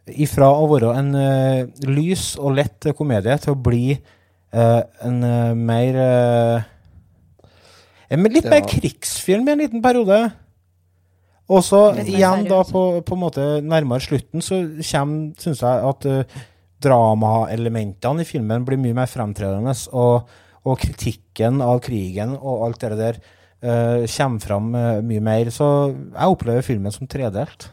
Ifra 0.07 0.49
å 0.55 0.65
være 0.71 0.93
en 0.95 1.11
uh, 1.19 1.83
lys 1.83 2.37
og 2.39 2.55
lett 2.55 2.85
komedie 2.95 3.35
til 3.43 3.53
å 3.53 3.59
bli 3.59 3.91
uh, 3.91 4.81
en 5.03 5.19
mer 5.67 5.97
eh, 8.09 8.17
en 8.17 8.27
litt 8.31 8.49
mer 8.49 8.65
krigsfilm 8.67 9.47
i 9.47 9.55
en 9.55 9.63
liten 9.63 9.83
periode. 9.83 10.19
Og 11.47 11.63
så 11.63 11.79
igjen 12.03 12.43
da 12.49 12.59
på, 12.67 12.83
på 13.07 13.15
en 13.15 13.21
måte 13.21 13.45
nærmere 13.63 14.03
slutten 14.03 14.43
så 14.43 14.59
kommer, 14.81 15.31
syns 15.39 15.63
jeg 15.63 15.85
at 15.91 16.07
uh, 16.11 16.41
dramaelementene 16.83 18.25
i 18.25 18.27
filmen 18.27 18.65
blir 18.67 18.79
mye 18.81 18.97
mer 18.97 19.07
fremtredende. 19.07 19.71
Og, 19.95 20.27
og 20.67 20.81
kritikken 20.81 21.63
av 21.63 21.79
krigen 21.85 22.35
og 22.35 22.67
alt 22.67 22.83
det 22.83 22.99
der 22.99 23.21
uh, 23.63 24.03
kommer 24.03 24.43
fram 24.43 24.69
uh, 24.75 24.99
mye 24.99 25.23
mer. 25.23 25.53
Så 25.55 25.69
jeg 25.95 26.35
opplever 26.35 26.67
filmen 26.67 26.95
som 26.95 27.07
tredelt. 27.07 27.69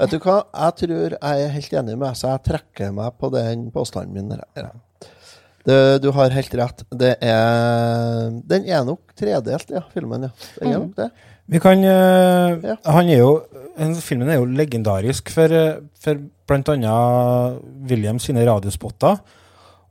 Vet 0.00 0.10
du 0.10 0.18
hva, 0.24 0.40
jeg 0.50 0.78
tror 0.82 1.14
jeg 1.14 1.44
er 1.44 1.54
helt 1.54 1.74
enig 1.78 1.94
med 2.00 2.18
så 2.18 2.32
jeg 2.32 2.46
trekker 2.48 2.94
meg 2.96 3.14
på 3.20 3.30
den 3.32 3.68
påstanden 3.70 4.16
min. 4.16 4.42
her. 4.56 4.72
Det, 5.66 6.02
du 6.02 6.10
har 6.14 6.34
helt 6.34 6.54
rett. 6.58 6.82
Det 6.90 7.12
er 7.22 8.30
Den 8.50 8.66
er 8.66 8.82
nok 8.86 9.14
tredelt, 9.18 9.70
ja, 9.70 9.84
filmen. 9.94 10.26
ja. 10.26 10.48
Den 10.58 10.72
er 10.72 10.78
nok 10.78 10.96
det. 10.96 11.10
Vi 11.52 11.60
kan 11.62 11.84
eh, 11.84 12.58
Ja. 12.62 12.76
Han 12.92 13.08
er 13.08 13.18
jo 13.18 13.42
Filmen 14.04 14.28
er 14.28 14.36
jo 14.36 14.44
legendarisk 14.44 15.30
for, 15.32 15.48
for 15.96 16.18
bl.a. 16.46 16.96
Williams 17.88 18.26
sine 18.28 18.44
radiospotter. 18.44 19.16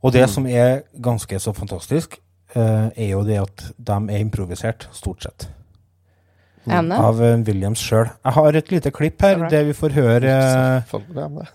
Og 0.02 0.12
det 0.14 0.28
som 0.30 0.46
er 0.46 0.84
ganske 1.02 1.38
så 1.42 1.52
fantastisk, 1.54 2.14
eh, 2.54 2.86
er 2.94 3.10
jo 3.10 3.24
det 3.26 3.40
at 3.42 3.64
de 3.76 3.98
er 4.14 4.22
improvisert, 4.22 4.88
stort 4.94 5.26
sett. 5.26 5.48
Mm. 6.66 6.92
Av 6.94 7.18
eh, 7.22 7.40
Williams 7.46 7.82
sjøl. 7.82 8.06
Jeg 8.22 8.36
har 8.38 8.58
et 8.58 8.70
lite 8.70 8.94
klipp 8.94 9.22
her 9.22 9.36
right. 9.40 9.50
der 9.50 9.66
vi 9.66 9.74
får 9.74 9.96
høre 9.98 10.20
det. 10.22 11.48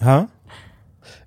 Hæ? 0.00 0.18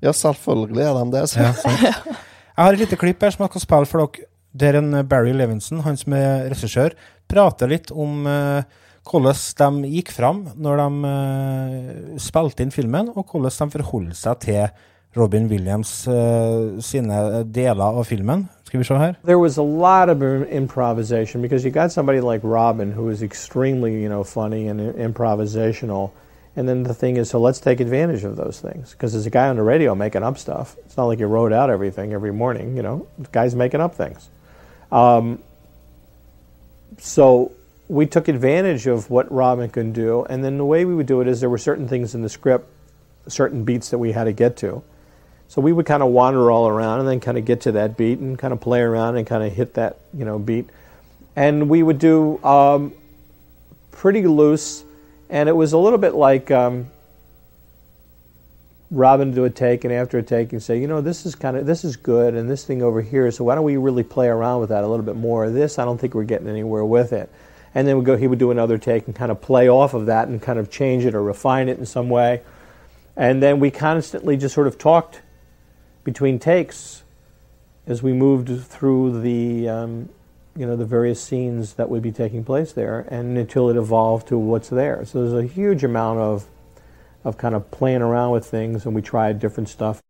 Ja, 0.02 0.14
selvfølgelig 0.18 0.84
er 0.84 0.98
de 0.98 1.08
det. 1.14 1.24
Så. 1.30 1.40
Ja, 1.40 1.54
sant. 1.54 2.20
Jeg 2.62 2.66
har 2.66 2.76
et 2.76 2.82
lite 2.84 2.98
klipp 3.00 3.24
her 3.24 3.32
som 3.34 3.46
jeg 3.46 3.54
skal 3.54 3.64
spille 3.64 3.90
for 3.90 4.04
dere. 4.04 4.28
Der 4.52 4.76
en 4.76 4.94
eh, 4.94 5.06
Barry 5.08 5.32
Levinson, 5.32 5.80
han 5.86 5.96
som 5.96 6.14
er 6.14 6.50
regissør, 6.52 6.92
prater 7.32 7.70
litt 7.72 7.88
om 7.96 8.26
uh, 8.28 8.66
hvordan 9.08 9.78
de 9.80 9.92
gikk 9.94 10.12
fram 10.12 10.42
når 10.60 10.82
de 10.82 10.88
uh, 11.08 12.18
spilte 12.20 12.66
inn 12.66 12.74
filmen, 12.76 13.14
og 13.16 13.32
hvordan 13.32 13.72
de 13.72 13.78
forholder 13.78 14.18
seg 14.20 14.42
til 14.44 14.68
Robin 15.16 15.48
Williams 15.48 16.08
uh, 16.12 16.76
sine 16.84 17.44
deler 17.48 17.96
av 18.02 18.04
filmen. 18.08 18.50
Skal 18.68 18.84
vi 18.84 18.90
se 18.92 19.00
her? 19.00 19.16
There 19.24 19.40
was 19.40 19.58
a 19.58 19.64
lot 19.64 20.10
of 20.10 20.22
im- 20.22 20.46
improvisation 20.52 21.42
because 21.42 21.64
you 21.64 21.72
got 21.72 21.92
somebody 21.92 22.20
like 22.20 22.44
Robin 22.44 22.92
who 22.92 23.10
is 23.10 23.24
extremely, 23.24 24.04
you 24.04 24.10
know, 24.10 24.24
funny 24.24 24.68
and 24.68 24.82
improvisational. 24.96 26.12
And 26.56 26.68
then 26.68 26.84
the 26.84 26.94
thing 26.94 27.16
is, 27.16 27.30
so 27.30 27.40
let's 27.40 27.60
take 27.60 27.80
advantage 27.80 28.26
of 28.26 28.36
those 28.36 28.60
things 28.60 28.92
because 28.92 29.14
there's 29.14 29.26
a 29.26 29.30
guy 29.30 29.48
on 29.48 29.56
the 29.56 29.64
radio 29.64 29.96
making 29.96 30.24
up 30.24 30.38
stuff. 30.38 30.76
It's 30.86 30.98
not 30.98 31.06
like 31.06 31.20
you 31.20 31.28
wrote 31.28 31.54
out 31.54 31.70
everything 31.70 32.12
every 32.12 32.34
morning, 32.34 32.76
you 32.76 32.84
know. 32.84 33.08
The 33.18 33.30
guy's 33.32 33.56
making 33.56 33.80
up 33.80 33.96
things. 33.96 34.30
Um, 34.92 35.42
so 36.98 37.54
we 37.88 38.06
took 38.06 38.28
advantage 38.28 38.88
of 38.88 39.10
what 39.10 39.32
Robin 39.32 39.70
could 39.70 39.94
do, 39.94 40.26
and 40.26 40.44
then 40.44 40.58
the 40.58 40.66
way 40.66 40.86
we 40.86 40.94
would 40.94 41.06
do 41.06 41.22
it 41.22 41.28
is 41.28 41.40
there 41.40 41.50
were 41.50 41.58
certain 41.58 41.88
things 41.88 42.16
in 42.16 42.22
the 42.22 42.30
script, 42.30 42.70
certain 43.28 43.64
beats 43.64 43.90
that 43.90 43.98
we 43.98 44.12
had 44.12 44.26
to 44.26 44.34
get 44.34 44.58
to. 44.58 44.84
So 45.48 45.62
we 45.62 45.74
would 45.74 45.86
kind 45.86 46.02
of 46.02 46.10
wander 46.10 46.50
all 46.50 46.68
around 46.68 47.00
and 47.00 47.10
then 47.10 47.20
kind 47.20 47.38
of 47.38 47.44
get 47.44 47.62
to 47.62 47.74
that 47.74 47.98
beat 47.98 48.20
and 48.20 48.40
kind 48.40 48.54
of 48.54 48.62
play 48.62 48.80
around 48.80 49.18
and 49.18 49.28
kind 49.28 49.44
of 49.44 49.52
hit 49.52 49.74
that 49.74 50.00
you 50.14 50.26
know 50.26 50.40
beat, 50.40 50.70
and 51.36 51.70
we 51.70 51.82
would 51.82 52.00
do 52.00 52.44
um, 52.44 52.94
pretty 53.92 54.28
loose, 54.28 54.84
and 55.32 55.48
it 55.48 55.54
was 55.54 55.72
a 55.72 55.78
little 55.78 55.98
bit 55.98 56.14
like 56.14 56.52
um, 56.52 56.92
Robin 58.92 59.32
do 59.32 59.46
a 59.46 59.50
take 59.50 59.86
and 59.86 59.94
after 59.94 60.18
a 60.18 60.24
take 60.24 60.52
and 60.52 60.62
say, 60.62 60.80
you 60.80 60.88
know, 60.88 61.00
this 61.00 61.26
is 61.26 61.34
kind 61.34 61.56
of 61.56 61.66
this 61.66 61.86
is 61.86 61.96
good 61.96 62.36
and 62.36 62.50
this 62.50 62.66
thing 62.66 62.84
over 62.84 63.02
here, 63.02 63.32
so 63.32 63.46
why 63.46 63.56
don't 63.56 63.64
we 63.64 63.78
really 63.78 64.04
play 64.04 64.28
around 64.28 64.60
with 64.60 64.70
that 64.70 64.84
a 64.84 64.88
little 64.88 65.06
bit 65.06 65.16
more? 65.16 65.50
This 65.50 65.80
I 65.80 65.86
don't 65.86 65.98
think 65.98 66.14
we're 66.14 66.26
getting 66.26 66.50
anywhere 66.50 66.84
with 66.84 67.14
it. 67.14 67.32
And 67.74 67.88
then 67.88 67.98
we 67.98 68.04
go, 68.04 68.18
he 68.18 68.28
would 68.28 68.40
do 68.40 68.52
another 68.52 68.78
take 68.78 69.08
and 69.08 69.16
kind 69.16 69.32
of 69.32 69.40
play 69.40 69.70
off 69.70 69.94
of 69.94 70.08
that 70.08 70.28
and 70.28 70.42
kind 70.42 70.60
of 70.60 70.70
change 70.70 71.06
it 71.06 71.16
or 71.16 71.24
refine 71.24 71.70
it 71.70 71.80
in 71.80 71.86
some 71.86 72.10
way. 72.10 72.42
And 73.16 73.42
then 73.42 73.62
we 73.62 73.72
constantly 73.72 74.36
just 74.36 74.54
sort 74.54 74.68
of 74.68 74.78
talked 74.78 75.22
between 76.04 76.38
takes 76.38 77.04
as 77.88 78.04
we 78.04 78.12
moved 78.12 78.66
through 78.66 79.22
the 79.22 79.70
um, 79.70 80.10
you 80.56 80.66
know 80.66 80.76
the 80.76 80.86
various 80.86 81.24
scenes 81.24 81.74
that 81.76 81.90
would 81.90 82.02
be 82.02 82.12
taking 82.12 82.44
place 82.44 82.74
there, 82.74 83.06
and 83.10 83.38
until 83.38 83.70
it 83.70 83.78
evolved 83.78 84.28
to 84.30 84.38
what's 84.38 84.70
there. 84.70 85.06
So 85.06 85.22
there's 85.22 85.46
a 85.46 85.48
huge 85.48 85.84
amount 85.84 86.20
of 86.20 86.48
of 87.24 87.38
kind 87.38 87.56
of 87.56 87.70
playing 87.72 88.02
around 88.02 88.32
with 88.32 88.46
things, 88.46 88.86
and 88.86 88.96
we 88.96 89.02
tried 89.02 89.40
different 89.40 89.70
stuff. 89.70 90.02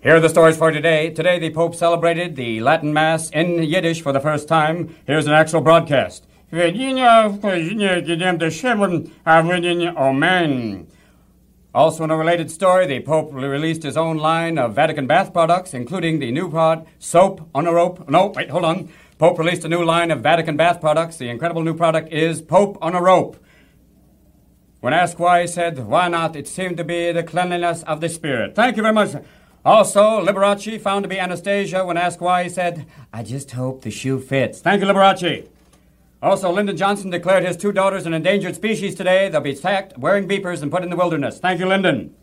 Here 0.00 0.14
are 0.14 0.20
the 0.20 0.28
stories 0.28 0.56
for 0.56 0.70
today. 0.70 1.10
Today, 1.10 1.40
the 1.40 1.50
Pope 1.50 1.74
celebrated 1.74 2.36
the 2.36 2.60
Latin 2.60 2.92
Mass 2.92 3.30
in 3.30 3.62
Yiddish 3.62 4.00
for 4.00 4.12
the 4.12 4.20
first 4.20 4.46
time. 4.46 4.94
Here's 5.06 5.26
an 5.26 5.32
actual 5.32 5.60
broadcast. 5.60 6.24
Also, 11.74 12.04
in 12.04 12.10
a 12.10 12.16
related 12.16 12.50
story, 12.50 12.86
the 12.86 13.00
Pope 13.00 13.34
released 13.34 13.82
his 13.82 13.96
own 13.96 14.18
line 14.18 14.56
of 14.56 14.74
Vatican 14.74 15.06
bath 15.06 15.32
products, 15.32 15.74
including 15.74 16.20
the 16.20 16.30
new 16.30 16.48
product, 16.48 16.88
soap 16.98 17.48
on 17.54 17.66
a 17.66 17.72
rope. 17.72 18.08
No, 18.08 18.28
wait, 18.28 18.50
hold 18.50 18.64
on. 18.64 18.88
Pope 19.18 19.36
released 19.36 19.64
a 19.64 19.68
new 19.68 19.84
line 19.84 20.12
of 20.12 20.20
Vatican 20.20 20.56
bath 20.56 20.80
products. 20.80 21.16
The 21.16 21.28
incredible 21.28 21.64
new 21.64 21.74
product 21.74 22.12
is 22.12 22.40
Pope 22.40 22.78
on 22.80 22.94
a 22.94 23.02
rope. 23.02 23.36
When 24.78 24.92
asked 24.92 25.18
why, 25.18 25.40
he 25.40 25.48
said, 25.48 25.76
Why 25.86 26.06
not? 26.06 26.36
It 26.36 26.46
seemed 26.46 26.76
to 26.76 26.84
be 26.84 27.10
the 27.10 27.24
cleanliness 27.24 27.82
of 27.82 28.00
the 28.00 28.08
Spirit. 28.08 28.54
Thank 28.54 28.76
you 28.76 28.82
very 28.82 28.94
much. 28.94 29.16
Also, 29.64 30.24
Liberace 30.24 30.80
found 30.80 31.02
to 31.02 31.08
be 31.08 31.18
Anastasia. 31.18 31.84
When 31.84 31.96
asked 31.96 32.20
why, 32.20 32.44
he 32.44 32.48
said, 32.48 32.86
I 33.12 33.24
just 33.24 33.50
hope 33.50 33.82
the 33.82 33.90
shoe 33.90 34.20
fits. 34.20 34.60
Thank 34.60 34.82
you, 34.82 34.86
Liberace. 34.86 35.48
Also, 36.22 36.52
Lyndon 36.52 36.76
Johnson 36.76 37.10
declared 37.10 37.44
his 37.44 37.56
two 37.56 37.72
daughters 37.72 38.06
an 38.06 38.14
endangered 38.14 38.54
species 38.54 38.94
today. 38.94 39.28
They'll 39.28 39.40
be 39.40 39.56
sacked, 39.56 39.98
wearing 39.98 40.28
beepers, 40.28 40.62
and 40.62 40.70
put 40.70 40.84
in 40.84 40.90
the 40.90 40.96
wilderness. 40.96 41.40
Thank 41.40 41.58
you, 41.58 41.66
Lyndon. 41.66 42.14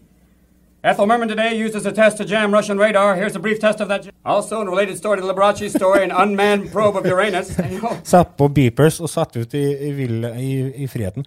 Ethel 0.86 1.08
Merman 1.08 1.28
today 1.28 1.56
used 1.56 1.76
as 1.76 1.88
a 1.88 1.92
test 1.92 2.18
to 2.18 2.26
jam 2.26 2.54
Russian 2.54 2.78
radar. 2.78 3.16
Here's 3.16 3.36
a 3.36 3.40
brief 3.40 3.60
test 3.60 3.82
of 3.82 3.88
that. 3.88 4.08
Also, 4.24 4.62
in 4.62 4.70
related 4.70 4.96
story 4.96 5.20
to 5.20 5.26
Liberace's 5.26 5.74
story, 5.74 6.04
an 6.04 6.12
unmanned 6.12 6.72
probe 6.72 6.96
of 6.96 7.06
Uranus. 7.08 7.58
Satt 8.04 8.38
på 8.38 8.48
beepers 8.54 9.00
og 9.02 9.10
satt 9.10 9.34
ut 9.36 9.56
i, 9.58 9.64
i, 9.88 9.90
vill, 9.98 10.28
i, 10.38 10.52
i 10.84 10.88
friheten. 10.88 11.26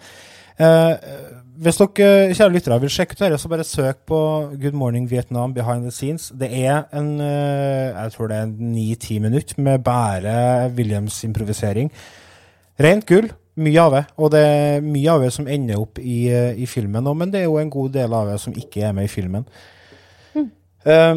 Eh, 0.62 1.10
hvis 1.58 1.80
dere 1.82 2.36
kjære 2.38 2.54
lyttere 2.54 2.78
vil 2.84 2.92
sjekke 2.94 3.18
ut 3.18 3.24
dette, 3.24 3.40
så 3.42 3.50
bare 3.50 3.66
søk 3.66 4.04
på 4.06 4.20
Good 4.62 4.78
Morning 4.78 5.10
Vietnam 5.10 5.54
behind 5.54 5.82
the 5.82 5.90
scenes. 5.90 6.30
Det 6.38 6.52
er 6.54 6.86
en 6.94 7.16
eh, 7.18 7.90
jeg 7.98 8.14
tror 8.14 8.30
det 8.30 8.38
er 8.38 8.54
ni-ti 8.54 9.18
minutter 9.18 9.58
med 9.58 9.82
bare 9.82 10.70
Williams 10.70 11.18
improvisering. 11.26 11.90
Rent 12.78 13.10
gull. 13.10 13.32
Mye 13.58 13.82
av 13.82 13.94
det. 13.96 14.04
Og 14.16 14.30
det 14.34 14.44
er 14.46 14.84
mye 14.84 15.10
av 15.10 15.24
det 15.24 15.32
som 15.34 15.48
ender 15.50 15.80
opp 15.82 15.98
i, 15.98 16.28
eh, 16.30 16.54
i 16.54 16.66
filmen 16.70 17.06
òg, 17.10 17.16
men 17.18 17.32
det 17.32 17.42
er 17.42 17.48
jo 17.48 17.58
en 17.58 17.72
god 17.72 17.92
del 17.96 18.14
av 18.14 18.30
det 18.30 18.38
som 18.40 18.54
ikke 18.54 18.84
er 18.86 18.92
med 18.96 19.08
i 19.08 19.12
filmen. 19.12 19.46
Eh, 20.86 21.14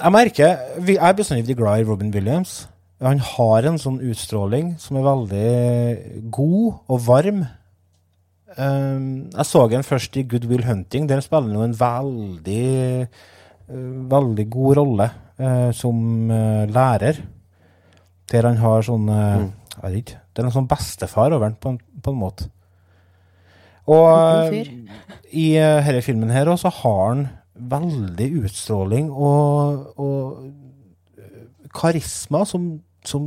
jeg 0.00 0.12
merker 0.14 0.58
Jeg 0.86 0.96
er 0.96 1.16
bestandig 1.18 1.56
glad 1.56 1.80
i 1.80 1.84
Robin 1.84 2.12
Williams. 2.14 2.68
Han 3.00 3.18
har 3.18 3.64
en 3.64 3.78
sånn 3.80 4.00
utstråling 4.04 4.74
som 4.80 4.98
er 5.00 5.06
veldig 5.06 6.30
god 6.30 6.74
og 6.86 7.00
varm. 7.06 7.42
Um, 8.58 9.30
jeg 9.30 9.46
så 9.46 9.62
han 9.70 9.86
først 9.86 10.16
i 10.18 10.26
Good 10.28 10.44
Will 10.50 10.66
Hunting. 10.66 11.08
Der 11.08 11.22
spiller 11.24 11.54
han 11.54 11.70
en 11.70 11.78
veldig 11.80 12.64
eh, 13.00 13.06
veldig 14.10 14.46
god 14.50 14.76
rolle 14.76 15.08
uh, 15.40 15.70
som 15.72 16.30
uh, 16.30 16.66
lærer. 16.68 17.22
Der 18.30 18.46
han 18.46 18.60
har 18.60 18.84
sånn 18.86 19.08
mm. 19.08 19.48
Jeg 19.70 19.82
vet 19.84 20.00
ikke. 20.02 20.19
Det 20.30 20.42
er 20.42 20.46
noe 20.46 20.54
sånn 20.54 20.70
bestefar 20.70 21.34
over 21.34 21.48
den, 21.48 21.58
på 21.60 21.74
en, 21.74 21.78
på 22.02 22.12
en 22.14 22.20
måte. 22.20 22.46
Og 23.90 24.06
eh, 24.54 24.72
i 25.34 25.46
uh, 25.58 25.80
denne 25.86 26.02
filmen 26.04 26.32
her 26.32 26.50
også 26.50 26.70
har 26.82 27.02
han 27.08 27.26
veldig 27.60 28.28
utstråling 28.46 29.10
og, 29.10 29.98
og 30.00 31.18
eh, 31.18 31.42
karisma 31.76 32.44
som, 32.48 32.70
som, 33.04 33.26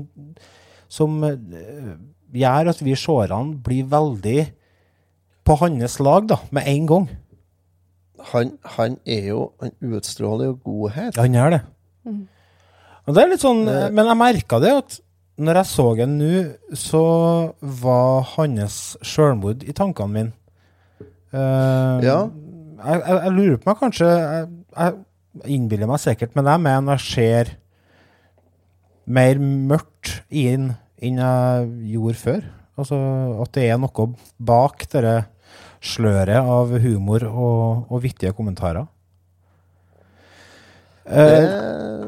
som 0.89 1.19
eh, 1.27 1.91
gjør 2.33 2.71
at 2.71 2.81
vi 2.81 2.95
seerne 2.97 3.59
blir 3.65 3.89
veldig 3.91 4.39
på 5.43 5.57
hans 5.59 5.99
lag, 5.99 6.25
da, 6.31 6.39
med 6.55 6.69
en 6.71 6.87
gang. 6.87 7.09
Han, 8.31 8.53
han 8.77 8.93
er 9.03 9.25
jo 9.33 9.39
Han 9.59 9.97
utstråler 9.97 10.45
jo 10.47 10.53
godhet. 10.63 11.17
Ja, 11.17 11.25
han 11.25 11.33
gjør 11.35 11.57
det. 11.57 11.63
Og 13.03 13.17
det 13.17 13.23
er 13.23 13.31
litt 13.33 13.43
sånn, 13.43 13.65
Men 13.67 14.07
jeg 14.07 14.19
merka 14.21 14.61
det 14.63 14.71
at 14.71 14.95
når 15.41 15.59
jeg 15.61 15.69
så 15.71 15.85
han 15.97 16.17
nå, 16.19 16.31
så 16.77 17.03
var 17.61 18.27
hans 18.35 18.77
sjølmord 19.05 19.63
i 19.65 19.73
tankene 19.75 20.13
mine. 20.13 20.33
Uh, 21.33 21.97
Ja. 22.05 22.19
Jeg, 22.83 22.99
jeg, 22.99 23.19
jeg 23.23 23.31
lurer 23.31 23.59
på 23.61 23.69
meg 23.69 23.77
kanskje 23.79 24.07
Jeg, 24.11 24.47
jeg 24.75 25.53
innbiller 25.55 25.87
meg 25.87 26.01
sikkert, 26.03 26.33
men 26.35 26.49
jeg 26.51 26.61
mener 26.65 26.97
jeg 26.97 27.05
ser 27.07 27.51
mer 29.07 29.39
mørkt 29.39 30.17
inn 30.29 30.73
enn 31.03 31.21
jeg 31.23 31.69
gjorde 31.93 32.19
før. 32.19 32.43
Altså 32.79 32.97
at 33.43 33.53
det 33.55 33.69
er 33.69 33.79
noe 33.81 34.07
bak 34.37 34.83
dette 34.91 35.15
sløret 35.83 36.37
av 36.43 36.75
humor 36.83 37.25
og, 37.27 37.87
og 37.91 38.03
vittige 38.03 38.35
kommentarer. 38.35 38.85
Det 41.03 41.23
Eh, 41.33 42.03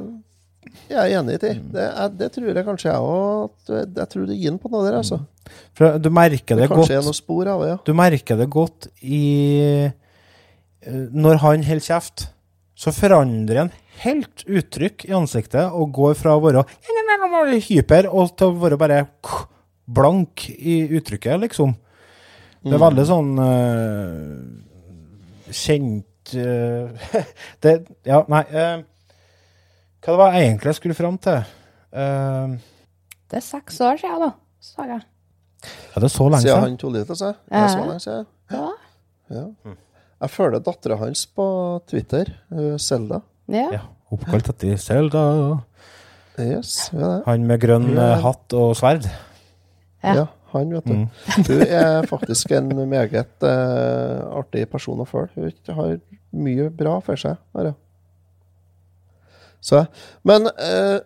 jeg 0.95 1.03
er 1.13 1.19
enig 1.21 1.35
i. 1.35 1.37
Det, 1.75 1.85
er- 1.85 2.13
det 2.19 2.27
tror 2.35 2.47
jeg 2.51 2.65
kanskje 2.67 2.89
jeg 2.91 3.01
òg. 3.11 3.49
Jeg 3.69 4.07
tror 4.11 4.23
du 4.29 4.33
gir 4.33 4.49
den 4.51 4.59
på 4.63 4.71
noe 4.73 4.83
der, 4.87 4.95
altså. 5.01 5.17
for 5.77 5.83
du 6.01 6.09
merker 6.09 6.55
det, 6.57 6.63
Det 6.65 6.71
kanskje 6.71 6.95
er 6.95 6.99
godt 7.03 7.09
noe 7.11 7.19
spor 7.19 7.45
av 7.53 7.59
det, 7.63 7.69
ja. 7.73 7.77
Du 7.85 7.93
merker 7.93 8.35
det 8.39 8.47
godt 8.53 8.87
i 9.03 9.21
eh, 9.61 9.91
Når 11.13 11.35
han 11.43 11.63
holder 11.69 11.85
kjeft, 11.85 12.17
så 12.75 12.91
forandrer 12.91 13.57
han 13.63 13.71
helt 14.03 14.37
uttrykk 14.51 15.05
i 15.07 15.13
ansiktet 15.15 15.69
og 15.71 15.93
går 15.95 16.13
fra 16.19 16.33
å 16.35 16.41
være 16.43 16.65
hyper, 17.69 18.09
og 18.11 18.33
til 18.37 18.47
å 18.51 18.57
være 18.65 18.77
bare 18.81 18.99
blank 19.87 20.49
i 20.57 20.81
uttrykket, 20.97 21.39
liksom. 21.45 21.75
Det 22.65 22.73
er 22.73 22.79
Mm. 22.81 22.85
veldig 22.87 23.05
sånn 23.05 23.31
uh, 23.37 24.41
kjent 25.53 26.33
uh, 26.35 26.89
det, 27.63 27.73
Ja, 28.09 28.23
nei 28.31 28.41
eh, 28.49 28.79
Hva 30.05 30.13
det 30.13 30.19
var 30.21 30.35
jeg 30.37 30.45
egentlig 30.51 30.69
jeg 30.69 30.77
skulle 30.79 30.95
fram 30.97 31.17
til? 31.17 31.39
Uh, 31.95 32.55
Det 33.31 33.39
er 33.39 33.45
seks 33.45 33.79
år 33.81 33.97
siden, 33.97 34.21
da, 34.21 34.31
sa 34.61 34.85
jeg. 34.85 35.01
ja, 35.65 35.95
det 35.99 36.03
er 36.05 36.13
så 36.13 36.27
lenge 36.29 36.41
Siden 36.43 36.51
siden. 36.53 36.65
han 36.69 36.77
tok 36.77 36.93
livet 36.93 37.09
av 37.15 37.17
seg. 37.21 37.33
Det 37.49 37.55
Ja. 37.57 37.63
er 37.63 37.73
så 37.73 37.85
lenge 37.85 38.03
siden. 38.03 38.25
Ja. 38.51 38.67
Ja. 39.35 39.45
Jeg 40.21 40.29
følger 40.29 40.59
dattera 40.63 40.97
hans 41.01 41.25
på 41.25 41.45
Twitter, 41.89 42.29
uh, 42.53 42.77
Selda. 42.77 43.21
Ja. 43.49 43.65
Ja, 43.73 43.81
Oppkalt 44.13 44.49
etter 44.53 44.77
Selda. 44.77 45.23
Yes, 46.37 46.89
ja. 46.93 47.21
Han 47.25 47.45
med 47.47 47.61
grønn 47.61 47.97
eh, 47.97 48.17
hatt 48.21 48.53
og 48.53 48.73
sverd. 48.75 49.05
Ja. 50.03 50.13
Ja, 50.19 50.25
han, 50.51 50.69
vet 50.75 50.85
du. 50.85 50.93
Mm. 50.93 51.05
Hun 51.47 51.61
er 51.63 52.05
faktisk 52.09 52.51
en 52.51 52.67
meget 52.91 53.41
uh, 53.41 54.37
artig 54.41 54.65
person 54.69 54.99
å 54.99 55.07
følge. 55.07 55.31
Hun 55.67 55.75
har 55.79 55.95
mye 56.35 56.69
bra 56.75 56.97
for 57.05 57.15
seg. 57.15 57.37
Her, 57.55 57.71
ja. 57.71 57.73
Så, 59.65 59.85
men 60.27 60.49
eh, 60.61 60.99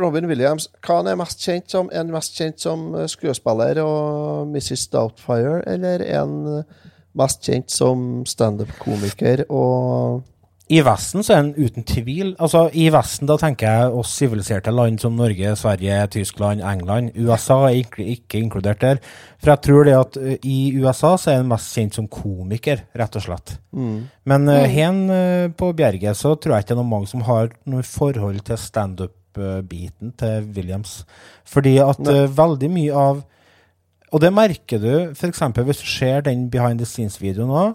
Robin 0.00 0.26
Williams, 0.28 0.68
hva 0.84 0.98
han 1.00 1.08
er 1.08 1.18
mest 1.20 1.40
kjent 1.44 1.72
som? 1.72 1.88
Er 1.92 2.02
han 2.02 2.12
mest 2.12 2.36
kjent 2.36 2.60
som 2.60 2.90
eh, 2.96 3.08
skuespiller 3.10 3.80
og 3.84 4.50
Mrs. 4.52 4.88
Doubtfire, 4.92 5.62
eller 5.70 6.04
er 6.04 6.20
han 6.20 6.34
eh, 6.58 6.90
mest 7.18 7.44
kjent 7.48 7.72
som 7.72 8.22
standup-komiker 8.28 9.46
og 9.48 10.22
I 10.70 10.78
Vesten 10.86 11.24
så 11.26 11.34
er 11.34 11.40
den 11.42 11.66
uten 11.66 11.84
tvil 11.86 12.36
Altså, 12.40 12.68
i 12.78 12.86
Vesten 12.94 13.26
da 13.26 13.34
tenker 13.40 13.66
jeg 13.66 13.96
oss 13.98 14.12
siviliserte 14.14 14.70
land 14.70 15.00
som 15.02 15.16
Norge, 15.18 15.56
Sverige, 15.58 15.96
Tyskland, 16.14 16.62
England. 16.62 17.16
USA 17.18 17.58
er 17.66 17.80
ikke, 17.80 18.04
ikke 18.14 18.38
inkludert 18.38 18.80
der. 18.80 19.00
For 19.42 19.52
jeg 19.52 19.62
tror 19.66 19.88
det 19.88 19.96
at 19.98 20.18
uh, 20.22 20.36
i 20.46 20.58
USA 20.78 21.16
så 21.18 21.32
er 21.32 21.40
han 21.40 21.50
mest 21.50 21.74
kjent 21.74 21.98
som 21.98 22.06
komiker, 22.06 22.84
rett 22.98 23.18
og 23.18 23.26
slett. 23.26 23.56
Men 24.28 24.46
uh, 24.48 24.62
hen 24.70 25.02
uh, 25.10 25.50
på 25.50 25.72
Bjerget 25.76 26.20
så 26.20 26.36
tror 26.36 26.56
jeg 26.56 26.64
ikke 26.64 26.72
det 26.72 26.78
er 26.78 26.82
noen 26.84 26.94
mange 26.94 27.10
som 27.10 27.26
har 27.26 27.50
noe 27.66 27.82
forhold 27.86 28.40
til 28.46 28.60
standup-biten 28.60 30.14
til 30.22 30.50
Williams. 30.54 31.00
Fordi 31.48 31.78
at 31.82 32.00
veldig 32.36 32.70
mye 32.70 33.04
av 33.08 33.22
Og 34.12 34.20
det 34.20 34.28
merker 34.28 34.76
du 34.76 34.90
f.eks. 35.16 35.40
hvis 35.40 35.78
du 35.80 35.86
ser 35.88 36.20
den 36.20 36.50
behind 36.52 36.78
the 36.78 36.86
scenes-videoen 36.86 37.48
òg 37.48 37.70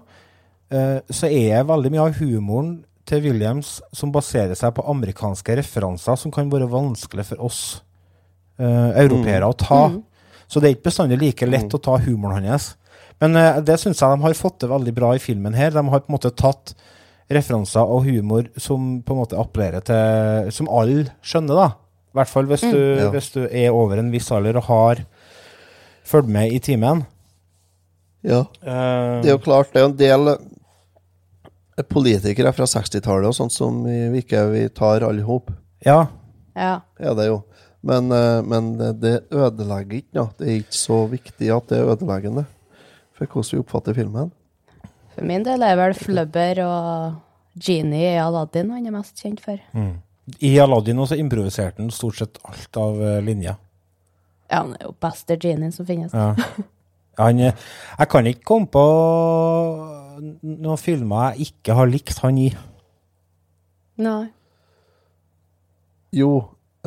så 0.70 1.30
er 1.32 1.64
veldig 1.64 1.90
mye 1.94 2.06
av 2.10 2.18
humoren 2.20 2.72
til 3.08 3.24
Williams 3.24 3.78
som 3.96 4.12
baserer 4.12 4.58
seg 4.58 4.74
på 4.76 4.84
amerikanske 4.92 5.56
referanser, 5.62 6.18
som 6.20 6.34
kan 6.34 6.50
være 6.52 6.68
vanskelig 6.72 7.24
for 7.30 7.46
oss 7.48 7.62
uh, 8.60 8.92
europeere 9.00 9.48
å 9.48 9.56
ta. 9.56 9.82
Så 10.48 10.60
det 10.60 10.70
er 10.70 10.76
ikke 10.76 10.90
bestandig 10.90 11.20
like 11.22 11.48
lett 11.48 11.74
å 11.76 11.80
ta 11.84 11.96
humoren 12.04 12.48
hans. 12.50 12.74
Men 13.24 13.36
uh, 13.40 13.62
det 13.64 13.80
syns 13.80 14.02
jeg 14.04 14.12
de 14.12 14.26
har 14.26 14.38
fått 14.38 14.60
til 14.60 14.72
veldig 14.74 14.94
bra 14.98 15.14
i 15.16 15.24
filmen 15.24 15.56
her. 15.56 15.72
De 15.72 15.84
har 15.88 16.04
på 16.04 16.12
en 16.12 16.18
måte 16.18 16.34
tatt 16.36 16.76
referanser 17.32 17.84
og 17.84 18.06
humor 18.08 18.48
som 18.60 19.02
på 19.04 19.16
en 19.16 19.20
måte 19.20 19.40
appellerer 19.40 19.84
til 19.84 20.52
Som 20.56 20.70
alle 20.72 21.10
skjønner, 21.24 21.60
da. 21.60 21.70
I 22.12 22.20
hvert 22.20 22.32
fall 22.32 22.48
hvis, 22.50 22.64
du, 22.64 22.82
Ja. 22.98 23.10
hvis 23.14 23.32
du 23.36 23.42
er 23.46 23.76
over 23.76 24.00
en 24.00 24.12
viss 24.12 24.32
alder 24.32 24.60
og 24.60 24.68
har 24.68 25.02
fulgt 26.08 26.32
med 26.32 26.52
i 26.56 26.60
timen. 26.64 27.06
Ja. 28.24 28.46
Uh, 28.64 29.20
Det 29.24 29.32
er 29.32 29.36
jo 29.36 29.44
klart, 29.44 29.72
det 29.74 29.82
er 29.84 29.90
en 29.90 30.00
del 30.00 30.32
eh, 30.34 30.46
politikere 31.84 32.54
fra 32.56 32.66
60-tallet 32.66 33.28
og 33.30 33.36
sånt 33.38 33.54
som 33.54 33.84
vi 33.86 34.10
vi 34.14 34.22
ikke 34.24 34.46
vi 34.52 34.64
tar 34.70 35.04
alle 35.06 35.22
hop. 35.28 35.52
ja. 35.86 36.08
ja. 36.56 36.80
Er 37.00 37.14
det 37.16 37.28
jo. 37.28 37.44
Men, 37.84 38.12
eh, 38.12 38.42
men 38.42 38.72
det- 39.00 39.30
ødelegger 39.32 40.00
ikke, 40.00 40.14
noe. 40.18 40.30
Det 40.40 40.48
er 40.48 40.56
ikke 40.64 40.74
så 40.74 40.98
viktig 41.12 41.52
at 41.56 41.68
det 41.70 41.78
er 41.78 41.92
ødeleggende 41.94 42.46
for 43.14 43.26
hvordan 43.28 43.52
vi 43.54 43.60
oppfatter 43.62 43.94
filmen. 43.94 44.32
For 45.16 45.24
min 45.26 45.44
del 45.46 45.62
er 45.64 45.76
vel 45.78 45.94
Flubber 45.94 46.60
og 46.66 47.16
Genie 47.64 48.16
i 48.16 48.20
Aladdin 48.22 48.70
han 48.72 48.86
er 48.86 48.92
mest 48.92 49.16
kjent 49.22 49.40
for. 49.42 49.58
I 50.42 50.58
Aladdin 50.60 50.98
også 51.00 51.16
improviserte 51.18 51.78
han 51.82 51.90
stort 51.94 52.16
sett 52.20 52.38
alt 52.46 52.78
av 52.78 52.98
linja. 53.24 53.56
Ja, 54.52 54.64
han 54.64 54.74
er 54.80 54.86
jo 54.90 54.96
beste 55.02 55.38
genien 55.40 55.72
som 55.72 55.86
finnes. 55.86 56.14
Ja. 56.14 56.34
Han, 57.18 57.40
eh, 57.40 57.54
jeg 58.00 58.10
kan 58.10 58.28
ikke 58.30 58.44
komme 58.46 58.68
på 58.70 58.84
noen 60.22 60.82
filmer 60.82 61.34
jeg 61.36 61.52
ikke 61.52 61.76
har 61.78 61.90
likt 61.90 62.22
han 62.24 62.40
i. 62.42 62.50
Nei. 64.02 64.28
Jo, 66.16 66.32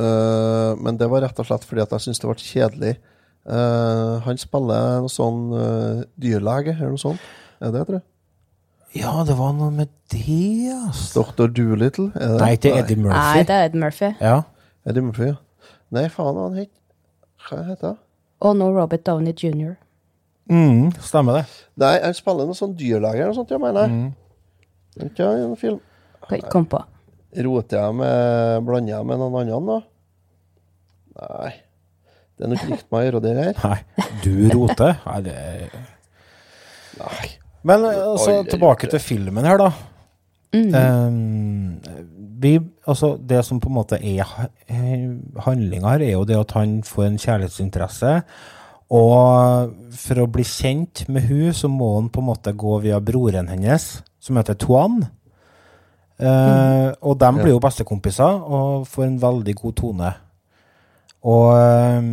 øh, 0.01 0.72
men 0.81 0.99
det 0.99 1.09
var 1.11 1.24
rett 1.26 1.41
og 1.43 1.49
slett 1.49 1.66
fordi 1.66 1.83
at 1.85 1.93
jeg 1.97 2.07
syntes 2.07 2.22
det 2.22 2.31
ble 2.31 2.51
kjedelig. 2.51 2.95
Uh, 3.51 4.20
han 4.26 4.37
spiller 4.39 5.01
noe 5.01 5.11
sånn 5.11 5.47
uh, 5.57 6.03
dyrlege, 6.20 6.74
eller 6.76 6.93
noe 6.93 7.01
sånt. 7.01 7.22
Er 7.59 7.72
det, 7.72 7.87
tror 7.89 7.97
jeg? 7.97 8.07
Ja, 9.01 9.12
det 9.26 9.37
var 9.39 9.55
noe 9.57 9.70
med 9.72 9.89
det, 10.12 10.74
altså. 10.74 11.24
Dr. 11.24 11.49
Doolittle? 11.57 12.11
Er 12.18 12.35
det? 12.35 12.41
Nei, 12.43 12.55
til 12.61 12.76
Eddie 12.76 12.99
Nei, 13.01 13.45
det 13.47 13.57
er 13.57 13.68
Eddie 13.70 13.81
Murphy. 13.81 14.11
Ja. 14.20 14.43
Eddie 14.85 15.05
Murphy, 15.07 15.31
ja. 15.31 15.39
Nei, 15.95 16.05
faen, 16.12 16.39
han 16.39 16.59
het 16.61 16.70
Hva 17.47 17.62
heter 17.66 17.93
han? 17.93 18.01
Og 18.47 18.55
nå 18.61 18.68
Robert 18.76 19.03
Downey 19.07 19.35
jr. 19.35 19.74
Mm, 20.51 20.91
stemmer 21.07 21.41
det. 21.41 21.45
Nei, 21.81 21.95
han 22.03 22.17
spiller 22.17 22.49
noe 22.49 22.59
sånn 22.59 22.75
dyrlege 22.79 23.23
eller 23.23 23.31
noe 23.31 23.39
sånt, 23.39 23.53
jeg 23.55 23.63
mener 23.63 23.87
jeg. 23.87 23.97
Mm. 23.97 25.07
Ikke 25.07 25.29
i 25.31 25.45
en 25.45 25.57
film. 25.59 25.81
Kan 26.27 26.41
ikke 26.41 26.53
komme 26.53 26.71
på. 26.73 26.81
Roter 27.47 27.79
jeg 27.79 27.97
med 28.01 28.65
Blander 28.67 28.97
jeg 28.97 29.07
med 29.07 29.21
noen 29.23 29.53
andre, 29.55 29.77
da? 29.77 31.21
Nei. 31.21 31.53
Det 32.35 32.47
er 32.47 32.53
nok 32.55 32.67
likt 32.71 32.87
meg 32.91 33.03
å 33.03 33.07
gjøre 33.07 33.21
det 33.23 33.37
her. 33.37 33.59
Nei, 33.61 34.07
du 34.25 34.35
roter. 34.55 34.95
Nei, 35.05 35.21
det 35.29 35.37
Nei. 37.01 37.27
Men 37.69 37.85
eh, 37.85 37.99
altså, 38.01 38.41
tilbake 38.49 38.89
til 38.91 39.03
filmen 39.05 39.47
her, 39.47 39.61
da. 39.61 39.71
Um, 40.51 41.79
vi, 42.41 42.55
altså, 42.89 43.13
det 43.21 43.45
som 43.47 43.61
på 43.61 43.69
en 43.71 43.77
måte 43.77 43.99
er 44.01 44.25
handlinga 45.45 45.93
her, 45.93 46.07
er 46.07 46.15
jo 46.17 46.25
det 46.27 46.39
at 46.41 46.57
han 46.57 46.81
får 46.87 47.07
en 47.07 47.21
kjærlighetsinteresse. 47.21 48.15
Og 48.91 49.74
for 49.95 50.18
å 50.22 50.30
bli 50.30 50.45
kjent 50.47 51.05
med 51.12 51.28
hun, 51.28 51.53
så 51.55 51.70
må 51.70 51.93
han 51.99 52.11
på 52.11 52.22
en 52.22 52.30
måte 52.32 52.55
gå 52.59 52.80
via 52.82 52.99
broren 52.99 53.51
hennes, 53.53 53.86
som 54.18 54.41
heter 54.41 54.59
Tuan. 54.59 55.05
Eh, 56.20 56.88
og 57.01 57.16
de 57.20 57.30
blir 57.38 57.55
jo 57.55 57.62
bestekompiser 57.62 58.43
og 58.43 58.88
får 58.91 59.07
en 59.07 59.22
veldig 59.22 59.55
god 59.62 59.76
tone. 59.78 60.11
Og 61.30 61.47
eh, 61.55 62.11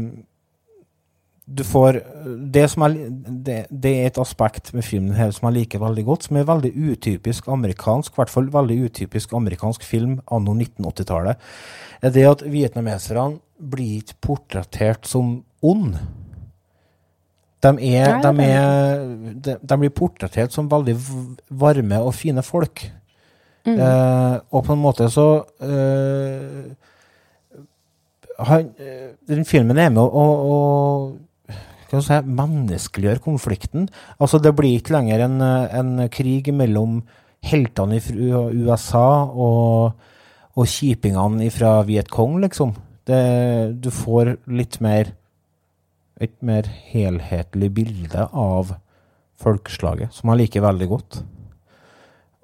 du 1.47 1.63
får 1.63 2.01
det, 2.53 2.65
som 2.69 2.83
er, 2.85 2.95
det, 3.47 3.57
det 3.71 3.93
er 3.95 4.09
et 4.09 4.19
aspekt 4.19 4.73
med 4.75 4.83
filmen 4.83 5.15
her 5.15 5.31
som 5.31 5.47
jeg 5.47 5.61
liker 5.61 5.81
veldig 5.81 6.03
godt, 6.07 6.27
som 6.27 6.39
er 6.39 6.47
veldig 6.47 6.71
utypisk 6.75 7.47
amerikansk, 7.51 8.13
i 8.13 8.21
hvert 8.21 8.33
fall 8.33 8.49
veldig 8.53 8.77
utypisk 8.89 9.35
amerikansk 9.37 9.85
film 9.87 10.17
anno 10.27 10.55
1980-tallet, 10.57 11.49
er 12.03 12.15
det 12.15 12.25
at 12.27 12.43
vietnameserne 12.51 13.39
blir 13.57 14.01
ikke 14.01 14.19
portrettert 14.27 15.07
som 15.07 15.37
ond. 15.65 15.95
De, 17.63 17.71
er, 17.89 18.19
de, 18.21 18.31
er, 18.45 18.99
de, 19.33 19.57
de 19.57 19.77
blir 19.81 19.93
portrettert 19.95 20.53
som 20.53 20.69
veldig 20.69 20.93
varme 21.49 22.01
og 22.05 22.13
fine 22.15 22.43
folk. 22.45 22.83
Eh, 23.67 24.35
og 24.55 24.63
på 24.63 24.75
en 24.75 24.79
måte 24.79 25.09
så 25.11 25.27
eh, 25.59 26.67
han, 28.47 28.69
eh, 28.79 29.09
Den 29.27 29.43
filmen 29.47 29.79
er 29.81 29.89
med 29.91 30.03
å, 30.05 30.25
å, 30.47 31.99
si, 31.99 32.19
menneskeliggjøre 32.23 33.23
konflikten. 33.25 33.89
Altså, 34.21 34.39
det 34.39 34.53
blir 34.55 34.77
ikke 34.77 34.95
lenger 34.95 35.25
en, 35.25 35.41
en 35.41 35.93
krig 36.13 36.51
mellom 36.55 37.01
heltene 37.47 37.99
fra 38.03 38.45
USA 38.53 39.07
og, 39.27 40.07
og 40.55 40.69
kjipingene 40.71 41.49
fra 41.53 41.79
Vietcong, 41.87 42.39
liksom. 42.43 42.75
Det, 43.07 43.19
du 43.79 43.91
får 43.93 44.35
litt 44.51 44.81
mer 44.83 45.13
et 46.21 46.33
mer 46.41 46.67
helhetlig 46.91 47.71
bilde 47.73 48.27
av 48.33 48.73
folkeslaget, 49.41 50.13
som 50.13 50.31
jeg 50.31 50.43
liker 50.43 50.65
veldig 50.65 50.87
godt. 50.89 51.19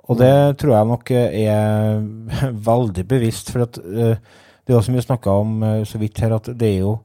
Og 0.04 0.20
det 0.20 0.58
tror 0.60 0.76
jeg 0.76 0.90
nok 0.90 1.12
er 1.16 2.04
veldig 2.70 3.06
bevisst, 3.08 3.52
for 3.54 3.66
at 3.68 3.80
eh, 3.80 4.18
det 4.64 4.74
er 4.74 4.78
jo 4.78 4.84
som 4.84 4.98
vi 4.98 5.06
snakka 5.06 5.40
om 5.44 5.64
eh, 5.64 5.82
så 5.88 6.02
vidt 6.02 6.20
her, 6.24 6.36
at 6.36 6.52
det 6.54 6.76
er 6.76 6.80
jo 6.86 6.98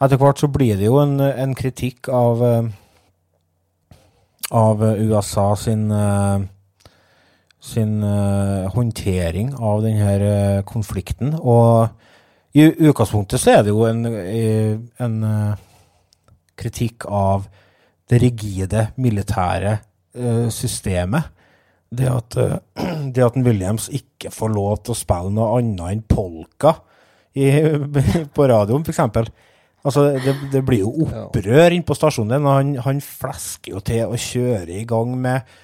Etter 0.00 0.16
hvert 0.16 0.40
så 0.40 0.48
blir 0.48 0.78
det 0.80 0.86
jo 0.86 0.94
en, 0.96 1.18
en 1.20 1.50
kritikk 1.52 2.08
av 2.08 2.38
eh, 2.40 2.68
av 4.56 4.80
USA 4.96 5.50
sin 5.60 5.92
sin 7.60 8.02
håndtering 8.72 9.52
av 9.60 9.82
denne 9.84 10.62
konflikten. 10.66 11.34
Og 11.36 12.56
i 12.56 12.64
utgangspunktet 12.64 13.38
så 13.38 13.58
er 13.58 13.62
det 13.66 13.74
jo 13.76 13.84
en, 13.84 14.08
en 14.08 15.20
kritikk 16.60 17.06
av 17.08 17.48
det 18.10 18.20
rigide 18.22 18.88
militære 19.00 19.76
uh, 20.18 20.48
systemet. 20.52 21.30
Det 21.90 22.06
at, 22.10 22.36
uh, 22.38 22.56
det 23.14 23.24
at 23.26 23.36
en 23.38 23.46
Williams 23.46 23.88
ikke 23.94 24.32
får 24.34 24.52
lov 24.54 24.82
til 24.84 24.94
å 24.94 25.00
spille 25.00 25.32
noe 25.34 25.58
annet 25.58 25.86
enn 25.96 26.02
polka 26.10 26.76
i, 27.38 27.46
på 28.36 28.48
radioen, 28.50 28.84
eksempel. 28.90 29.30
Altså, 29.80 30.10
det, 30.20 30.34
det 30.52 30.60
blir 30.66 30.82
jo 30.82 31.06
opprør 31.06 31.72
inn 31.72 31.84
på 31.88 31.96
stasjonen 31.96 32.44
og 32.44 32.52
han, 32.58 32.72
han 32.84 32.98
flesker 33.00 33.72
jo 33.72 33.80
til 33.86 34.10
og 34.10 34.20
kjører 34.20 34.74
i 34.76 34.86
gang 34.88 35.14
med 35.16 35.54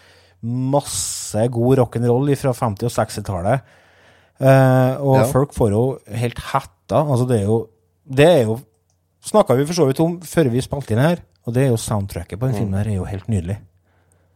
masse 0.46 1.42
god 1.52 1.80
rock'n'roll 1.82 2.30
fra 2.38 2.52
50- 2.54 2.86
og 2.88 2.94
60-tallet. 2.94 3.74
Uh, 4.36 4.94
og 5.00 5.14
Ja. 5.18 5.26
folk 5.32 5.54
får 5.56 5.70
jo 5.72 5.82
helt 6.12 6.40
hetta. 6.52 7.02
Altså, 7.02 7.26
det 7.28 7.40
er 7.40 7.46
jo 7.48 7.58
Det 8.06 8.26
er 8.28 8.42
jo 8.46 8.58
Snakka 9.26 9.56
vi 9.58 9.66
for 9.66 9.74
så 9.74 9.86
vidt 9.88 10.00
om 10.04 10.18
før 10.22 10.50
vi 10.52 10.62
spilte 10.62 10.94
inn 10.94 11.02
her, 11.02 11.22
og 11.46 11.54
det 11.56 11.64
er 11.64 11.72
jo 11.72 11.80
soundtracket 11.80 12.38
på 12.38 12.46
den 12.48 12.58
filmen 12.60 12.78
her 12.78 12.90
er 12.92 13.00
jo 13.00 13.06
helt 13.08 13.26
nydelig. 13.30 13.56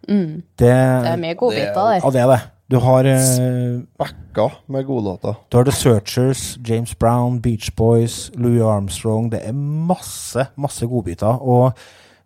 Mm. 0.09 0.41
Det, 0.59 0.70
Det 0.70 1.12
er 1.12 1.20
mye 1.20 1.36
godbiter 1.38 1.76
der. 1.76 2.01
Ja, 2.03 2.11
det 2.11 2.22
er 2.24 2.32
det. 2.32 2.41
Du 2.70 2.76
har 2.78 3.07
eh, 3.11 3.80
Backa 3.99 4.45
med 4.70 4.84
godlåter. 4.86 5.34
du 5.51 5.57
har 5.59 5.64
The 5.66 5.72
Searchers, 5.74 6.59
James 6.66 6.95
Brown, 6.95 7.41
Beach 7.43 7.72
Boys, 7.76 8.30
Louis 8.34 8.62
Armstrong. 8.62 9.30
Det 9.32 9.41
er 9.43 9.53
masse, 9.53 10.47
masse 10.57 10.86
godbiter. 10.86 11.43
Og 11.43 11.72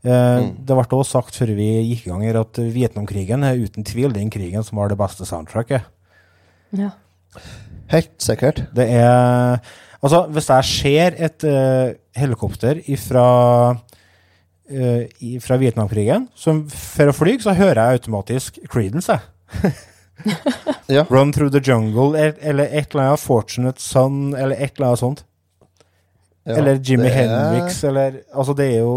eh, 0.04 0.44
det 0.44 0.76
ble 0.76 0.84
også 0.84 1.16
sagt 1.18 1.40
før 1.40 1.54
vi 1.56 1.70
gikk 1.88 2.06
i 2.06 2.10
gang 2.10 2.26
her, 2.28 2.40
at 2.44 2.60
Vietnamkrigen 2.60 3.44
er 3.44 3.56
uten 3.56 3.84
tvil 3.88 4.12
den 4.12 4.28
krigen 4.30 4.64
som 4.64 4.78
har 4.78 4.92
det 4.92 5.00
beste 5.00 5.24
soundtracket. 5.24 5.88
Ja. 6.76 6.90
Helt 7.92 8.12
sikkert. 8.20 8.66
Det 8.76 8.84
er 8.90 9.60
Altså, 10.04 10.20
hvis 10.36 10.48
jeg 10.52 10.64
ser 10.68 11.14
et 11.24 11.44
uh, 11.48 11.94
helikopter 12.20 12.80
ifra 12.92 13.24
uh, 13.72 15.02
i- 15.24 15.38
fra 15.40 15.56
Vietnamkrigen 15.60 16.26
som 16.36 16.64
for 16.68 17.08
å 17.08 17.16
fly, 17.16 17.38
så 17.40 17.54
hører 17.56 17.80
jeg 17.80 18.00
automatisk 18.02 18.58
Creedence, 18.68 19.12
jeg. 19.16 19.72
Ja. 20.88 21.02
Run 21.10 21.32
Through 21.34 21.50
the 21.52 21.60
Jungle, 21.64 22.12
eller 22.40 22.68
et 22.70 22.92
eller 22.94 23.08
annet 23.10 23.20
Fortunate 23.20 23.80
Son, 23.82 24.34
eller 24.38 24.54
et 24.62 24.76
eller 24.76 24.92
annet 24.92 25.00
sånt. 25.00 25.24
Ja, 26.46 26.58
eller 26.60 26.78
Jimmy 26.84 27.08
er- 27.08 27.16
Hendrix, 27.16 27.80
eller 27.88 28.20
Altså, 28.32 28.54
det 28.56 28.68
er 28.74 28.78
jo 28.84 28.92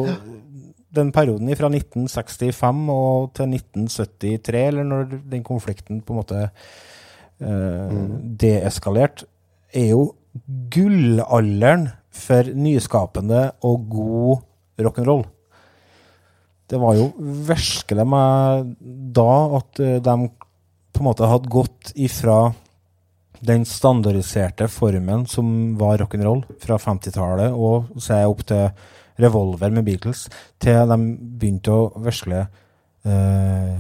den 0.98 1.10
perioden 1.16 1.50
fra 1.58 1.68
1965 1.72 2.86
og 2.94 3.32
til 3.36 3.50
1973, 3.56 4.62
eller 4.68 4.84
når 4.88 5.10
den 5.32 5.44
konflikten 5.44 6.00
på 6.06 6.14
en 6.14 6.20
måte 6.22 6.44
eh, 7.42 7.98
deeskalert, 8.44 9.26
er 9.74 9.90
jo 9.92 10.04
gullalderen 10.46 11.90
for 12.14 12.52
nyskapende 12.58 13.48
og 13.66 13.90
god 13.92 14.86
rock'n'roll. 14.88 15.26
Det 16.68 16.80
var 16.82 16.98
jo 16.98 17.12
virkelig 17.48 18.06
meg 18.10 18.74
da 19.16 19.32
at 19.62 19.82
eh, 19.84 20.00
de 20.04 20.16
på 20.98 21.04
en 21.04 21.08
måte 21.08 21.30
hadde 21.30 21.52
gått 21.54 21.94
ifra 21.96 22.52
den 23.46 23.66
standardiserte 23.70 24.66
formen 24.72 25.28
som 25.30 25.78
var 25.80 26.00
rock'n'roll 26.02 26.42
fra 26.64 26.80
50-tallet 26.82 27.54
og 27.54 27.92
så 28.02 28.24
opp 28.26 28.42
til 28.50 28.70
Revolver 29.18 29.74
med 29.74 29.86
Beatles, 29.86 30.28
til 30.62 30.90
de 30.90 30.98
begynte 31.42 31.74
å 31.74 31.88
virkelig 32.06 32.44
eh, 33.10 33.80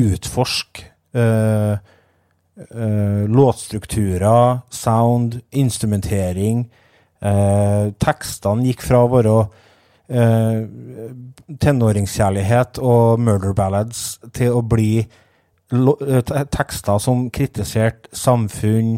utforske 0.00 0.86
eh, 1.12 1.74
eh, 2.70 3.24
låtstrukturer, 3.28 4.60
sound, 4.70 5.40
instrumentering. 5.50 6.68
Uh, 7.20 7.92
tekstene 8.00 8.64
gikk 8.64 8.80
fra 8.80 9.02
å 9.04 9.08
være 9.12 9.32
uh, 9.44 10.62
tenåringskjærlighet 11.60 12.80
og 12.80 13.20
murder 13.20 13.52
ballads 13.52 14.14
til 14.32 14.56
å 14.56 14.62
bli 14.64 15.02
tekster 15.68 16.96
som 16.98 17.28
kritiserte 17.30 18.08
samfunn, 18.16 18.96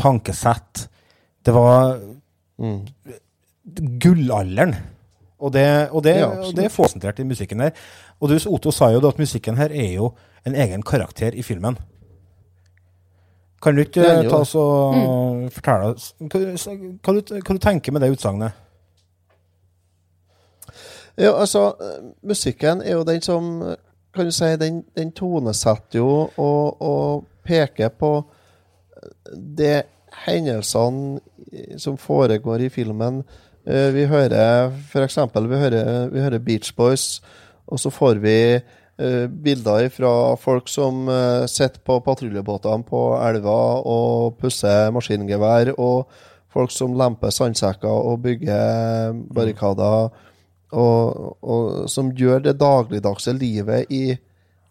tankesett. 0.00 0.88
Det 1.44 1.54
var 1.54 2.00
gullalderen. 4.02 4.74
Og 5.38 5.52
det, 5.54 5.66
og 5.90 6.02
det, 6.04 6.16
Ja, 6.18 6.26
og 6.26 6.56
det 6.56 6.64
er 6.66 6.74
konsentrert 6.74 7.20
i 7.22 7.26
musikken 7.26 7.60
her. 7.62 7.70
Og 8.18 8.32
du, 8.32 8.38
Otto 8.50 8.72
sa 8.74 8.90
jo 8.90 9.02
at 9.06 9.18
musikken 9.18 9.56
her 9.56 9.70
er 9.70 9.92
jo 9.94 10.10
en 10.48 10.56
egen 10.58 10.82
karakter 10.86 11.36
i 11.36 11.42
filmen. 11.46 11.76
Kan 13.62 13.74
du 13.74 13.82
ikke 13.82 14.04
ta 14.28 14.38
oss 14.44 14.54
og 14.58 15.48
fortelle 15.50 15.92
oss 15.94 16.12
hva, 16.20 16.38
hva, 16.38 17.14
du, 17.16 17.34
hva 17.42 17.56
du 17.56 17.62
tenker 17.62 17.94
med 17.94 18.04
det 18.04 18.12
utsagnet? 18.14 18.54
Ja, 21.18 21.32
altså, 21.34 21.72
musikken 22.22 22.82
er 22.84 22.92
jo 22.94 23.04
den 23.06 23.22
som 23.24 23.48
Kan 24.14 24.28
du 24.28 24.32
si, 24.32 24.52
den, 24.58 24.84
den 24.96 25.10
tonesetter 25.12 25.98
jo 25.98 26.08
og, 26.40 26.78
og 26.82 27.26
peker 27.46 27.90
på 27.94 28.12
det 29.58 29.82
hendelsene 30.24 31.20
som 31.78 31.98
foregår 32.00 32.64
i 32.66 32.70
filmen. 32.72 33.20
Eh, 33.66 33.92
Vi 33.94 34.06
hører 34.10 34.72
for 34.90 35.04
eksempel 35.04 35.46
vi 35.50 35.60
hører, 35.60 36.08
vi 36.10 36.20
hører 36.24 36.38
Beach 36.42 36.72
Boys, 36.74 37.20
og 37.66 37.78
så 37.78 37.90
får 37.90 38.18
vi 38.24 38.36
bilder 39.44 39.88
fra 39.94 40.12
folk 40.40 40.68
som 40.68 41.06
uh, 41.06 41.46
sitter 41.46 41.80
på 41.86 42.00
patruljebåtene 42.02 42.86
på 42.88 43.02
elva 43.22 43.58
og 43.86 44.38
pusser 44.40 44.90
maskingevær, 44.94 45.74
og 45.78 46.08
folk 46.50 46.72
som 46.74 46.96
lemper 46.98 47.30
sandsekker 47.30 47.88
og 47.88 48.22
bygger 48.24 49.12
barrikader, 49.34 50.08
og, 50.72 51.36
og 51.40 51.88
som 51.88 52.10
gjør 52.12 52.42
det 52.44 52.58
dagligdagse 52.60 53.32
livet 53.36 53.92
i 53.94 54.16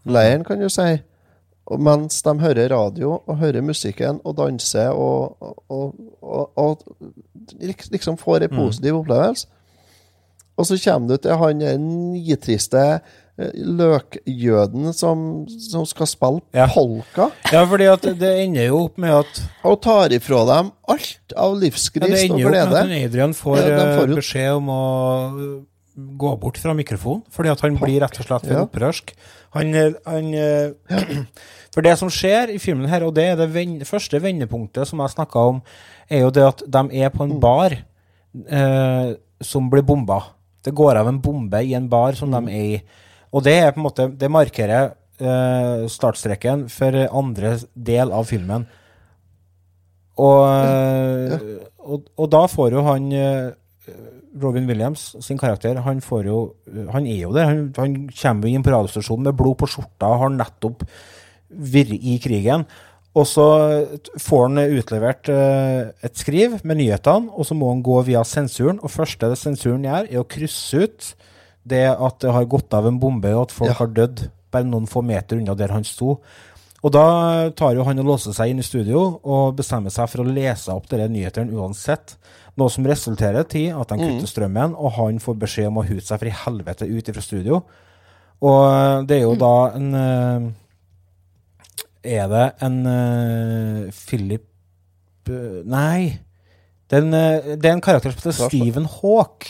leiren, 0.06 0.44
kan 0.46 0.60
du 0.60 0.68
si. 0.70 0.98
Og 1.68 1.82
mens 1.84 2.22
de 2.24 2.34
hører 2.40 2.72
radio 2.72 3.18
og 3.18 3.40
hører 3.42 3.66
musikken 3.66 4.22
og 4.24 4.38
danser 4.38 4.94
og, 4.96 5.36
og, 5.68 5.96
og, 6.22 6.52
og 6.56 6.84
lik- 7.60 7.90
liksom 7.92 8.18
får 8.18 8.46
en 8.46 8.56
positiv 8.56 9.02
opplevelse. 9.02 9.48
Og 10.58 10.66
så 10.66 10.78
kommer 10.84 11.12
du 11.12 11.18
til 11.22 11.36
han 11.38 11.60
nitriste 12.14 12.80
eh, 12.80 13.02
løkjøden 13.38 14.94
som, 14.98 15.20
som 15.48 15.86
skal 15.86 16.08
spille 16.10 16.42
Ja. 16.58 16.68
polka, 16.74 17.30
Ja, 17.54 17.64
fordi 17.70 17.86
at 17.92 18.02
det 18.20 18.32
ender 18.46 18.66
jo 18.68 18.80
opp 18.88 18.98
med 18.98 19.14
at 19.14 19.42
og 19.64 19.82
tar 19.86 20.10
ifra 20.16 20.44
dem 20.50 20.72
alt 20.90 21.34
av 21.38 21.58
ja, 21.62 21.70
det 21.70 22.24
ender 22.26 22.40
jo 22.42 22.48
opp 22.48 22.54
med 22.54 22.62
at 22.74 23.06
Adrian 23.06 23.34
får, 23.38 23.58
Ja, 23.62 23.84
får 24.00 24.10
eh, 24.10 24.16
beskjed 24.18 24.52
om 24.58 24.70
å 24.74 24.82
eh, 25.28 25.64
gå 26.18 26.32
bort 26.42 26.58
fra 26.62 26.74
mikrofonen, 26.78 27.24
fordi 27.34 27.50
at 27.54 27.62
han 27.66 27.78
blir 27.78 28.02
rett 28.04 28.20
og 28.22 28.26
slett 28.28 28.46
for 28.46 28.66
opprørsk. 28.68 29.14
Han, 29.58 29.72
eh, 29.74 29.94
han 30.06 30.34
eh, 30.34 31.26
For 31.78 31.86
det 31.86 31.94
som 32.00 32.10
skjer 32.10 32.50
i 32.56 32.58
filmen 32.58 32.88
her, 32.90 33.04
og 33.06 33.14
det 33.14 33.24
er 33.32 33.36
det 33.38 33.52
ven- 33.54 33.82
første 33.86 34.18
vendepunktet 34.22 34.88
som 34.90 34.98
jeg 35.04 35.14
snakka 35.14 35.44
om, 35.52 35.60
er 36.10 36.24
jo 36.24 36.32
det 36.34 36.46
at 36.48 36.64
de 36.66 36.82
er 37.04 37.10
på 37.14 37.22
Mm. 37.26 37.32
en 37.36 37.40
bar 37.44 37.76
eh, 38.50 39.14
som 39.46 39.70
blir 39.70 39.84
bomba. 39.86 40.24
Det 40.66 40.74
går 40.74 40.98
av 40.98 41.08
en 41.12 41.20
bombe 41.22 41.60
i 41.64 41.76
en 41.78 41.88
bar 41.88 42.14
som 42.18 42.32
Mm. 42.32 42.46
de 42.48 42.52
er 42.52 42.64
i. 42.78 42.82
Og 43.34 43.44
det 43.46 43.56
er 43.60 43.74
på 43.74 43.82
en 43.82 43.88
måte 43.88 44.08
Det 44.16 44.30
markerer 44.32 44.92
uh, 45.22 45.88
startstreken 45.92 46.68
for 46.72 46.96
andre 47.08 47.58
del 47.74 48.14
av 48.16 48.28
filmen. 48.30 48.68
Og, 50.18 50.44
ja. 50.50 51.38
og, 51.86 52.08
og 52.18 52.30
da 52.34 52.40
får 52.50 52.74
jo 52.74 52.82
han 52.88 53.12
eh, 53.14 53.52
Robin 54.42 54.66
Williams 54.66 55.12
sin 55.22 55.38
karakter, 55.38 55.78
han 55.86 56.02
får 56.02 56.26
jo 56.26 56.40
Han 56.94 57.06
er 57.06 57.22
jo 57.22 57.34
der. 57.36 57.46
Han, 57.52 57.62
han 57.78 57.96
kommer 58.10 58.50
inn 58.50 58.66
på 58.66 58.74
radiostasjonen 58.74 59.30
med 59.30 59.38
blod 59.38 59.60
på 59.62 59.70
skjorta, 59.70 60.10
har 60.18 60.34
nettopp 60.34 60.86
vært 61.48 61.94
i 61.96 62.18
krigen. 62.24 62.66
Og 63.18 63.26
så 63.26 63.46
får 64.22 64.44
han 64.46 64.62
utlevert 64.78 65.30
eh, 65.34 65.90
et 66.06 66.20
skriv 66.20 66.60
med 66.64 66.78
nyhetene, 66.82 67.32
og 67.34 67.48
så 67.50 67.58
må 67.58 67.72
han 67.72 67.82
gå 67.86 68.02
via 68.10 68.22
sensuren. 68.28 68.82
Og 68.84 68.94
første 68.94 69.32
det 69.32 69.40
sensuren 69.42 69.86
gjør, 69.88 70.10
er 70.12 70.22
å 70.22 70.28
krysse 70.30 70.84
ut 70.86 71.10
det 71.68 71.86
at 71.94 72.20
det 72.24 72.32
har 72.34 72.46
gått 72.50 72.74
av 72.74 72.88
en 72.90 73.00
bombe, 73.02 73.32
og 73.36 73.48
at 73.48 73.56
folk 73.56 73.72
Ja. 73.72 73.78
har 73.82 73.88
dødd 73.88 74.30
bare 74.52 74.64
noen 74.68 74.88
få 74.88 75.04
meter 75.04 75.38
unna 75.38 75.56
der 75.56 75.74
han 75.76 75.84
sto. 75.84 76.20
Og 76.86 76.92
da 76.94 77.50
tar 77.58 77.74
jo 77.76 77.84
han 77.84 78.00
og 78.00 78.06
låser 78.06 78.34
seg 78.38 78.52
inn 78.52 78.60
i 78.62 78.66
studio 78.66 79.20
og 79.26 79.56
bestemmer 79.58 79.92
seg 79.92 80.08
for 80.12 80.22
å 80.24 80.30
lese 80.30 80.70
opp 80.72 80.88
disse 80.88 81.10
nyhetene 81.10 81.52
uansett. 81.58 82.16
Noe 82.58 82.70
som 82.74 82.86
resulterer 82.86 83.44
til 83.50 83.74
at 83.76 83.90
han 83.92 84.00
kutter 84.00 84.30
strømmen, 84.30 84.76
og 84.78 84.94
han 84.98 85.20
får 85.20 85.36
beskjed 85.42 85.68
om 85.68 85.82
å 85.82 85.86
hute 85.86 86.06
seg 86.06 86.22
for 86.22 86.30
i 86.30 86.38
helvete 86.46 86.88
ut 86.88 87.12
fra 87.14 87.22
studio. 87.26 87.64
Og 88.42 89.08
det 89.10 89.18
er 89.18 89.24
jo 89.26 89.36
da 89.36 89.54
en 89.76 89.94
eh, 89.98 90.48
Er 92.08 92.28
det 92.30 92.46
en 92.62 92.78
eh, 92.86 93.92
Philip 93.92 94.46
eh, 95.30 95.64
Nei. 95.66 96.20
Det 96.88 97.00
er 97.00 97.04
en, 97.04 97.12
det 97.60 97.66
er 97.66 97.74
en 97.74 97.82
karakter 97.84 98.14
som 98.14 98.22
heter 98.22 98.48
Steven 98.48 98.86
Hawk. 98.86 99.50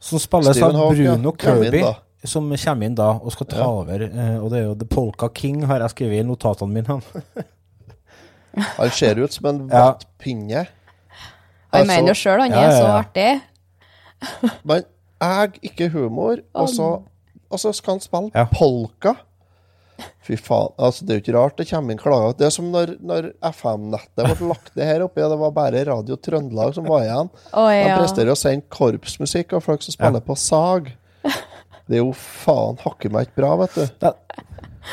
Som 0.00 0.18
spilles 0.18 0.56
Stephen 0.56 0.76
av. 0.76 0.90
Bruno 0.94 1.30
inn 1.32 1.38
Kirby. 1.40 1.80
da. 1.82 1.94
som 2.26 2.48
kommer 2.56 2.86
inn 2.86 2.94
da 2.94 3.10
og 3.22 3.32
skal 3.32 3.46
ta 3.46 3.56
Ja. 3.58 3.66
over. 3.70 4.02
eh, 4.02 4.36
og 4.42 4.50
det 4.50 4.58
er 4.58 4.64
jo 4.64 4.74
The 4.74 4.86
Polka 4.86 5.28
King, 5.34 5.62
har 5.66 5.78
jeg 5.80 5.90
skrevet 5.90 6.20
i 6.20 6.22
notatene 6.26 6.72
mine. 6.72 7.00
Han 8.78 8.90
ser 8.90 9.18
ut 9.22 9.32
som 9.32 9.46
en 9.46 9.68
Ja. 9.70 9.92
vettpinne. 9.92 10.66
Han 11.72 11.80
Altså, 11.82 11.86
mener 11.92 12.08
jo 12.08 12.14
sjøl 12.14 12.40
han 12.40 12.50
ja, 12.50 12.56
er 12.56 12.70
ja, 12.70 12.70
så 12.70 12.86
ja. 12.86 13.02
artig. 13.02 13.42
Men 14.64 14.82
jeg 15.20 15.50
ikke 15.62 15.88
humor, 15.92 16.36
og 16.54 16.68
så, 16.68 17.02
og 17.50 17.58
så 17.60 17.72
skal 17.74 17.94
han 17.94 18.00
spille 18.00 18.30
Ja. 18.34 18.44
polka. 18.52 19.14
Fy 20.26 20.36
faen. 20.36 20.72
altså 20.76 21.06
Det 21.06 21.12
er 21.12 21.20
jo 21.20 21.24
ikke 21.24 21.36
rart 21.36 21.60
det 21.60 21.68
kommer 21.70 21.94
inn 21.94 22.00
klager. 22.00 22.34
Det 22.38 22.48
er 22.48 22.54
som 22.54 22.68
når, 22.72 22.96
når 23.00 23.30
FM-nettet 23.52 24.32
ble 24.40 24.50
lagt 24.50 24.72
ned 24.74 24.90
her 24.90 25.04
oppe, 25.06 25.22
og 25.24 25.32
det 25.32 25.38
var 25.42 25.54
bare 25.56 25.84
Radio 25.88 26.18
Trøndelag 26.20 26.74
som 26.76 26.88
var 26.90 27.06
igjen. 27.06 27.30
Å, 27.52 27.66
De 27.70 27.94
presterer 27.94 28.32
å 28.34 28.38
sende 28.38 28.66
korpsmusikk 28.72 29.56
og 29.56 29.64
folk 29.64 29.86
som 29.86 29.96
spiller 29.96 30.24
på 30.24 30.36
sag. 30.40 30.90
Det 31.86 32.00
er 32.00 32.02
jo 32.02 32.10
faen 32.18 32.80
hakke 32.82 33.12
meg 33.14 33.28
ikke 33.28 33.42
bra, 33.44 33.54
vet 33.62 33.78
du. 33.78 34.12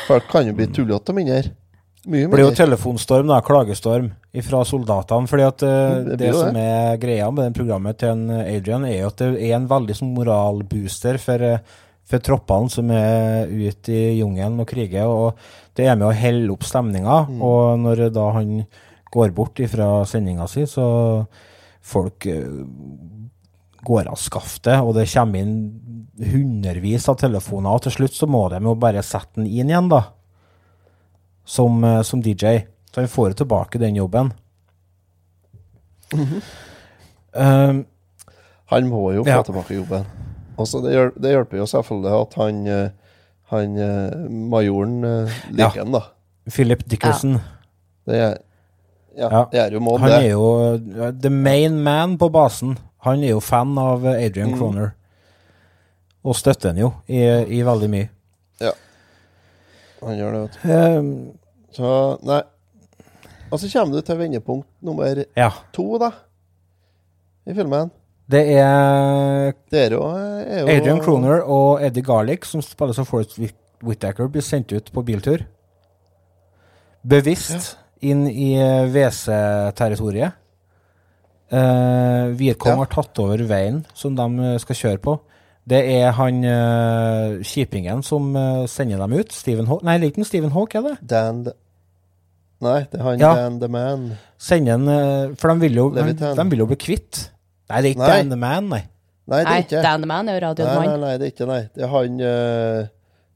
Folk 0.06 0.30
kan 0.30 0.46
jo 0.46 0.54
bli 0.56 0.68
tullete 0.70 1.10
og 1.10 1.18
mindre. 1.18 1.54
Mye 2.04 2.26
Det 2.26 2.34
blir 2.34 2.44
jo 2.44 2.52
telefonstorm, 2.52 3.30
da, 3.32 3.38
klagestorm, 3.44 4.10
fra 4.44 4.60
soldatene. 4.68 5.28
fordi 5.30 5.44
at 5.46 5.64
uh, 5.64 6.02
Det 6.10 6.18
det, 6.20 6.32
som 6.36 6.56
er 6.60 6.98
greia 7.00 7.30
med 7.32 7.48
den 7.48 7.56
programmet 7.56 7.98
til 8.00 8.12
en 8.12 8.28
Adrian, 8.42 8.84
er 8.84 8.98
jo 9.00 9.08
at 9.08 9.22
det 9.22 9.30
er 9.40 9.56
en 9.56 9.68
veldig 9.70 9.96
sånn 9.96 10.12
moralbooster 10.16 11.18
for, 11.22 11.46
eh, 11.48 11.80
for 12.14 12.24
troppene 12.24 12.70
som 12.72 12.90
er 12.94 13.50
ute 13.50 13.92
i 13.92 14.18
jungelen 14.20 14.62
og 14.62 14.68
kriger. 14.70 15.10
Og 15.10 15.36
det 15.76 15.88
er 15.90 15.98
med 15.98 16.08
å 16.08 16.16
helle 16.16 16.50
opp 16.54 16.64
stemninga. 16.66 17.24
Mm. 17.28 17.42
Og 17.44 17.78
når 17.82 18.06
da 18.14 18.28
han 18.38 18.56
går 19.14 19.34
bort 19.36 19.60
fra 19.70 19.88
sendinga 20.08 20.46
si, 20.50 20.64
så 20.66 20.86
folk 21.84 22.26
eh, 22.30 22.64
går 23.84 24.08
av 24.08 24.16
skaftet, 24.16 24.80
og 24.80 24.94
det 24.96 25.04
kommer 25.12 25.42
inn 25.44 25.56
hundrevis 26.14 27.08
av 27.10 27.18
telefoner, 27.20 27.74
og 27.74 27.82
til 27.84 27.92
slutt 27.98 28.14
så 28.16 28.26
må 28.30 28.46
de 28.52 28.60
jo 28.64 28.72
bare 28.80 29.02
sette 29.04 29.36
den 29.42 29.50
inn 29.50 29.68
igjen, 29.72 29.90
da 29.92 30.04
som, 31.44 31.82
eh, 31.84 32.00
som 32.02 32.22
DJ. 32.24 32.62
Så 32.90 33.02
han 33.02 33.08
får 33.12 33.34
tilbake 33.36 33.78
den 33.82 33.98
jobben. 33.98 34.30
um, 37.34 37.84
Han 38.70 38.88
må 38.88 39.12
jo 39.14 39.24
få 39.24 39.28
Ja. 39.28 39.42
tilbake 39.42 39.74
jobben. 39.76 40.06
Også 40.60 40.80
det, 40.84 40.92
hjel 40.94 41.10
det 41.18 41.32
hjelper 41.34 41.58
jo 41.58 41.66
selvfølgelig 41.66 42.14
at 42.20 42.34
han, 42.38 42.58
eh, 42.70 42.90
han 43.50 43.78
eh, 43.78 44.26
majoren 44.54 44.96
eh, 45.04 45.38
liker 45.50 45.78
Ja. 45.80 45.84
han, 45.84 45.92
da. 45.96 46.00
Philip 46.50 46.84
Dickerson. 46.90 47.38
Det 48.06 48.16
er, 48.20 48.34
ja, 49.16 49.28
Ja. 49.30 49.44
det 49.52 49.60
er 49.60 49.70
jo 49.72 49.80
må 49.80 49.96
Han 49.98 50.10
er 50.10 50.28
jo 50.30 51.12
the 51.20 51.30
main 51.30 51.80
man 51.82 52.18
på 52.18 52.28
basen. 52.30 52.76
Han 53.06 53.22
er 53.24 53.30
jo 53.34 53.40
fan 53.40 53.76
av 53.78 54.04
Adrian 54.06 54.50
Mm. 54.52 54.58
Croner. 54.58 54.90
Og 56.24 56.36
støtter 56.36 56.68
han 56.72 56.78
jo 56.78 56.92
i, 57.08 57.18
i 57.58 57.62
veldig 57.62 57.88
mye. 57.90 58.08
Ja. 58.60 58.70
Han 60.02 60.16
gjør 60.18 60.32
det, 60.32 60.40
vet 60.40 60.58
du. 60.62 60.98
Um, 60.98 61.32
Så, 61.74 61.88
nei. 62.22 62.42
Og 63.50 63.58
så 63.60 63.68
kommer 63.72 63.96
du 63.96 64.00
til 64.06 64.16
vendepunkt 64.18 64.68
nummer 64.82 65.24
ja. 65.36 65.50
to, 65.72 65.98
da. 65.98 66.10
I 67.46 67.54
filmen. 67.54 67.90
Det 68.30 68.40
er 68.56 69.52
Dere 69.72 69.98
òg 70.00 70.14
er 70.48 70.62
jo 70.62 70.68
Adrian 70.72 71.00
Croner 71.04 71.42
og 71.44 71.82
Eddie 71.84 72.04
Garlick, 72.04 72.46
som 72.48 72.62
spiller 72.64 72.96
som 72.96 73.06
Forrest 73.08 73.36
Whittaker, 73.38 73.60
Whitaker, 73.84 74.30
blir 74.32 74.44
sendt 74.44 74.72
ut 74.72 74.86
på 74.94 75.02
biltur. 75.04 75.42
Bevisst 77.04 77.74
inn 78.04 78.24
i 78.30 78.54
eh, 78.56 78.86
WC-territoriet. 78.88 80.40
Uh, 81.52 82.32
Vietcong 82.34 82.78
Ja. 82.78 82.80
har 82.80 82.88
tatt 82.90 83.18
over 83.20 83.42
veien 83.46 83.82
som 83.94 84.16
de 84.16 84.24
eh, 84.40 84.56
skal 84.62 84.78
kjøre 84.78 85.02
på. 85.04 85.18
Det 85.68 85.82
er 85.92 86.10
han 86.16 86.40
uh, 86.44 87.36
kjipingen 87.44 88.02
som 88.04 88.32
uh, 88.36 88.64
sender 88.68 88.98
dem 89.04 89.12
ut. 89.20 89.32
Stephen 89.32 89.68
Hawk 89.68 89.84
Nei, 89.84 89.98
liten 90.00 90.24
Stephen 90.24 90.52
Hawk, 90.52 90.74
er 90.74 90.88
det? 90.88 90.96
Dan 91.12 91.44
the 91.44 91.54
Nei, 92.64 92.80
det 92.88 93.00
er 93.00 93.04
han 93.04 93.20
Ja. 93.20 93.34
Dan 93.36 93.60
the 93.60 93.68
Man. 93.68 94.10
Sender 94.40 94.74
en 94.80 94.88
uh, 94.88 95.36
For 95.36 95.52
de 95.52 95.60
vil, 95.68 95.76
jo, 95.76 95.90
de, 95.94 96.16
de 96.16 96.48
vil 96.50 96.64
jo 96.64 96.68
bli 96.72 96.80
kvitt. 96.80 97.26
Nei, 97.74 97.80
det 97.82 97.90
er 97.90 97.96
ikke 97.96 98.06
Nei. 98.06 98.18
Dan 98.18 98.30
the 98.30 98.38
Man, 98.38 98.68
nei. 98.70 98.82
Nei, 99.24 99.38
det 99.38 99.40
er 99.40 99.50
Nei, 99.50 99.62
ikke. 99.64 99.80
Dan 99.82 100.04
the 100.04 100.10
Man 100.10 100.28
er 100.30 100.36
jo 100.36 100.40
Nei, 100.40 100.46
radioens 100.46 100.78
nei, 100.78 101.00
nei, 101.02 101.14
det 101.18 101.26
er 101.26 101.32
ikke, 101.32 101.48
nei. 101.50 101.62
Det 101.74 101.84
er 101.84 101.90
han 101.94 102.20
uh, 102.20 102.28
Ja, 102.28 102.86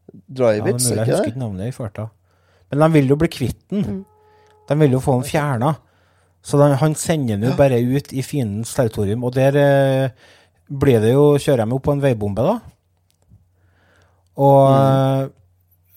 det 0.09 0.39
er 0.39 0.39
Drivitz, 0.39 0.87
mulig, 0.87 0.95
jeg 0.95 1.03
ikke 1.03 1.11
husker 1.11 1.25
det? 1.25 1.33
ikke 1.33 1.43
navnet 1.43 1.69
i 1.69 1.75
farta. 1.75 2.07
Men 2.71 2.85
de 2.85 2.89
vil 2.95 3.13
jo 3.13 3.19
bli 3.21 3.29
kvitt 3.33 3.61
den. 3.73 4.01
De 4.69 4.77
vil 4.83 4.97
jo 4.97 5.01
få 5.05 5.19
den 5.19 5.29
fjerna. 5.29 5.75
Så 6.45 6.61
de, 6.61 6.69
han 6.81 6.95
sender 6.97 7.37
den 7.37 7.49
jo 7.51 7.57
bare 7.59 7.81
ut 7.83 8.13
i 8.13 8.23
fiendens 8.25 8.73
territorium, 8.77 9.25
og 9.27 9.35
der 9.37 9.59
uh, 9.59 10.37
blir 10.69 11.01
det 11.03 11.13
jo 11.15 11.33
Kjører 11.41 11.65
de 11.65 11.77
jo 11.77 11.81
på 11.83 11.97
en 11.97 12.05
veibombe, 12.05 12.45
da. 12.47 12.57
Og 14.39 14.71
mm. 14.71 15.35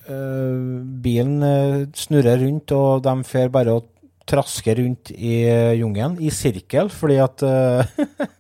uh, 0.09 0.77
bilen 1.03 1.43
eh, 1.45 1.75
snurrer 1.95 2.41
rundt, 2.41 2.73
og 2.73 3.03
de 3.05 3.13
fer 3.27 3.51
bare 3.53 3.77
og 3.77 3.85
trasker 4.27 4.77
rundt 4.81 5.11
i 5.15 5.45
uh, 5.49 5.71
jungelen, 5.79 6.17
i 6.21 6.29
sirkel, 6.29 6.89
fordi 6.93 7.17
at 7.23 7.43
er 7.43 7.87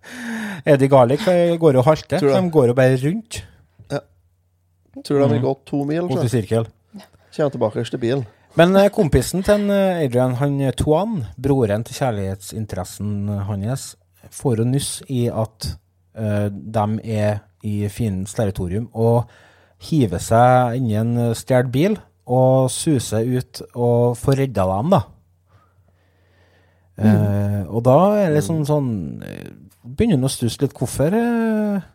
Eddie 0.75 0.87
Garlic 0.91 1.23
de 1.25 1.57
går 1.61 1.73
jo 1.79 1.81
halte. 1.87 2.19
Så 2.21 2.29
de 2.35 2.49
går 2.53 2.67
jo 2.71 2.77
bare 2.77 2.99
rundt 3.01 3.41
Tror 5.05 5.21
de 5.21 5.23
har 5.23 5.37
Mhm. 5.37 5.41
gått 5.45 5.65
to 5.65 5.85
mil, 5.87 6.01
mot 6.03 6.23
i 6.23 6.27
sirkel. 6.27 6.65
kommer 7.35 7.49
tilbake 7.53 7.83
til 7.89 7.99
bilen. 7.99 8.25
Men 8.59 8.75
eh, 8.75 8.89
kompisen 8.91 9.41
til 9.43 9.69
eh, 9.71 10.01
Adrian, 10.03 10.33
han 10.35 10.59
eh, 10.59 10.73
Tuan, 10.75 11.21
broren 11.39 11.85
til 11.87 11.95
kjærlighetsinteressen 11.95 13.29
hans, 13.47 13.95
får 14.29 14.57
jo 14.59 14.65
nyss 14.67 14.89
i 15.09 15.27
at 15.31 15.69
uh, 16.19 16.49
de 16.51 16.99
er 17.07 17.39
i 17.63 17.87
fiendens 17.87 18.33
territorium 18.35 18.89
og 18.93 19.29
hiver 19.87 20.19
seg 20.19 20.75
inn 20.77 20.89
i 20.91 20.97
en 20.99 21.15
stjålet 21.33 21.71
bil 21.71 21.95
og 22.27 22.69
suser 22.69 23.25
ut 23.37 23.61
og 23.73 24.17
får 24.19 24.41
redda 24.43 24.67
dem, 24.75 24.91
da. 24.93 25.01
Eh, 26.97 27.61
og 27.71 27.83
da 27.87 27.95
er 28.19 28.27
det 28.29 28.35
liksom 28.41 28.65
sånn 28.67 28.89
eh, 29.25 29.51
Begynner 29.81 30.19
han 30.19 30.27
å 30.27 30.29
stusse 30.29 30.59
litt. 30.61 30.73
Hvorfor 30.77 31.15
eh, 31.17 31.85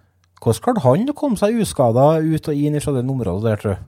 Hvordan 0.41 0.63
klarte 0.65 0.83
han 0.87 1.11
å 1.13 1.15
komme 1.15 1.39
seg 1.39 1.61
uskada 1.63 2.07
ut 2.19 2.49
og 2.51 2.55
inn 2.59 2.81
fra 2.83 2.95
det 2.97 3.05
området 3.05 3.45
der, 3.45 3.61
tror 3.61 3.77
du? 3.77 3.85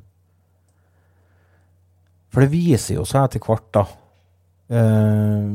For 2.28 2.44
det 2.44 2.50
viser 2.52 2.98
jo 2.98 3.04
seg 3.08 3.24
etter 3.24 3.40
hvert, 3.42 3.66
da, 3.74 3.84
eh, 4.70 5.48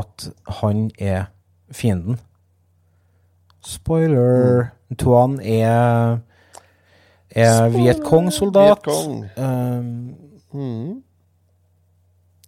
at 0.00 0.26
han 0.60 0.86
er 1.02 1.26
fienden. 1.74 2.18
Spoiler. 3.66 4.70
Tuan 4.96 5.40
er 5.42 6.20
er 7.36 7.68
Vietcong-soldat. 7.74 8.86
Vietcong. 8.86 9.24
Eh, 9.36 9.82
Mhm. 10.56 11.02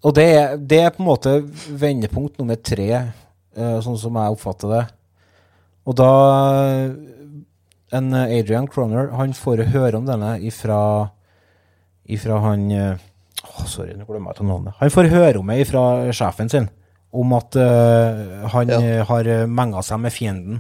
Og 0.05 0.14
det 0.14 0.26
er, 0.30 0.57
det 0.57 0.78
er 0.84 0.92
på 0.94 1.03
en 1.03 1.09
måte 1.09 1.32
vendepunkt 1.80 2.38
nummer 2.38 2.59
tre, 2.62 2.88
eh, 2.94 3.76
sånn 3.82 3.99
som 3.99 4.18
jeg 4.20 4.36
oppfatter 4.36 4.74
det. 4.76 4.84
Og 5.88 5.96
da 5.99 6.12
En 7.88 8.12
Adrian 8.12 8.66
Croner, 8.68 9.09
han 9.16 9.32
får 9.32 9.62
høre 9.72 9.96
om 9.96 10.05
denne 10.05 10.34
ifra 10.44 11.09
Ifra 12.05 12.36
han 12.44 12.66
eh, 12.70 12.99
Sorry, 13.64 13.94
nå 13.96 14.05
glemmer 14.05 14.34
jeg 14.34 14.42
til 14.42 14.49
navnet. 14.51 14.74
Han 14.80 14.90
får 14.92 15.09
høre 15.12 15.40
om 15.40 15.49
det 15.49 15.61
ifra 15.62 15.82
sjefen 16.12 16.51
sin, 16.53 16.66
om 17.14 17.32
at 17.36 17.57
uh, 17.57 18.49
han 18.53 18.68
Ja. 18.68 19.05
har 19.09 19.28
menga 19.46 19.80
seg 19.86 20.01
med 20.03 20.12
fienden. 20.12 20.59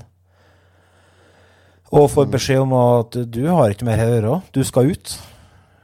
Og 1.92 2.10
får 2.12 2.30
beskjed 2.30 2.62
om 2.62 2.72
at 2.78 3.18
du 3.32 3.42
har 3.48 3.72
ikke 3.72 3.84
mer 3.88 3.98
her 4.00 4.12
å 4.12 4.14
gjøre, 4.14 4.38
du 4.54 4.62
skal 4.64 4.92
ut. 4.92 5.16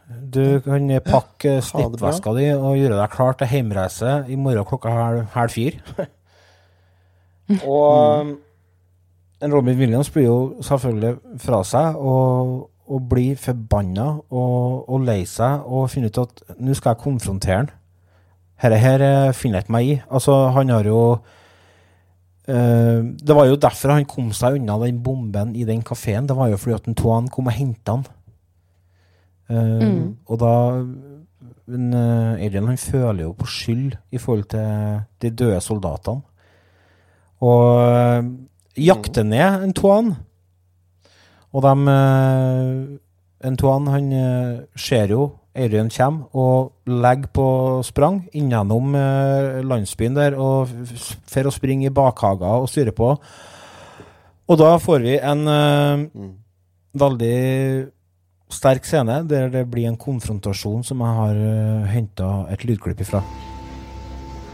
Du 0.08 0.60
kan 0.60 0.90
pakke 1.04 1.58
snittveska 1.64 2.34
di 2.36 2.50
og 2.52 2.76
gjøre 2.76 2.98
deg 2.98 3.12
klar 3.12 3.36
til 3.40 3.48
heimreise 3.48 4.18
i 4.28 4.36
morgen 4.36 4.66
klokka 4.68 4.92
halv, 4.92 5.22
halv 5.32 5.52
fire. 5.54 5.80
og 7.64 8.26
mm. 8.26 8.34
en 9.46 9.54
Robin 9.54 9.78
Williams 9.78 10.10
blir 10.12 10.28
jo 10.28 10.38
selvfølgelig 10.64 11.40
fra 11.40 11.62
seg 11.64 11.96
og, 11.96 12.52
og 12.84 13.06
blir 13.08 13.40
forbanna 13.40 14.10
og, 14.28 14.84
og 14.88 15.06
lei 15.08 15.22
seg 15.28 15.64
og 15.64 15.88
finner 15.92 16.12
ut 16.12 16.20
at 16.26 16.44
nå 16.58 16.76
skal 16.76 16.92
jeg 16.92 17.04
konfrontere 17.04 17.62
han. 17.62 17.72
Dette 18.64 18.80
her 18.80 19.02
eh, 19.04 19.32
finner 19.36 19.60
jeg 19.60 19.66
ikke 19.66 19.76
meg 19.76 19.88
i. 19.88 19.96
Altså, 20.08 20.34
han 20.54 20.70
har 20.72 20.86
jo 20.88 21.00
eh, 22.48 23.00
Det 23.02 23.36
var 23.36 23.48
jo 23.48 23.58
derfor 23.60 23.92
han 23.92 24.06
kom 24.08 24.30
seg 24.36 24.60
unna 24.60 24.78
den 24.84 25.00
bomben 25.04 25.56
i 25.56 25.64
den 25.68 25.82
kafeen. 25.84 26.28
Det 26.28 26.36
var 26.36 26.52
jo 26.52 26.60
fordi 26.60 26.76
at 26.76 26.88
en 26.88 26.96
Tuan 26.96 27.28
kom 27.32 27.50
og 27.50 27.56
henta 27.56 27.98
han. 27.98 28.06
Eh, 29.50 30.08
Og 30.26 30.40
da 30.40 30.54
men, 31.66 31.94
eh, 31.94 32.44
Adrian 32.46 32.66
han 32.68 32.76
føler 32.76 33.24
jo 33.24 33.32
på 33.32 33.46
skyld 33.46 33.96
i 34.12 34.18
forhold 34.18 34.44
til 34.52 35.00
de 35.22 35.30
døde 35.30 35.60
soldatene. 35.60 36.22
Og 37.40 37.80
eh, 37.80 38.24
jakter 38.84 39.24
ned 39.24 39.64
en 39.64 39.72
toan 39.72 40.14
Og 41.52 41.62
de 41.62 43.00
En 43.44 43.56
toan 43.56 43.86
han 43.86 44.06
ser 44.76 45.10
jo 45.12 45.36
Adrian 45.54 45.90
kommer 45.90 46.24
og 46.34 46.72
legger 46.86 47.28
på 47.28 47.82
sprang 47.84 48.22
innom 48.32 48.94
landsbyen 49.62 50.16
der 50.16 50.34
og 50.34 50.68
får 50.68 51.18
fer 51.28 51.44
å 51.46 51.52
springe 51.52 51.86
i 51.86 51.92
bakhager 51.92 52.64
og 52.64 52.70
styre 52.72 52.90
på. 52.96 53.10
Og 54.48 54.58
da 54.58 54.78
får 54.80 55.04
vi 55.04 55.18
en 55.20 55.44
mm. 55.44 56.32
veldig 56.96 57.92
sterk 58.54 58.86
scene 58.86 59.20
der 59.28 59.50
det 59.52 59.64
blir 59.70 59.88
en 59.88 59.98
konfrontasjon 60.00 60.84
som 60.86 61.02
jeg 61.04 61.18
har 61.20 61.40
uh, 61.40 61.88
henta 61.90 62.30
et 62.54 62.64
lydklipp 62.64 63.00
ifra. 63.04 63.22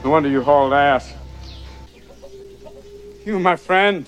No 0.04 0.10
wonder 0.10 0.30
you 0.30 0.42
hauled 0.42 0.72
ass. 0.72 1.12
You 3.26 3.38
my 3.38 3.56
friend. 3.56 4.06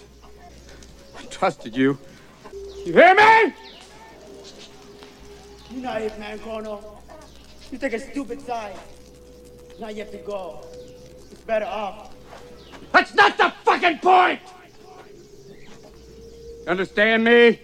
I 1.20 1.26
trusted 1.30 1.76
you. 1.76 1.98
You 2.86 2.94
hear 2.94 3.14
me? 3.14 3.52
You 5.70 5.82
know 5.82 6.10
man, 6.18 6.38
Chrono. 6.38 6.80
You 7.70 7.78
take 7.78 7.94
a 7.94 8.00
stupid 8.00 8.40
side. 8.42 8.76
Now 9.80 9.88
you 9.88 10.04
have 10.04 10.12
to 10.12 10.18
go. 10.18 10.60
It's 11.30 11.40
better 11.42 11.66
off. 11.66 12.12
That's 12.92 13.14
not 13.14 13.38
the 13.38 13.52
fucking 13.64 13.98
point! 13.98 14.40
You 16.64 16.68
understand 16.68 17.24
me? 17.24 17.58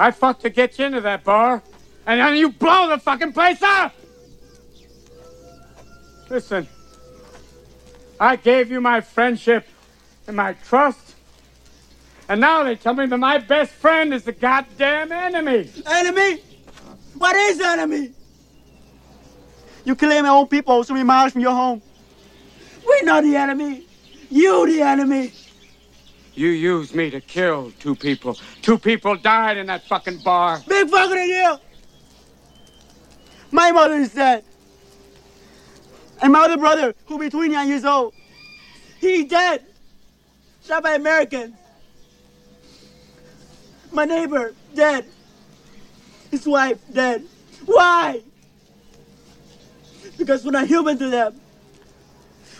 I 0.00 0.12
fought 0.12 0.40
to 0.40 0.48
get 0.48 0.78
you 0.78 0.86
into 0.86 1.02
that 1.02 1.24
bar, 1.24 1.62
and 2.06 2.20
then 2.20 2.34
you 2.34 2.50
blow 2.50 2.88
the 2.88 2.96
fucking 2.96 3.34
place 3.34 3.60
up! 3.60 3.94
Listen, 6.30 6.66
I 8.18 8.36
gave 8.36 8.70
you 8.70 8.80
my 8.80 9.02
friendship 9.02 9.68
and 10.26 10.36
my 10.38 10.54
trust, 10.54 11.16
and 12.30 12.40
now 12.40 12.64
they 12.64 12.76
tell 12.76 12.94
me 12.94 13.04
that 13.04 13.18
my 13.18 13.36
best 13.36 13.72
friend 13.72 14.14
is 14.14 14.24
the 14.24 14.32
goddamn 14.32 15.12
enemy! 15.12 15.70
Enemy? 15.84 16.40
What 17.18 17.36
is 17.36 17.60
enemy? 17.60 18.12
You 19.84 19.94
killing 19.94 20.22
my 20.22 20.30
own 20.30 20.46
people 20.46 20.82
so 20.82 20.94
many 20.94 21.04
miles 21.04 21.32
from 21.32 21.42
your 21.42 21.52
home. 21.52 21.82
We're 22.86 23.04
not 23.04 23.22
the 23.22 23.36
enemy. 23.36 23.84
You 24.30 24.66
the 24.66 24.80
enemy. 24.80 25.32
You 26.34 26.48
used 26.48 26.94
me 26.94 27.10
to 27.10 27.20
kill 27.20 27.72
two 27.80 27.94
people. 27.94 28.38
Two 28.62 28.78
people 28.78 29.16
died 29.16 29.56
in 29.56 29.66
that 29.66 29.86
fucking 29.86 30.18
bar. 30.18 30.62
Big 30.66 30.88
fucking 30.88 31.26
deal. 31.26 31.60
My 33.50 33.72
mother 33.72 33.94
is 33.94 34.14
dead. 34.14 34.44
And 36.22 36.32
my 36.32 36.44
other 36.44 36.56
brother, 36.56 36.94
who 37.06 37.18
be 37.18 37.30
29 37.30 37.68
years 37.68 37.84
old, 37.84 38.14
he 39.00 39.24
dead. 39.24 39.64
Shot 40.64 40.82
by 40.82 40.94
Americans. 40.94 41.56
My 43.92 44.04
neighbor, 44.04 44.54
dead. 44.74 45.06
His 46.30 46.46
wife, 46.46 46.78
dead. 46.92 47.24
Why? 47.64 48.22
Because 50.16 50.44
we're 50.44 50.52
not 50.52 50.68
human 50.68 50.98
to 50.98 51.10
them. 51.10 51.40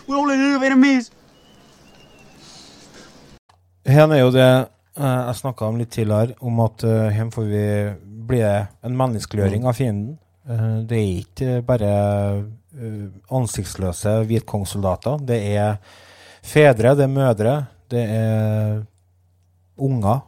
We're 0.07 0.17
only 0.17 0.35
little 0.35 0.63
enemies. 0.63 1.11
Her 3.91 4.07
er 4.11 4.21
jo 4.23 4.31
det 4.33 4.47
eh, 4.47 5.21
jeg 5.27 5.37
snakka 5.41 5.67
om 5.67 5.79
litt 5.79 5.91
tidligere, 5.93 6.37
om 6.41 6.59
at 6.63 6.83
uh, 6.87 7.09
her 7.11 7.29
får 7.33 7.47
vi 7.49 7.65
bli 8.31 8.41
en 8.41 8.97
menneskeliggjøring 8.97 9.67
av 9.67 9.77
fienden. 9.77 10.17
Eh, 10.49 10.79
det 10.87 10.97
er 10.97 11.11
ikke 11.21 11.59
bare 11.65 11.91
eh, 12.41 13.05
ansiktsløse 13.33 14.21
hvitkongssoldater. 14.29 15.21
Det 15.27 15.39
er 15.53 15.77
fedre, 16.41 16.95
det 16.97 17.05
er 17.05 17.13
mødre, 17.13 17.55
det 17.91 18.03
er 18.09 18.81
unger, 19.81 20.21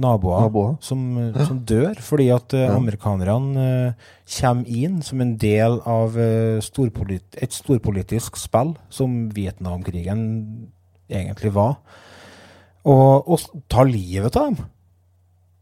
naboer, 0.00 0.46
Naboer. 0.46 0.76
Som, 0.80 1.02
som 1.44 1.58
dør 1.68 1.98
fordi 2.00 2.30
at 2.32 2.54
eh, 2.56 2.68
Ja. 2.70 2.76
amerikanerne 2.76 3.64
uh, 3.90 4.12
kommer 4.38 4.68
inn 4.68 5.02
som 5.04 5.20
en 5.20 5.34
del 5.36 5.80
av 5.84 6.16
uh, 6.16 6.60
storpolit 6.64 7.36
et 7.36 7.52
storpolitisk 7.52 8.40
spill, 8.40 8.76
som 8.88 9.26
Vietnamkrigen 9.36 10.22
egentlig 11.10 11.52
var 11.52 11.76
og, 12.84 13.28
og 13.28 13.64
ta 13.70 13.84
livet 13.86 14.36
av 14.36 14.50
dem. 14.50 14.68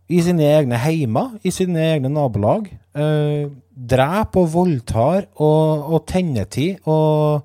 I 0.09 0.23
sine 0.25 0.47
egne 0.57 0.79
heimer, 0.81 1.35
i 1.45 1.53
sine 1.53 1.83
egne 1.93 2.11
nabolag. 2.13 2.71
Eh, 2.97 3.49
drep 3.69 4.39
og 4.41 4.49
voldtar 4.55 5.27
og, 5.37 5.89
og 5.93 6.07
tennetid 6.09 6.87
og 6.89 7.45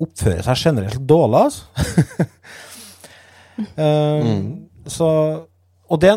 oppfører 0.00 0.46
seg 0.46 0.62
generelt 0.64 1.02
dårlig, 1.04 1.42
altså. 1.50 2.26
eh, 3.84 4.30
Så 4.88 5.08
Og 5.90 6.00
det 6.00 6.14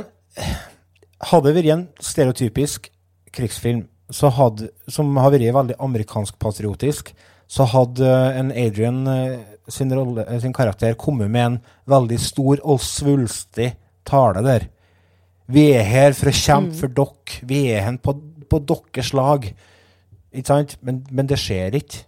hadde 1.23 1.55
vært 1.55 1.73
en 1.73 1.87
stereotypisk 1.99 2.87
krigsfilm 3.33 3.83
så 4.13 4.29
hadde, 4.33 4.69
som 4.91 5.15
har 5.17 5.33
vært 5.33 5.53
veldig 5.55 5.77
amerikansk-patriotisk, 5.81 7.13
så 7.49 7.67
hadde 7.69 8.09
en 8.39 8.51
Adrian 8.51 9.01
eh, 9.09 9.39
sin, 9.72 9.93
rolle, 9.95 10.26
eh, 10.28 10.39
sin 10.41 10.53
karakter 10.53 10.95
kommet 10.99 11.32
med 11.32 11.45
en 11.45 11.59
veldig 11.89 12.20
stor 12.20 12.64
og 12.64 12.82
svulstig 12.84 13.74
tale 14.07 14.43
der. 14.45 14.68
Vi 15.47 15.70
er 15.76 15.86
her 15.88 16.16
for 16.18 16.32
å 16.32 16.36
kjempe 16.36 16.78
for 16.80 16.95
dere. 16.95 17.43
Vi 17.47 17.61
er 17.72 17.86
her 17.88 17.99
på, 18.03 18.16
på 18.49 18.59
deres 18.68 19.14
lag. 19.14 19.45
Ikke 20.34 20.49
sant? 20.49 20.76
Men, 20.82 21.03
men 21.11 21.30
det 21.30 21.39
skjer 21.41 21.78
ikke. 21.80 22.03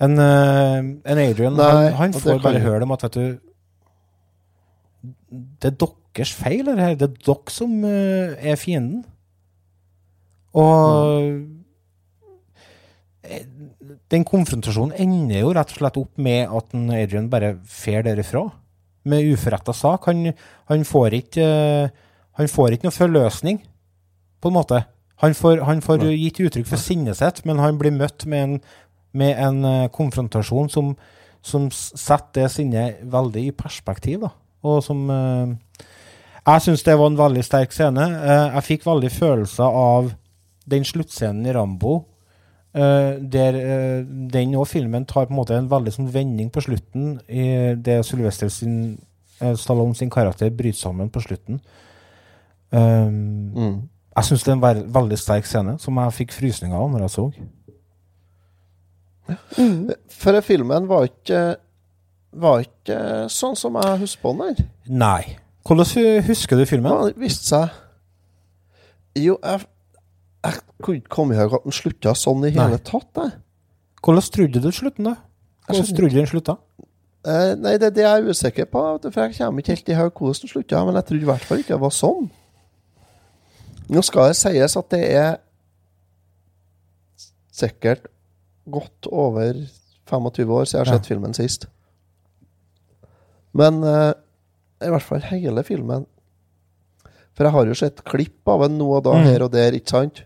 En, 0.00 0.16
eh, 0.16 0.78
en 0.80 1.20
Adrian 1.20 1.58
Nei, 1.58 1.90
han, 1.92 1.96
han 1.98 2.14
får 2.16 2.40
bare 2.40 2.62
høre 2.64 2.86
om 2.86 2.94
at 2.94 3.02
vet 3.04 3.18
du, 3.18 3.24
det 5.30 5.74
er 5.74 5.76
deres 5.76 6.32
feil, 6.34 6.64
det 6.66 6.78
her. 6.80 6.94
Det 6.98 7.10
er 7.10 7.18
dere 7.26 7.54
som 7.54 7.74
uh, 7.84 8.34
er 8.40 8.56
fienden. 8.60 9.04
Og 10.58 11.22
eh, 11.22 11.34
den 14.10 14.26
konfrontasjonen 14.26 14.96
ender 14.98 15.44
jo 15.44 15.52
rett 15.54 15.70
og 15.70 15.80
slett 15.80 15.98
opp 16.00 16.18
med 16.18 16.50
at 16.50 16.74
en 16.74 16.90
Adrian 16.94 17.30
bare 17.30 17.54
fer 17.70 18.02
derifra. 18.06 18.48
Med 19.08 19.30
uforretta 19.32 19.72
sak. 19.72 20.10
Han, 20.10 20.32
han 20.68 20.82
får 20.84 21.14
ikke 21.22 21.44
eh, 21.44 21.92
Han 22.40 22.48
får 22.48 22.72
ikke 22.72 22.86
noe 22.86 22.94
forløsning, 22.94 23.58
på 24.40 24.48
en 24.48 24.54
måte. 24.54 24.78
Han 25.20 25.34
får, 25.36 25.58
han 25.66 25.82
får 25.84 26.06
gitt 26.08 26.38
uttrykk 26.40 26.68
for 26.70 26.80
sinnet 26.80 27.18
sitt, 27.18 27.42
men 27.44 27.58
han 27.60 27.76
blir 27.76 27.92
møtt 27.92 28.24
med 28.24 28.42
en, 28.42 28.54
med 29.12 29.34
en 29.36 29.58
eh, 29.68 29.88
konfrontasjon 29.92 30.70
som, 30.72 30.94
som 31.44 31.66
setter 31.74 32.46
det 32.46 32.52
sinnet 32.54 33.02
veldig 33.12 33.42
i 33.50 33.52
perspektiv, 33.52 34.22
da. 34.24 34.30
Og 34.64 34.80
som 34.84 35.02
eh, 35.12 35.84
Jeg 36.46 36.64
syns 36.64 36.86
det 36.86 36.96
var 36.96 37.12
en 37.12 37.20
veldig 37.20 37.44
sterk 37.44 37.76
scene. 37.76 38.06
Jeg 38.54 38.66
fikk 38.70 38.88
veldig 38.88 39.10
følelser 39.12 39.76
av 39.82 40.14
den 40.70 40.86
sluttscenen 40.86 41.44
i 41.44 41.52
Rambo, 41.52 41.98
eh, 42.74 43.18
der 43.32 43.56
uh, 43.60 44.06
den 44.32 44.54
og 44.54 44.66
filmen 44.68 45.04
tar 45.06 45.26
på 45.26 45.32
en 45.34 45.36
måte 45.40 45.56
en 45.58 45.70
veldig 45.70 45.92
sånn 45.96 46.10
vending 46.14 46.50
på 46.54 46.62
slutten, 46.64 47.20
i 47.28 47.74
det 47.76 48.00
Sylvester 48.06 48.48
sin, 48.52 48.98
uh, 49.42 49.54
Stallone 49.56 49.94
sin 49.98 50.10
karakter 50.10 50.50
bryter 50.50 50.78
sammen 50.78 51.10
på 51.10 51.20
slutten. 51.24 51.60
Um, 52.70 53.88
Jeg 54.16 54.24
syns 54.26 54.42
det 54.44 54.50
er 54.52 54.56
en 54.56 54.62
ver- 54.62 54.84
veldig 54.94 55.18
sterk 55.18 55.46
scene, 55.46 55.78
som 55.78 55.96
jeg 55.98 56.12
fikk 56.20 56.32
frysninger 56.36 56.76
av 56.76 56.90
når 56.92 57.00
jeg 57.06 57.10
så. 57.16 57.24
For 60.10 60.40
filmen 60.42 60.88
var 60.90 61.04
ikke 61.06 61.40
Var 62.32 62.60
ikke 62.64 62.96
sånn 63.30 63.56
som 63.58 63.74
jeg 63.78 63.98
husker 64.04 64.22
på 64.22 64.32
den. 64.38 64.68
Nei. 64.86 65.36
Hvordan 65.66 66.22
husker 66.26 66.58
du 66.58 66.64
filmen? 66.66 66.90
Ja, 66.92 67.08
det 67.10 67.18
viste 67.18 67.46
seg 67.50 67.68
Jo, 69.18 69.36
jeg, 69.42 69.64
jeg 70.44 70.60
kunne 70.82 70.96
ikke 71.00 71.08
komme 71.12 71.36
hug 71.36 71.54
at 71.58 71.64
den 71.66 71.72
slutta 71.76 72.14
sånn 72.16 72.44
i 72.46 72.50
hele 72.54 72.76
Nei. 72.76 72.78
tatt. 72.84 73.10
Jeg. 73.16 73.32
Hvordan 74.02 74.22
trodde 74.32 74.62
du 74.64 74.70
slutten, 74.72 75.04
da? 75.04 75.16
Hvordan 75.68 75.96
trodde 75.96 76.10
du 76.14 76.16
den 76.20 76.26
slutta? 76.30 76.56
Eh, 77.28 77.54
nei, 77.60 77.74
det 77.76 77.90
er 77.98 78.00
jeg 78.00 78.22
er 78.24 78.30
usikker 78.32 78.64
på. 78.72 78.82
For 79.12 79.20
jeg 79.26 79.36
kommer 79.36 79.60
ikke 79.60 79.74
helt 79.76 79.88
i 79.92 79.98
hug 79.98 80.12
hvordan 80.16 80.40
den 80.40 80.48
slutta. 80.54 80.84
Men 80.86 80.94
jeg 80.96 81.04
trodde 81.10 81.22
i 81.26 81.28
hvert 81.28 81.44
fall 81.44 81.58
ikke 81.60 81.74
det 81.76 81.80
var 81.82 81.92
sånn. 81.92 82.30
Nå 83.90 84.02
skal 84.06 84.28
det 84.30 84.36
sies 84.40 84.76
at 84.78 84.88
det 84.94 85.02
er 85.12 85.36
sikkert 87.52 88.06
godt 88.70 89.08
over 89.10 89.52
25 90.10 90.50
år 90.54 90.64
siden 90.64 90.78
jeg 90.78 90.86
har 90.86 90.92
Ja. 90.94 90.98
sett 90.98 91.06
filmen 91.10 91.34
sist. 91.34 91.66
Men 93.52 93.82
eh, 93.84 94.12
i 94.86 94.88
hvert 94.90 95.02
fall 95.02 95.20
hele 95.20 95.62
filmen 95.64 96.06
For 97.34 97.44
jeg 97.44 97.52
har 97.52 97.66
jo 97.66 97.74
sett 97.74 98.04
klipp 98.04 98.48
av 98.48 98.60
den 98.68 98.78
nå 98.78 98.86
og 98.96 99.04
da, 99.04 99.12
Mm. 99.14 99.24
her 99.24 99.42
og 99.42 99.50
der, 99.52 99.72
ikke 99.72 99.88
sant? 99.88 100.24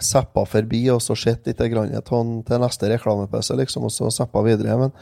Zappa 0.00 0.44
forbi 0.48 0.82
og 0.92 1.02
så 1.04 1.16
sett 1.18 1.48
litt 1.48 1.60
grann 1.72 1.92
til, 1.92 2.30
til 2.46 2.62
neste 2.62 2.90
reklamepause, 2.92 3.56
liksom, 3.60 3.86
og 3.88 3.94
så 3.94 4.10
zappa 4.14 4.42
videre. 4.46 4.76
Men, 4.80 4.94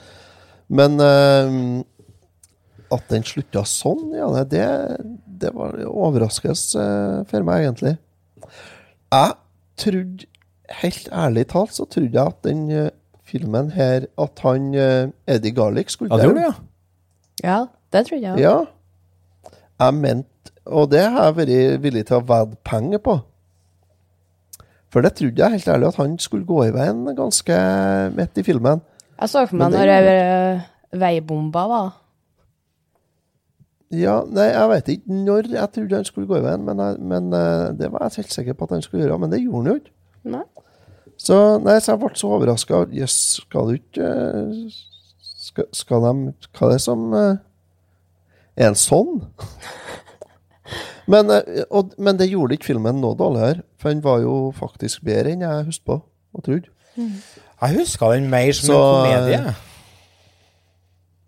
men 0.69 0.99
uh, 1.03 2.95
at 2.95 3.11
den 3.13 3.27
slutta 3.27 3.65
sånn, 3.69 4.15
ja, 4.17 4.29
det, 4.49 4.65
det 5.43 5.53
var 5.57 5.79
overraskelse 5.89 6.83
uh, 6.83 7.27
for 7.31 7.47
meg, 7.47 7.67
egentlig. 7.67 7.95
Jeg 9.13 9.37
trodde, 9.81 10.31
helt 10.83 11.13
ærlig 11.15 11.47
talt, 11.53 11.77
så 11.77 11.87
trodde 11.89 12.13
jeg 12.13 12.35
at 12.35 12.43
den 12.45 12.67
uh, 12.73 12.89
filmen 13.29 13.71
her 13.75 14.07
At 14.17 14.41
han 14.41 14.71
Eddie 14.73 15.53
Garlick 15.53 15.91
skulle 15.93 16.17
gjorde 16.17 16.47
ja. 16.47 16.53
Ja, 17.45 17.59
det 17.93 18.07
trodde 18.09 18.25
jeg. 18.25 18.41
ja. 18.41 19.53
Jeg 19.79 19.95
mente 19.95 20.55
Og 20.65 20.89
det 20.91 21.03
har 21.05 21.29
jeg 21.29 21.37
vært 21.37 21.83
villig 21.85 22.07
til 22.09 22.19
å 22.19 22.25
vedde 22.25 22.57
penger 22.65 23.03
på. 23.05 23.19
For 24.93 25.05
det 25.05 25.13
trodde 25.19 25.37
jeg 25.43 25.51
helt 25.59 25.69
ærlig 25.69 25.89
at 25.91 25.97
han 26.01 26.19
skulle 26.19 26.47
gå 26.49 26.63
i 26.65 26.73
veien 26.73 27.03
ganske 27.17 27.57
midt 28.17 28.39
i 28.41 28.45
filmen. 28.47 28.81
Jeg 29.21 29.29
så 29.33 29.43
for 29.51 29.57
meg 29.61 29.73
når 29.75 29.87
det- 29.91 30.05
var 30.05 31.01
veibomba 31.01 31.65
da. 31.69 31.81
Ja, 33.91 34.19
nei, 34.29 34.51
jeg 34.53 34.69
vet 34.69 34.89
ikke 34.93 35.17
når 35.25 35.47
jeg 35.55 35.73
trodde 35.73 35.97
han 35.97 36.05
skulle 36.05 36.29
gå 36.29 36.37
i 36.37 36.45
veien, 36.45 36.65
men, 36.65 36.79
jeg, 36.79 36.99
men 37.01 37.33
eh, 37.33 37.71
det 37.79 37.89
var 37.93 38.05
jeg 38.09 38.17
helt 38.23 38.33
sikker 38.33 38.53
på 38.59 38.65
at 38.69 38.71
han 38.77 38.83
skulle 38.85 39.05
gjøre. 39.07 39.19
Men 39.19 39.31
det 39.33 39.41
gjorde 39.43 39.63
han 39.63 39.71
jo 39.73 39.79
ikke. 39.81 39.95
Nei. 40.35 40.43
Så, 41.19 41.39
nei, 41.65 41.79
så 41.81 41.93
jeg 41.95 42.01
ble 42.03 42.11
så 42.21 42.29
overraska. 42.37 42.83
Jøss, 42.95 43.17
skal 43.43 43.71
du 43.71 43.79
ikke 43.79 44.11
eh, 44.13 44.77
skal, 45.49 45.69
skal 45.73 46.05
de 46.05 46.13
Hva 46.53 46.69
er 46.69 46.75
det 46.75 46.81
som 46.85 47.07
eh, 47.17 47.37
Er 48.59 48.69
han 48.71 48.77
sånn? 48.79 49.23
Men, 51.09 51.33
eh, 51.33 51.65
og, 51.71 51.95
men 51.99 52.19
det 52.21 52.29
gjorde 52.31 52.59
ikke 52.59 52.71
filmen 52.73 53.01
noe 53.03 53.17
dårligere, 53.19 53.65
for 53.81 53.93
den 53.93 54.05
var 54.05 54.21
jo 54.25 54.37
faktisk 54.57 55.05
bedre 55.09 55.33
enn 55.33 55.47
jeg 55.47 55.69
husker 55.71 55.89
på 55.89 55.99
og 56.37 56.45
trodde. 56.45 56.71
Jeg 56.99 57.79
huska 57.79 58.13
den 58.13 58.29
mer 58.31 58.53
som 58.53 58.71
Så, 58.71 58.79
en 58.79 59.05
komedie. 59.07 59.55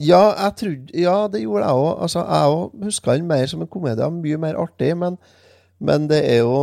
Ja, 0.00 0.22
jeg 0.32 0.56
trodde, 0.56 0.96
ja, 0.96 1.16
det 1.32 1.42
gjorde 1.42 1.66
jeg 1.66 1.84
òg. 1.84 2.02
Altså, 2.02 2.24
jeg 2.24 2.56
òg 2.56 2.84
huska 2.88 3.16
den 3.16 3.28
mer 3.28 3.46
som 3.50 3.62
en 3.64 3.70
komedie. 3.70 4.10
Mye 4.16 4.40
mer 4.40 4.58
artig, 4.60 4.92
men, 4.96 5.18
men 5.80 6.08
det 6.10 6.20
er 6.24 6.42
jo 6.44 6.60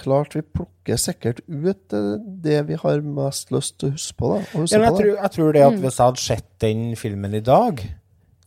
klart 0.00 0.34
vi 0.36 0.42
plukker 0.42 1.00
sikkert 1.00 1.40
ut 1.48 1.94
eh, 1.96 2.12
det 2.44 2.60
vi 2.68 2.76
har 2.80 3.00
mest 3.04 3.50
lyst 3.54 3.78
til 3.80 3.90
å 3.90 3.96
huske 3.96 4.16
på. 4.16 4.34
da. 4.34 4.42
Å 4.42 4.62
huske 4.64 4.76
Ja, 4.76 4.82
men 4.82 4.86
jeg, 4.88 4.92
på, 4.92 5.00
tror, 5.00 5.14
jeg 5.16 5.34
tror 5.36 5.56
det 5.56 5.64
at 5.66 5.78
hvis 5.80 5.98
jeg 5.98 6.06
hadde 6.06 6.24
sett 6.24 6.48
den 6.64 6.84
filmen 7.00 7.36
i 7.36 7.42
dag, 7.44 7.82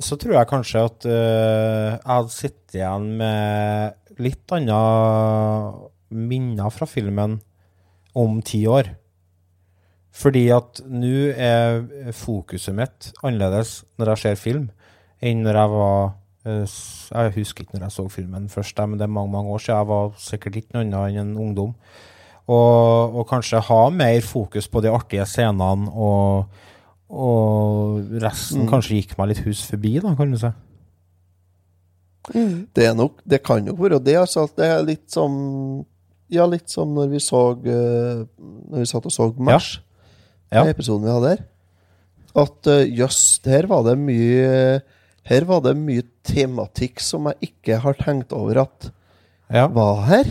så 0.01 0.17
tror 0.17 0.37
jeg 0.37 0.49
kanskje 0.49 0.81
at 0.87 1.05
uh, 1.05 1.93
jeg 1.93 2.09
hadde 2.09 2.33
sittet 2.33 2.77
igjen 2.79 3.09
med 3.19 4.19
litt 4.23 4.53
andre 4.53 4.79
minner 6.13 6.73
fra 6.73 6.87
filmen 6.89 7.39
om 8.17 8.41
ti 8.45 8.63
år. 8.69 8.93
Fordi 10.13 10.43
at 10.53 10.83
nå 10.85 11.33
er 11.33 12.11
fokuset 12.13 12.75
mitt 12.77 13.11
annerledes 13.25 13.81
når 13.97 14.13
jeg 14.13 14.23
ser 14.23 14.41
film, 14.41 14.67
enn 15.23 15.41
når 15.45 15.57
jeg 15.61 15.73
var 15.73 16.01
uh, 16.45 16.77
Jeg 17.13 17.35
husker 17.37 17.65
ikke 17.65 17.77
når 17.77 17.87
jeg 17.87 17.97
så 17.97 18.07
filmen 18.13 18.49
først, 18.49 18.81
men 18.87 18.99
det 18.99 19.07
er 19.07 19.15
mange 19.15 19.33
mange 19.33 19.53
år 19.53 19.63
siden. 19.63 19.79
Jeg 19.79 19.91
var 19.93 20.11
sikkert 20.21 20.59
ikke 20.59 20.77
noe 20.77 20.85
annet 20.85 21.21
enn 21.21 21.23
en 21.27 21.39
ungdom. 21.47 21.73
Og, 22.43 23.15
og 23.15 23.27
kanskje 23.29 23.61
ha 23.63 23.81
mer 23.93 24.19
fokus 24.25 24.67
på 24.67 24.81
de 24.83 24.91
artige 24.91 25.25
scenene, 25.29 25.87
og, 25.95 26.49
og 27.13 28.09
resten 28.23 28.63
Mm. 28.65 28.69
kanskje 28.71 28.95
gikk 28.97 29.17
meg 29.19 29.29
litt 29.29 29.43
hus 29.45 29.61
forbi, 29.69 29.99
da, 30.01 30.15
kan 30.17 30.31
du 30.33 30.37
si. 30.41 30.49
Det, 32.33 32.85
er 32.87 32.93
nok, 32.95 33.19
det 33.27 33.41
kan 33.43 33.63
nok 33.67 33.79
være 33.83 33.99
det. 34.03 34.15
Altså, 34.15 34.45
det 34.55 34.65
er 34.65 34.83
litt 34.87 35.09
som 35.11 35.85
Ja, 36.31 36.45
litt 36.49 36.69
som 36.71 36.93
når 36.95 37.09
vi 37.11 37.19
så 37.21 37.41
eh, 37.67 38.21
Når 38.71 38.79
vi 38.79 38.85
satt 38.89 39.05
og 39.05 39.11
så 39.13 39.27
Mars, 39.37 39.81
Ja. 40.51 40.63
den 40.63 40.71
episoden 40.73 41.03
vi 41.03 41.11
hadde 41.11 41.29
her. 41.33 41.43
At 42.35 42.67
eh, 42.71 42.87
jøss, 42.95 43.41
her 43.45 43.67
var 43.67 43.83
det 43.83 43.97
mye 43.99 44.81
Her 45.27 45.45
var 45.45 45.61
det 45.67 45.75
mye 45.77 46.03
tematikk 46.23 46.99
som 47.03 47.27
jeg 47.29 47.51
ikke 47.51 47.77
har 47.83 47.93
tenkt 47.99 48.31
over 48.33 48.61
at 48.63 48.91
Ja. 49.51 49.67
var 49.67 50.05
her. 50.07 50.25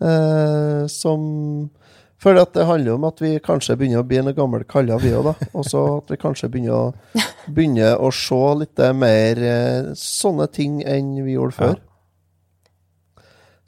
uh, 0.00 0.86
som 1.00 1.70
For 2.18 2.38
at 2.40 2.54
det 2.56 2.66
handler 2.66 2.96
om 2.96 3.04
at 3.06 3.20
vi 3.22 3.36
kanskje 3.42 3.76
begynner 3.78 4.02
å 4.02 4.06
bli 4.06 4.18
noen 4.18 4.34
gamle 4.34 4.64
kaller, 4.66 4.98
vi 4.98 5.12
òg, 5.14 5.28
da. 5.30 5.50
Og 5.52 5.66
så 5.68 5.82
at 6.00 6.10
vi 6.10 6.18
kanskje 6.18 6.50
begynner 6.50 6.74
å, 6.74 7.18
begynner 7.54 8.00
å 8.02 8.10
se 8.14 8.40
litt 8.58 8.82
mer 8.98 9.42
eh, 9.46 9.92
sånne 9.98 10.48
ting 10.50 10.80
enn 10.82 11.12
vi 11.22 11.36
gjorde 11.36 11.58
før. 11.58 11.76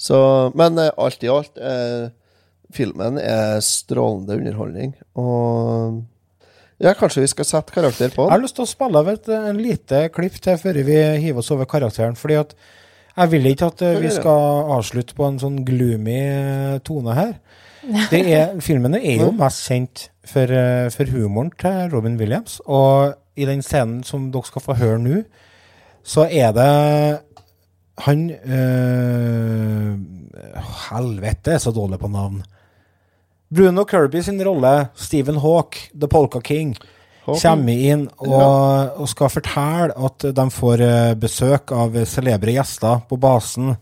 Så, 0.01 0.19
men 0.59 0.81
eh, 0.81 0.91
alt 0.99 1.23
i 1.23 1.31
alt, 1.31 1.61
eh, 1.61 2.09
filmen 2.75 3.21
er 3.23 3.61
strålende 3.63 4.41
underholdning. 4.41 4.97
Og 5.21 6.01
ja, 6.81 6.95
kanskje 6.97 7.23
vi 7.23 7.31
skal 7.31 7.47
sette 7.47 7.75
karakter 7.75 8.09
på 8.09 8.25
den? 8.25 8.31
Jeg 8.31 8.39
har 8.39 8.43
lyst 8.43 8.57
til 8.57 8.65
å 8.65 8.71
spille 8.71 9.03
av 9.03 9.11
et 9.13 9.31
en 9.37 9.59
lite 9.61 10.07
klipp 10.15 10.39
til 10.41 10.57
før 10.59 10.79
vi 10.87 11.01
hiver 11.21 11.43
oss 11.43 11.53
over 11.53 11.69
karakteren. 11.69 12.17
fordi 12.17 12.39
at 12.41 12.55
jeg 13.17 13.31
vil 13.35 13.51
ikke 13.51 13.69
at 13.69 13.83
eh, 13.85 13.99
vi 14.01 14.11
skal 14.15 14.71
avslutte 14.79 15.15
på 15.19 15.27
en 15.27 15.41
sånn 15.43 15.61
gloomy 15.67 16.23
tone 16.87 17.17
her. 17.19 17.35
Det 17.83 18.21
er, 18.29 18.59
filmene 18.61 19.01
er 19.01 19.23
jo 19.23 19.31
mest 19.37 19.65
kjent 19.69 20.11
for, 20.27 20.53
eh, 20.53 20.91
for 20.93 21.11
humoren 21.15 21.51
til 21.59 21.91
Robin 21.95 22.19
Williams. 22.21 22.61
Og 22.67 23.15
i 23.37 23.47
den 23.49 23.63
scenen 23.65 24.03
som 24.05 24.31
dere 24.33 24.49
skal 24.49 24.65
få 24.65 24.77
høre 24.81 24.99
nå, 25.01 25.23
så 26.05 26.27
er 26.31 26.53
det 26.57 27.21
Han 28.01 28.31
øh, 28.31 29.99
Helvete, 30.89 31.53
er 31.53 31.59
så 31.59 31.71
dårlig 31.71 31.99
på 32.01 32.09
navn. 32.09 32.43
Bruno 33.55 33.85
Kirby 33.85 34.23
sin 34.23 34.41
rolle, 34.47 34.89
Stephen 34.95 35.37
Hawke, 35.37 35.91
The 35.93 36.09
Polka 36.09 36.41
King, 36.41 36.77
kommer 37.27 37.73
inn 37.73 38.07
og, 38.19 38.97
og 39.03 39.09
skal 39.11 39.29
fortelle 39.31 39.95
at 40.07 40.25
de 40.37 40.47
får 40.55 40.83
eh, 40.87 41.15
besøk 41.21 41.73
av 41.77 41.99
celebre 42.09 42.55
gjester 42.57 43.03
på 43.11 43.19
basen. 43.21 43.75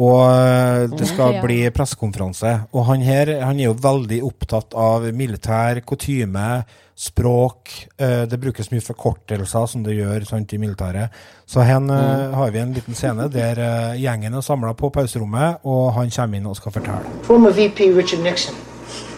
Og 0.00 0.20
eh, 0.32 0.86
det 0.96 1.06
skal 1.10 1.34
Ja. 1.34 1.40
bli 1.44 1.58
pressekonferanse. 1.76 2.52
Og 2.72 2.86
han 2.88 3.02
her 3.04 3.34
han 3.44 3.58
er 3.60 3.66
jo 3.68 3.74
veldig 3.74 4.22
opptatt 4.24 4.72
av 4.74 5.02
militær 5.12 5.80
kutyme, 5.84 6.64
språk. 6.96 7.68
eh, 7.98 8.24
det 8.26 8.40
brukes 8.40 8.70
mye 8.72 8.80
forkortelser, 8.80 9.66
som 9.68 9.82
det 9.84 9.98
gjør 9.98 10.24
sant, 10.26 10.52
i 10.52 10.58
militæret. 10.58 11.10
Så 11.46 11.60
her 11.64 11.76
eh, 11.84 12.34
har 12.34 12.50
vi 12.50 12.58
en 12.58 12.72
liten 12.72 12.94
scene 12.94 13.28
der 13.28 13.60
gjengen 13.96 14.34
er 14.34 14.40
samla 14.40 14.72
på 14.74 14.90
pauserommet, 14.92 15.58
og 15.64 15.92
han 15.94 16.10
kommer 16.10 16.36
inn 16.36 16.46
og 16.46 16.56
skal 16.56 16.72
fortelle. 16.72 17.04
Former 17.28 17.50
VP 17.50 17.92
Richard 17.96 18.22
Nixon 18.22 18.54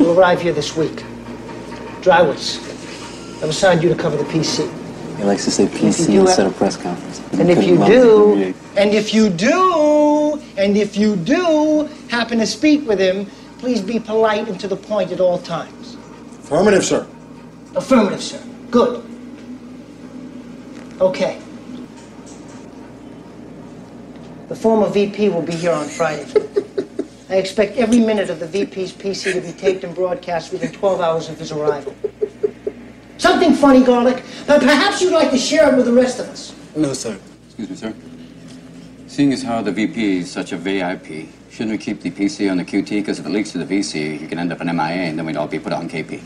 will 0.00 0.18
arrive 0.18 0.40
here 0.42 0.52
this 0.54 0.76
week. 0.76 1.04
Drywoods. 2.02 2.58
I've 3.42 3.50
assigned 3.50 3.82
you 3.84 3.94
to 3.94 3.96
cover 4.00 4.16
the 4.16 4.24
PC. 4.24 4.62
He 5.22 5.28
likes 5.28 5.44
to 5.44 5.52
say 5.52 5.66
PC 5.66 6.18
instead 6.18 6.48
of 6.48 6.56
press 6.56 6.76
conference. 6.76 7.20
And 7.34 7.48
if 7.48 7.62
you 7.64 7.76
do, 7.86 8.52
and 8.76 8.92
if 8.92 9.14
you 9.14 9.30
do, 9.30 10.42
and 10.56 10.76
if 10.76 10.96
you 10.96 11.14
do 11.14 11.88
happen 12.08 12.38
to 12.38 12.46
speak 12.46 12.88
with 12.88 12.98
him, 12.98 13.26
please 13.58 13.80
be 13.80 14.00
polite 14.00 14.48
and 14.48 14.58
to 14.58 14.66
the 14.66 14.74
point 14.74 15.12
at 15.12 15.20
all 15.20 15.38
times. 15.38 15.94
Affirmative, 16.40 16.84
sir. 16.84 17.06
Affirmative, 17.76 18.20
sir. 18.20 18.42
Good. 18.72 19.04
Okay. 21.00 21.40
The 24.48 24.56
former 24.56 24.88
VP 24.88 25.28
will 25.28 25.42
be 25.42 25.54
here 25.54 25.70
on 25.70 25.86
Friday. 25.86 26.26
I 27.30 27.36
expect 27.36 27.76
every 27.76 28.00
minute 28.00 28.28
of 28.28 28.40
the 28.40 28.48
VP's 28.48 28.92
PC 28.92 29.34
to 29.34 29.40
be 29.40 29.52
taped 29.52 29.84
and 29.84 29.94
broadcast 29.94 30.50
within 30.50 30.72
12 30.72 31.00
hours 31.00 31.28
of 31.28 31.38
his 31.38 31.52
arrival. 31.52 31.94
Something 33.22 33.54
funny, 33.54 33.84
Garlic, 33.84 34.20
but 34.48 34.60
perhaps 34.60 35.00
you'd 35.00 35.12
like 35.12 35.30
to 35.30 35.38
share 35.38 35.70
it 35.72 35.76
with 35.76 35.86
the 35.86 35.92
rest 35.92 36.18
of 36.18 36.28
us. 36.28 36.52
No, 36.74 36.92
sir. 36.92 37.16
Excuse 37.46 37.70
me, 37.70 37.76
sir. 37.76 37.94
Seeing 39.06 39.32
as 39.32 39.44
how 39.44 39.62
the 39.62 39.70
VP 39.70 40.18
is 40.18 40.28
such 40.28 40.50
a 40.50 40.56
VIP, 40.56 41.28
shouldn't 41.48 41.70
we 41.70 41.78
keep 41.78 42.00
the 42.00 42.10
PC 42.10 42.50
on 42.50 42.56
the 42.56 42.64
QT? 42.64 42.90
Because 42.90 43.20
if 43.20 43.26
it 43.26 43.28
leaks 43.28 43.52
to 43.52 43.58
the 43.58 43.64
VC, 43.64 44.20
you 44.20 44.26
can 44.26 44.40
end 44.40 44.52
up 44.52 44.60
an 44.60 44.66
MIA, 44.76 45.06
and 45.06 45.16
then 45.16 45.24
we'd 45.24 45.36
all 45.36 45.46
be 45.46 45.60
put 45.60 45.72
on 45.72 45.88
KP. 45.88 46.20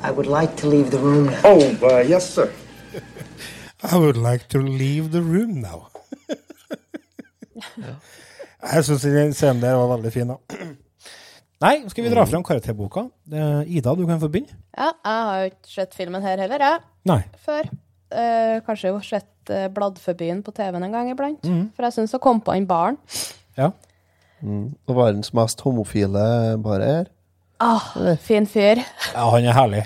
I 0.00 0.10
would 0.10 0.26
like 0.26 0.56
to 0.56 0.66
leave 0.66 0.90
the 0.90 0.98
room 0.98 1.26
now. 1.26 1.40
Oh, 1.44 1.78
uh, 1.82 1.98
yes, 1.98 2.32
sir. 2.32 2.50
I 3.82 3.98
would 3.98 4.16
like 4.16 4.48
to 4.48 4.58
leave 4.58 5.12
the 5.12 5.20
room 5.20 5.60
now. 5.60 5.90
Jeg 8.72 8.84
syns 8.84 9.02
den 9.02 9.34
scenen 9.34 9.62
der 9.62 9.74
var 9.74 9.96
veldig 9.96 10.12
fin, 10.12 10.28
da. 10.28 10.36
Nei, 11.62 11.76
skal 11.88 12.04
vi 12.04 12.10
dra 12.12 12.24
fram 12.26 12.42
karakterboka? 12.44 13.06
Eh, 13.30 13.76
Ida, 13.78 13.94
du 13.94 14.04
kan 14.08 14.18
få 14.20 14.28
begynne. 14.32 14.56
Ja, 14.74 14.90
jeg 14.90 15.22
har 15.28 15.38
jo 15.40 15.52
ikke 15.52 15.70
sett 15.70 15.94
filmen 15.96 16.24
her 16.26 16.40
heller, 16.42 16.64
jeg. 16.66 16.82
Nei. 17.08 17.20
Før. 17.46 17.70
Eh, 18.14 18.58
kanskje 18.66 18.90
jo 18.90 19.00
sett 19.02 19.52
uh, 19.54 19.66
Bladforbyen 19.74 20.42
på 20.44 20.52
TV-en 20.54 20.86
en 20.86 20.94
gang 20.94 21.10
iblant. 21.12 21.46
Mm. 21.46 21.70
For 21.76 21.86
jeg 21.86 21.96
syns 21.96 22.14
hun 22.14 22.22
kom 22.26 22.42
på 22.44 22.54
en 22.54 22.66
baren. 22.68 22.98
Ja. 23.58 23.70
Mm. 24.42 24.74
Og 24.88 24.96
verdens 24.98 25.32
mest 25.36 25.62
homofile 25.64 26.26
bare 26.62 26.90
her. 26.90 27.10
Ah, 27.62 27.86
fin 28.20 28.48
fyr. 28.50 28.82
Ja, 29.14 29.28
han 29.30 29.46
er 29.46 29.56
herlig. 29.56 29.84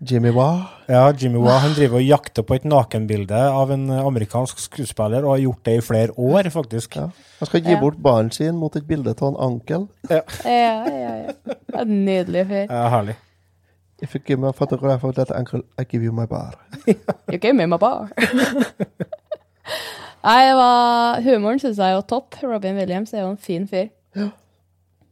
Jimmy 0.00 0.30
Wah. 0.30 0.60
Ja, 0.86 1.12
Jimmy 1.12 1.38
Wah 1.42 1.58
han 1.64 1.72
driver 1.74 1.98
og 1.98 2.04
jakter 2.06 2.44
på 2.46 2.54
et 2.54 2.64
nakenbilde 2.64 3.34
av 3.50 3.72
en 3.74 3.88
eh, 3.90 4.04
amerikansk 4.06 4.60
skuespiller, 4.62 5.24
og 5.26 5.32
har 5.34 5.40
gjort 5.42 5.64
det 5.66 5.74
i 5.80 5.80
flere 5.82 6.14
år, 6.14 6.48
faktisk. 6.54 6.94
Han 7.00 7.10
skal 7.50 7.64
gi 7.64 7.72
Ja. 7.74 7.80
bort 7.80 7.98
barnet 8.02 8.34
sin 8.38 8.56
mot 8.56 8.76
et 8.76 8.86
bilde 8.86 9.10
av 9.20 9.28
en 9.32 9.40
ankel. 9.48 9.88
Ja. 10.10 10.20
Ja, 10.44 10.84
ja, 10.86 11.14
ja. 11.24 11.32
En 11.80 12.04
nydelig 12.06 12.46
fyr. 12.46 12.66
Ja, 12.70 12.88
herlig. 12.94 13.16
If 14.00 14.14
you 14.14 14.20
give 14.24 14.38
me 14.38 14.46
a 14.46 14.52
photograph 14.52 15.02
of 15.04 15.14
that 15.16 15.32
uncle, 15.34 15.62
I 15.76 15.82
give 15.84 16.04
you 16.04 16.12
my 16.12 16.26
bar. 16.26 16.54
You 17.32 17.38
gave 17.38 17.54
me 17.54 17.66
my 17.66 17.76
bar. 17.78 18.08
Nei, 20.24 20.40
det 20.48 20.54
var, 20.58 21.20
humoren 21.22 21.58
syns 21.58 21.78
jeg 21.78 21.90
er 21.90 21.96
jo 21.98 22.02
topp. 22.06 22.34
Robin 22.42 22.76
Williams 22.78 23.12
er 23.14 23.20
jo 23.24 23.30
en 23.30 23.36
fin 23.42 23.66
fyr. 23.68 23.88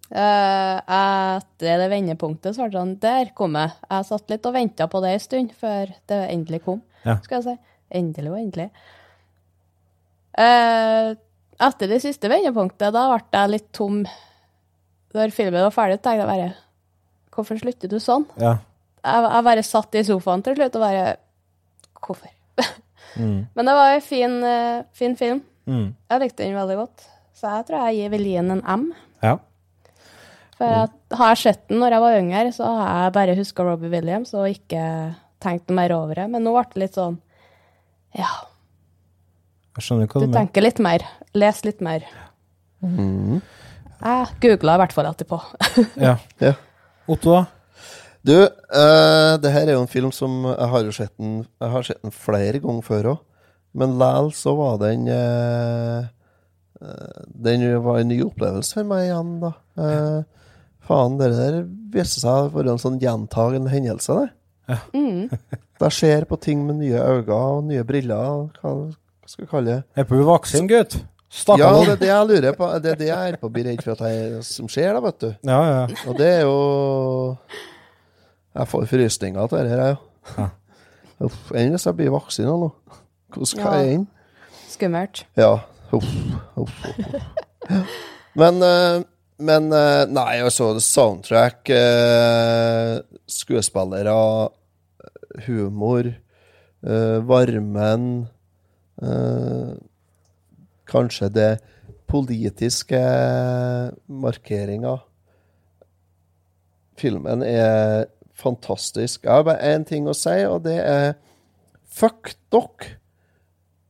Eh, 0.07 0.77
etter 0.97 1.81
det 1.83 1.89
vendepunktet 1.91 2.55
så 2.55 2.63
var 2.63 2.71
det 2.71 2.79
sånn 2.79 2.93
Der 3.03 3.33
kom 3.35 3.57
jeg. 3.59 3.73
Jeg 3.91 4.07
satt 4.07 4.31
litt 4.31 4.47
og 4.47 4.55
venta 4.55 4.87
på 4.91 5.01
det 5.03 5.17
en 5.17 5.25
stund 5.25 5.57
før 5.59 5.91
det 6.11 6.21
endelig 6.31 6.63
kom. 6.67 6.83
Ja. 7.03 7.19
Skal 7.25 7.41
jeg 7.41 7.47
si. 7.49 7.75
Endelig 7.97 8.31
og 8.33 8.39
endelig. 8.39 8.69
Uh, 10.37 11.17
etter 11.65 11.89
det 11.89 12.03
siste 12.05 12.29
vendepunktet, 12.29 12.93
da 12.93 13.07
ble 13.09 13.23
jeg 13.33 13.53
litt 13.55 13.69
tom. 13.75 14.03
Når 15.17 15.33
filmen 15.33 15.65
var 15.65 15.73
ferdig, 15.73 16.03
tenkte 16.05 16.27
jeg 16.27 16.29
bare 16.29 16.49
Hvorfor 17.33 17.57
slutter 17.61 17.89
du 17.89 17.97
sånn? 18.01 18.27
Ja. 18.41 18.59
Jeg, 19.01 19.29
jeg 19.29 19.47
bare 19.47 19.65
satt 19.65 19.97
i 19.97 20.03
sofaen 20.05 20.43
til 20.45 20.57
slutt 20.59 20.77
og 20.77 20.85
bare 20.87 21.07
Hvorfor? 22.03 22.33
Mm. 23.17 23.47
Men 23.57 23.65
det 23.65 23.73
var 23.73 23.95
en 23.95 24.03
fin, 24.05 24.33
eh, 24.45 24.83
fin 24.93 25.15
film. 25.17 25.39
Mm. 25.65 25.95
Jeg 26.11 26.21
likte 26.21 26.43
den 26.43 26.53
veldig 26.53 26.75
godt. 26.77 27.07
Så 27.33 27.49
jeg 27.49 27.65
tror 27.65 27.87
jeg 27.87 27.97
gir 27.97 28.11
vil 28.13 28.27
gi 28.29 28.35
den 28.37 28.51
en 28.53 28.61
M. 28.69 28.83
For 30.57 30.65
jeg, 30.73 30.91
har 31.19 31.33
jeg 31.35 31.43
sett 31.43 31.63
den 31.69 31.81
når 31.83 31.97
jeg 31.97 32.05
var 32.07 32.19
yngre, 32.21 32.53
så 32.57 32.69
har 32.79 33.01
jeg 33.05 33.15
bare 33.19 33.37
huska 33.37 33.65
Robbie 33.67 33.93
Williams 33.93 34.33
og 34.37 34.49
ikke 34.49 34.83
tenkt 35.45 35.69
noe 35.69 35.77
mer 35.77 35.93
over 35.97 36.23
det. 36.23 36.29
Men 36.33 36.47
nå 36.47 36.55
ble 36.57 36.65
det 36.73 36.85
litt 36.87 36.97
sånn 36.97 37.19
Ja. 38.17 38.31
Jeg 39.77 39.85
skjønner 39.85 40.09
hva 40.09 40.21
Du 40.23 40.25
du 40.25 40.31
mener. 40.31 40.39
tenker 40.41 40.65
litt 40.65 40.79
mer. 40.81 41.05
Les 41.37 41.61
litt 41.67 41.83
mer. 41.85 42.07
Mm. 42.81 43.43
Jeg 44.01 44.33
googla 44.41 44.79
i 44.79 44.81
hvert 44.85 44.97
fall 44.97 45.11
etterpå. 45.13 45.41
Ja. 46.07 46.17
Ja. 46.41 46.55
Otto, 47.07 47.37
da? 47.37 47.45
Du, 48.27 48.35
uh, 48.43 49.37
det 49.39 49.53
her 49.55 49.69
er 49.69 49.77
jo 49.77 49.85
en 49.85 49.91
film 49.93 50.11
som 50.11 50.41
jeg 50.49 50.69
har 50.73 50.83
jo 50.89 50.95
sett 50.97 51.13
den 51.21 51.45
Jeg 51.45 51.71
har 51.71 51.85
sett 51.87 52.01
den 52.03 52.11
flere 52.17 52.59
ganger 52.65 52.83
før 52.83 53.11
òg. 53.13 53.21
Men 53.77 53.99
likevel 54.01 54.33
så 54.33 54.55
var 54.57 54.79
den 54.81 55.05
eh, 55.13 56.07
eh, 56.81 57.19
Den 57.45 57.67
var 57.85 57.99
en 58.01 58.09
ny 58.09 58.23
opplevelse 58.25 58.79
for 58.79 58.89
meg 58.89 59.11
igjen, 59.11 59.35
da. 59.43 59.51
Eh, 59.77 60.23
faen, 60.87 61.19
det 61.21 61.33
der 61.35 61.59
viste 61.95 62.21
seg 62.23 62.47
å 62.49 62.53
være 62.55 62.75
en 62.75 62.81
sånn 62.83 62.99
gjentagende 63.03 63.71
hendelse, 63.73 64.17
det. 64.23 64.79
Mm. 64.95 65.29
Jeg 65.81 65.93
ser 65.95 66.25
på 66.27 66.39
ting 66.43 66.65
med 66.67 66.81
nye 66.81 66.99
øyne 66.99 67.35
og 67.37 67.65
nye 67.69 67.85
briller. 67.87 68.49
Hva, 68.61 68.73
hva 68.91 69.29
skal 69.31 69.45
vi 69.45 69.51
kalle 69.51 69.77
det? 69.77 69.83
Er 70.03 70.09
på 70.09 70.19
vaksin, 70.27 70.67
gutt? 70.71 70.97
Stakkar 71.37 71.63
Ja, 71.63 71.71
det 71.85 71.93
er 71.93 72.01
det 72.01 72.09
jeg 72.09 72.27
lurer 72.31 72.55
på. 72.57 72.67
Det 72.83 72.91
er 72.93 72.99
det 73.01 73.09
jeg 73.11 73.33
er 73.33 73.37
på 73.39 73.49
å 73.51 73.53
bli 73.55 73.63
redd 73.67 73.83
for 73.85 73.93
at 73.97 74.03
jeg, 74.11 74.43
som 74.47 74.69
skjer, 74.71 74.93
da, 74.97 75.01
vet 75.05 75.19
du. 75.23 75.29
Ja, 75.51 75.61
ja. 75.71 75.81
Og 76.09 76.19
det 76.19 76.29
er 76.33 76.43
jo 76.47 76.59
Jeg 78.57 78.69
får 78.71 78.87
frysninger 78.89 79.43
av 79.43 79.51
det 79.53 79.65
her, 79.69 79.83
jeg. 79.91 80.51
Uff, 81.27 81.51
Enn 81.57 81.73
hvis 81.75 81.87
jeg 81.89 81.97
blir 81.99 82.13
vaksina 82.15 82.55
nå? 82.61 82.71
Hvordan 83.35 83.51
skal 83.53 83.65
Ja. 83.67 83.83
jeg 83.83 83.99
inn? 83.99 84.07
Skummelt. 84.73 85.25
Ja. 85.37 85.53
Uff, 85.97 86.09
uff, 86.57 86.81
uff. 86.91 87.93
Men, 88.37 88.63
eh, 88.63 89.03
men 89.39 89.73
eh, 89.73 90.05
Nei, 90.09 90.39
altså, 90.41 90.71
soundtrack, 90.81 91.69
eh, 91.71 92.99
skuespillere, 93.29 94.17
humor, 95.47 96.13
eh, 96.87 97.19
varmen 97.29 98.29
Kanskje 100.89 101.27
det 101.29 101.51
politiske 102.09 103.01
markeringa. 104.09 104.95
Filmen 106.97 107.43
er 107.45 108.07
fantastisk. 108.33 109.27
Jeg 109.27 109.35
har 109.35 109.45
bare 109.45 109.75
én 109.75 109.85
ting 109.85 110.09
å 110.09 110.17
si, 110.17 110.39
og 110.49 110.63
det 110.65 110.79
er 110.81 111.13
fuck 111.85 112.33
dere. 112.49 112.97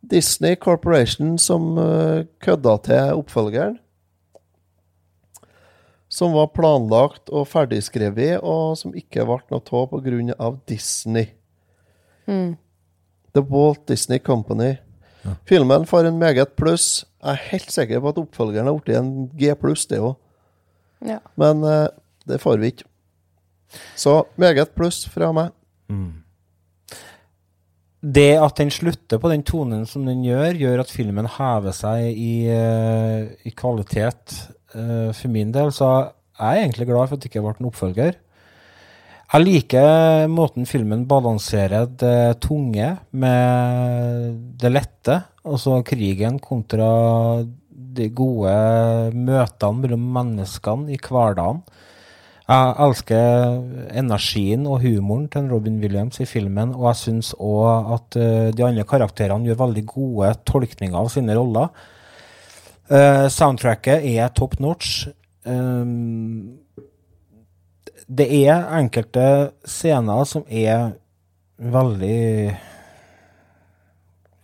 Disney 0.03 0.59
Corporation 0.59 1.39
som 1.39 1.77
kødda 2.43 2.77
til 2.89 3.23
oppfølgeren. 3.23 3.79
Som 6.17 6.33
var 6.33 6.49
planlagt 6.57 7.29
og 7.29 7.49
ferdigskrevet, 7.51 8.41
og 8.41 8.79
som 8.81 8.95
ikke 8.97 9.27
ble 9.29 9.41
noe 9.53 9.61
av 9.61 9.91
pga. 9.93 10.51
Disney. 10.69 11.35
Mm. 12.25 12.57
The 13.37 13.45
Walt 13.45 13.85
Disney 13.91 14.19
Company. 14.19 14.77
Filmen 15.45 15.85
får 15.87 16.09
en 16.09 16.19
meget 16.19 16.55
pluss. 16.57 17.05
Jeg 17.21 17.35
er 17.35 17.49
helt 17.51 17.73
sikker 17.75 18.01
på 18.01 18.13
at 18.13 18.21
oppfølgeren 18.23 18.71
har 18.71 18.79
blitt 18.79 18.97
en 18.97 19.13
G 19.37 19.53
pluss, 19.59 19.85
det 19.91 20.01
òg. 20.01 20.15
Ja. 21.05 21.19
Men 21.37 21.65
uh, 21.67 21.89
det 22.29 22.41
får 22.41 22.63
vi 22.63 22.73
ikke. 22.73 22.89
Så 23.99 24.23
meget 24.41 24.73
pluss 24.79 25.05
fra 25.11 25.33
meg. 25.37 25.53
Det 28.07 28.37
at 28.39 28.61
den 28.61 28.71
slutter 28.71 29.19
på 29.19 29.31
den 29.33 29.43
tonen 29.43 29.87
som 29.89 30.07
den 30.07 30.23
gjør, 30.25 30.55
gjør 30.55 30.83
at 30.85 30.93
filmen 30.93 31.27
hever 31.37 31.75
seg 31.75 32.07
i, 32.13 32.47
eh, 32.53 33.27
i 33.49 33.51
kvalitet 33.57 34.37
for 35.17 35.33
min 35.33 35.51
del. 35.55 35.73
Så 35.75 35.89
er 36.37 36.57
jeg 36.57 36.69
egentlig 36.69 36.89
glad 36.91 37.09
for 37.09 37.17
at 37.17 37.25
det 37.25 37.31
ikke 37.31 37.45
ble 37.45 37.55
en 37.57 37.69
oppfølger. 37.71 38.17
Jeg 39.27 39.43
liker 39.43 40.29
måten 40.31 40.69
filmen 40.71 41.03
balanserer 41.11 41.89
det 41.99 42.39
tunge 42.45 42.93
med 43.11 44.37
det 44.61 44.71
lette. 44.71 45.17
Altså 45.43 45.81
krigen 45.87 46.39
kontra 46.39 46.91
de 47.97 48.07
gode 48.15 48.53
møtene 49.17 49.83
mellom 49.83 50.07
menneskene 50.15 50.95
i 50.95 51.01
hverdagen. 51.03 51.65
Jeg 52.47 52.75
elsker 52.87 53.57
energien 53.99 54.69
og 54.71 54.85
humoren 54.85 55.27
til 55.33 55.49
Robin 55.51 55.81
Williams 55.83 56.21
i 56.23 56.29
filmen, 56.31 56.77
og 56.77 56.93
jeg 56.93 57.01
syns 57.01 57.33
òg 57.35 57.89
at 57.97 58.19
eh, 58.23 58.53
de 58.55 58.63
andre 58.63 58.85
karakterene 58.87 59.49
gjør 59.49 59.65
veldig 59.65 59.83
gode 59.91 60.31
tolkninger 60.47 60.95
av 61.01 61.11
sine 61.11 61.35
roller. 61.35 61.73
Eh, 62.87 63.27
soundtracket 63.29 64.05
er 64.07 64.29
top 64.31 64.61
notch. 64.63 65.09
Um, 65.43 66.59
det 68.07 68.29
er 68.31 68.69
enkelte 68.79 69.51
scener 69.67 70.23
som 70.27 70.45
er 70.47 70.93
veldig 71.59 72.53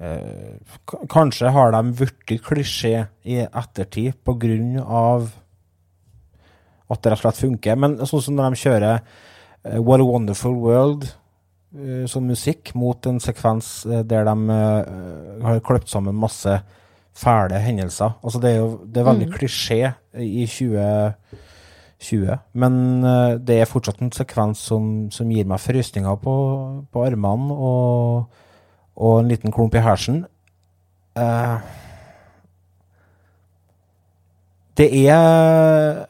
uh, 0.03 0.75
Kanskje 1.11 1.53
har 1.55 1.71
de 1.75 1.95
blitt 2.01 2.35
klisjé 2.43 3.05
i 3.23 3.39
ettertid 3.45 4.19
på 4.27 4.35
grunn 4.43 4.81
av 4.83 5.31
at 6.91 7.03
det 7.03 7.13
rett 7.13 7.21
og 7.21 7.25
slett 7.29 7.43
funker. 7.45 7.79
Men 7.79 7.99
sånn 8.03 8.27
som 8.27 8.39
når 8.39 8.51
de 8.51 8.63
kjører 8.65 8.99
uh, 8.99 9.79
What 9.79 10.03
a 10.03 10.11
Wonderful 10.11 10.59
World 10.59 11.13
som 12.05 12.27
musikk 12.29 12.75
mot 12.77 13.07
en 13.09 13.17
sekvens 13.17 13.87
der 13.89 14.27
de 14.29 14.57
har 15.41 15.63
kløpt 15.65 15.89
sammen 15.89 16.19
masse 16.21 16.59
fæle 17.15 17.59
hendelser. 17.61 18.11
Altså 18.25 18.41
det 18.41 18.51
er 18.53 18.59
jo 18.59 18.81
det 18.87 18.97
er 19.01 19.05
veldig 19.11 19.29
Mm. 19.29 19.33
klisjé 19.37 19.93
i 20.19 20.47
2020, 20.47 22.39
men 22.55 23.05
eh, 23.05 23.39
det 23.39 23.61
er 23.61 23.65
fortsatt 23.71 24.01
en 24.03 24.13
sekvens 24.13 24.59
som, 24.59 25.11
som 25.11 25.31
gir 25.31 25.45
meg 25.47 25.61
frysninger 25.61 26.17
på, 26.17 26.35
på 26.93 27.05
armene 27.05 27.53
og, 27.53 28.25
og 28.97 29.21
en 29.21 29.29
liten 29.29 29.53
klump 29.53 29.75
i 29.75 29.85
hersen. 29.85 30.25
Uh, 31.17 31.59
det 34.77 34.89
er 35.09 36.07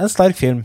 en 0.00 0.08
sterk 0.08 0.36
film. 0.36 0.64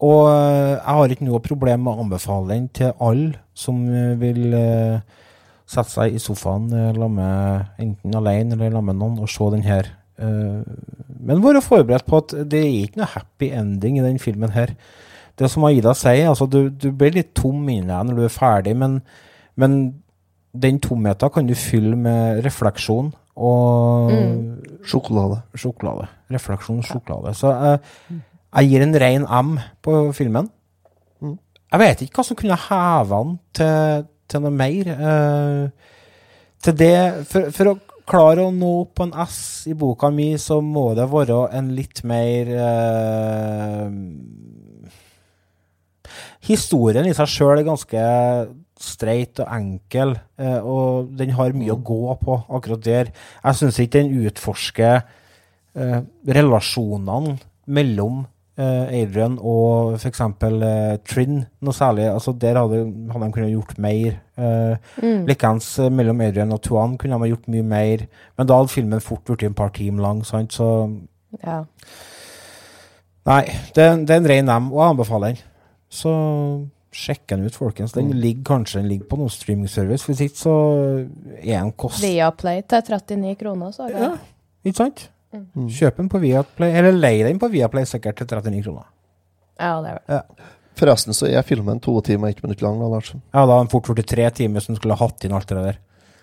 Og 0.00 0.28
eh, 0.30 0.76
jeg 0.78 0.94
har 0.94 1.10
ikke 1.10 1.26
noe 1.26 1.40
problem 1.42 1.80
med 1.84 1.92
å 1.92 2.04
anbefale 2.04 2.52
den 2.54 2.68
til 2.70 2.92
alle 3.02 3.40
som 3.58 3.80
eh, 3.90 4.14
vil 4.20 4.54
eh, 4.54 5.00
sette 5.68 5.92
seg 5.92 6.16
i 6.16 6.22
sofaen 6.22 6.70
eh, 6.72 6.92
la 6.96 7.08
med, 7.12 7.68
enten 7.82 8.16
alene 8.16 8.56
eller 8.56 8.72
la 8.74 8.82
med 8.84 8.98
noen 8.98 9.20
og 9.22 9.30
se 9.32 9.50
den 9.52 9.66
her. 9.66 9.90
Eh, 10.18 10.62
men 11.18 11.44
være 11.44 11.62
forberedt 11.64 12.08
på 12.08 12.22
at 12.22 12.34
det 12.48 12.62
er 12.62 12.80
ikke 12.86 13.02
noe 13.02 13.12
happy 13.12 13.52
ending 13.54 14.00
i 14.00 14.06
den 14.06 14.18
filmen 14.22 14.54
her. 14.54 14.74
Det 15.38 15.50
som 15.52 15.66
Aida 15.68 15.94
sier, 15.94 16.30
altså 16.30 16.48
du, 16.50 16.66
du 16.70 16.90
blir 16.90 17.14
litt 17.14 17.34
tom 17.38 17.62
inni 17.68 17.86
deg 17.86 18.08
når 18.08 18.18
du 18.18 18.24
er 18.26 18.34
ferdig, 18.34 18.74
men, 18.78 18.98
men 19.60 19.78
den 20.56 20.80
tomheten 20.82 21.34
kan 21.34 21.46
du 21.46 21.54
fylle 21.58 21.94
med 22.00 22.42
refleksjon 22.46 23.12
og 23.38 24.14
Sjokolade. 24.88 25.42
Sjokolade. 25.54 26.08
Refleksjon 26.32 26.80
sjokolade. 26.82 27.34
Så 27.38 27.52
eh, 27.52 28.14
jeg 28.56 28.70
gir 28.72 28.84
en 28.84 28.96
ren 29.02 29.26
M 29.28 29.58
på 29.84 29.98
filmen. 30.16 30.48
Jeg 31.68 31.80
vet 31.82 32.02
ikke 32.02 32.22
hva 32.22 32.24
som 32.24 32.38
kunne 32.38 32.56
heve 32.56 33.18
den 33.18 33.34
til, 33.58 34.06
til 34.28 34.44
noe 34.44 34.54
mer. 34.54 34.92
eh, 34.94 35.94
til 36.62 36.74
det 36.78 37.26
for, 37.30 37.50
for 37.54 37.72
å 37.72 37.78
klare 38.08 38.46
å 38.46 38.54
nå 38.54 38.70
opp 38.82 38.94
på 38.98 39.08
en 39.08 39.14
S 39.26 39.68
i 39.68 39.74
boka 39.78 40.10
mi, 40.14 40.32
så 40.40 40.60
må 40.64 40.90
det 40.96 41.08
være 41.12 41.42
en 41.58 41.72
litt 41.76 42.04
mer 42.08 42.54
eh, 42.68 43.90
Historien 46.48 47.04
i 47.04 47.12
seg 47.12 47.28
sjøl 47.28 47.58
er 47.58 47.66
ganske 47.66 48.02
streit 48.80 49.40
og 49.42 49.50
enkel, 49.52 50.14
eh, 50.38 50.58
og 50.62 51.10
den 51.18 51.34
har 51.36 51.56
mye 51.56 51.74
å 51.74 51.82
gå 51.82 52.14
på 52.22 52.36
akkurat 52.56 52.84
der. 52.84 53.10
Jeg 53.42 53.58
syns 53.58 53.80
ikke 53.82 53.98
den 53.98 54.14
utforsker 54.22 55.02
eh, 55.02 55.98
relasjonene 56.38 57.36
mellom 57.68 58.22
Adrian 58.62 59.36
og 59.38 59.94
f.eks. 60.00 60.20
Eh, 60.20 60.96
Trin 61.06 61.36
noe 61.62 61.74
særlig. 61.76 62.08
Altså, 62.10 62.32
der 62.34 62.58
hadde, 62.58 62.80
hadde 63.12 63.26
de 63.26 63.32
kunnet 63.32 63.52
gjort 63.54 63.78
mer. 63.78 64.16
Eh, 64.38 64.76
Mm. 65.02 65.26
Likeens 65.28 65.78
eh, 65.78 65.90
mellom 65.90 66.20
Adrian 66.20 66.52
og 66.52 66.60
Tuan 66.62 66.96
kunne 66.98 67.14
de 67.14 67.20
ha 67.22 67.28
gjort 67.30 67.48
mye 67.48 67.62
mer. 67.62 68.06
Men 68.38 68.46
da 68.48 68.56
hadde 68.58 68.72
filmen 68.72 69.00
fort 69.04 69.22
blitt 69.24 69.42
en 69.46 69.54
par 69.54 69.70
timer 69.76 70.02
lang, 70.02 70.24
sant? 70.26 70.52
så 70.52 70.68
Ja. 71.44 71.62
Nei, 73.28 73.44
det, 73.76 73.84
det 74.08 74.14
er 74.14 74.20
en 74.22 74.28
rein 74.30 74.48
M, 74.48 74.72
og 74.72 74.80
jeg 74.80 74.90
anbefaler 74.94 75.34
den. 75.34 75.42
Så 75.92 76.12
sjekk 76.94 77.26
den 77.28 77.44
ut, 77.46 77.54
folkens. 77.56 77.92
Den 77.92 78.10
ligger 78.16 78.42
kanskje 78.56 78.80
den 78.80 78.88
ligger 78.88 79.06
på 79.10 79.18
noen 79.20 79.30
streamingservice. 79.32 80.06
Hvis 80.08 80.22
ikke 80.24 80.40
så 80.40 80.54
er 81.42 81.60
den 81.60 81.72
kost... 81.76 82.02
Viaplay 82.02 82.62
til 82.64 82.82
39 82.88 83.36
kroner, 83.42 83.70
så 83.76 83.88
Ja, 83.92 84.14
ikke 84.64 84.76
sant? 84.80 85.10
Kjøp 85.78 85.96
den 86.02 86.08
på 86.12 86.20
Viaplay, 86.22 86.72
eller 86.80 86.92
lei 86.96 87.16
den 87.26 87.38
på 87.42 87.50
Viaplay 87.52 87.84
sikkert 87.88 88.16
til 88.20 88.26
39 88.26 88.62
kroner. 88.66 88.86
Ja, 89.58 89.74
det 89.82 89.90
er 89.90 89.98
det. 89.98 90.14
Ja. 90.14 90.48
Forresten 90.78 91.16
så 91.16 91.26
er 91.26 91.42
filmen 91.42 91.80
to 91.82 91.96
timer 92.06 92.28
og 92.28 92.36
ett 92.36 92.42
minutt 92.44 92.62
lang. 92.62 92.78
da, 92.78 93.00
Ja, 93.34 93.46
da 93.46 93.58
den 93.58 93.70
fort 93.72 93.88
blitt 93.90 94.06
tre 94.06 94.30
timer 94.30 94.60
Som 94.60 94.76
skulle 94.76 94.94
skulle 94.94 95.08
hatt 95.08 95.24
inn 95.24 95.32
alt 95.34 95.48
det 95.48 95.56
der. 95.64 95.78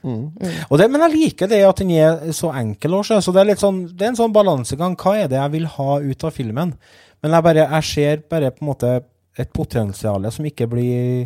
Mm. 0.06 0.32
Og 0.70 0.78
det, 0.78 0.92
men 0.92 1.02
jeg 1.02 1.12
liker 1.16 1.50
det 1.50 1.64
at 1.66 1.82
den 1.82 1.92
er 1.92 2.32
så 2.32 2.52
enkel 2.54 2.94
også. 2.94 3.18
Så 3.22 3.34
det 3.34 3.42
er 3.42 3.50
litt 3.50 3.60
sånn, 3.64 3.82
det 3.98 4.06
er 4.06 4.14
en 4.14 4.20
sånn 4.22 4.36
balansegang. 4.36 4.96
Hva 4.96 5.16
er 5.18 5.28
det 5.28 5.40
jeg 5.40 5.52
vil 5.58 5.66
ha 5.66 6.00
ut 6.00 6.24
av 6.24 6.32
filmen? 6.32 6.76
Men 7.24 7.32
jeg, 7.34 7.44
bare, 7.44 7.68
jeg 7.74 7.84
ser 7.90 8.24
bare 8.30 8.52
på 8.54 8.64
en 8.64 8.70
måte 8.70 8.94
et 9.38 9.52
potensial 9.52 10.32
som 10.32 10.46
ikke 10.46 10.68
blir 10.72 11.26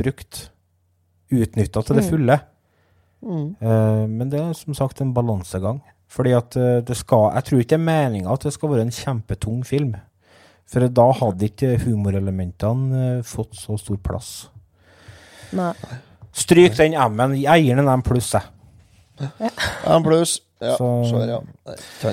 brukt, 0.00 0.48
utnytta 1.30 1.82
til 1.84 1.96
det 1.96 2.04
Mm. 2.04 2.10
fulle. 2.10 2.40
Mm. 3.24 3.56
Uh, 3.62 4.06
men 4.08 4.30
det 4.30 4.40
er 4.40 4.52
som 4.52 4.74
sagt 4.74 5.00
en 5.00 5.14
balansegang. 5.14 5.80
Fordi 6.14 6.34
at 6.36 6.56
eh, 6.60 6.80
det 6.86 6.96
skal 6.98 7.32
Jeg 7.34 7.46
tror 7.48 7.62
ikke 7.62 7.74
det 7.74 7.80
er 7.80 7.86
meninga 7.88 8.34
at 8.34 8.46
det 8.46 8.52
skal 8.54 8.70
være 8.70 8.86
en 8.86 8.94
kjempetung 8.94 9.62
film. 9.66 9.94
For 10.70 10.86
da 10.88 11.06
hadde 11.20 11.48
ikke 11.50 11.74
humorelementene 11.84 13.04
eh, 13.18 13.22
fått 13.26 13.56
så 13.58 13.76
stor 13.80 13.98
plass. 14.02 14.32
Nei. 15.54 15.72
Stryk 16.34 16.74
den 16.78 16.96
M-en. 16.98 17.36
Jeg 17.38 17.66
gir 17.66 17.76
den 17.78 17.86
en 17.86 18.00
M 18.00 18.02
pluss, 18.06 18.32
jeg. 18.34 18.42
En 19.86 20.02
pluss. 20.02 20.40
Ja, 20.62 20.76
Så- 20.78 21.04
så, 21.10 21.20
ja. 21.28 21.40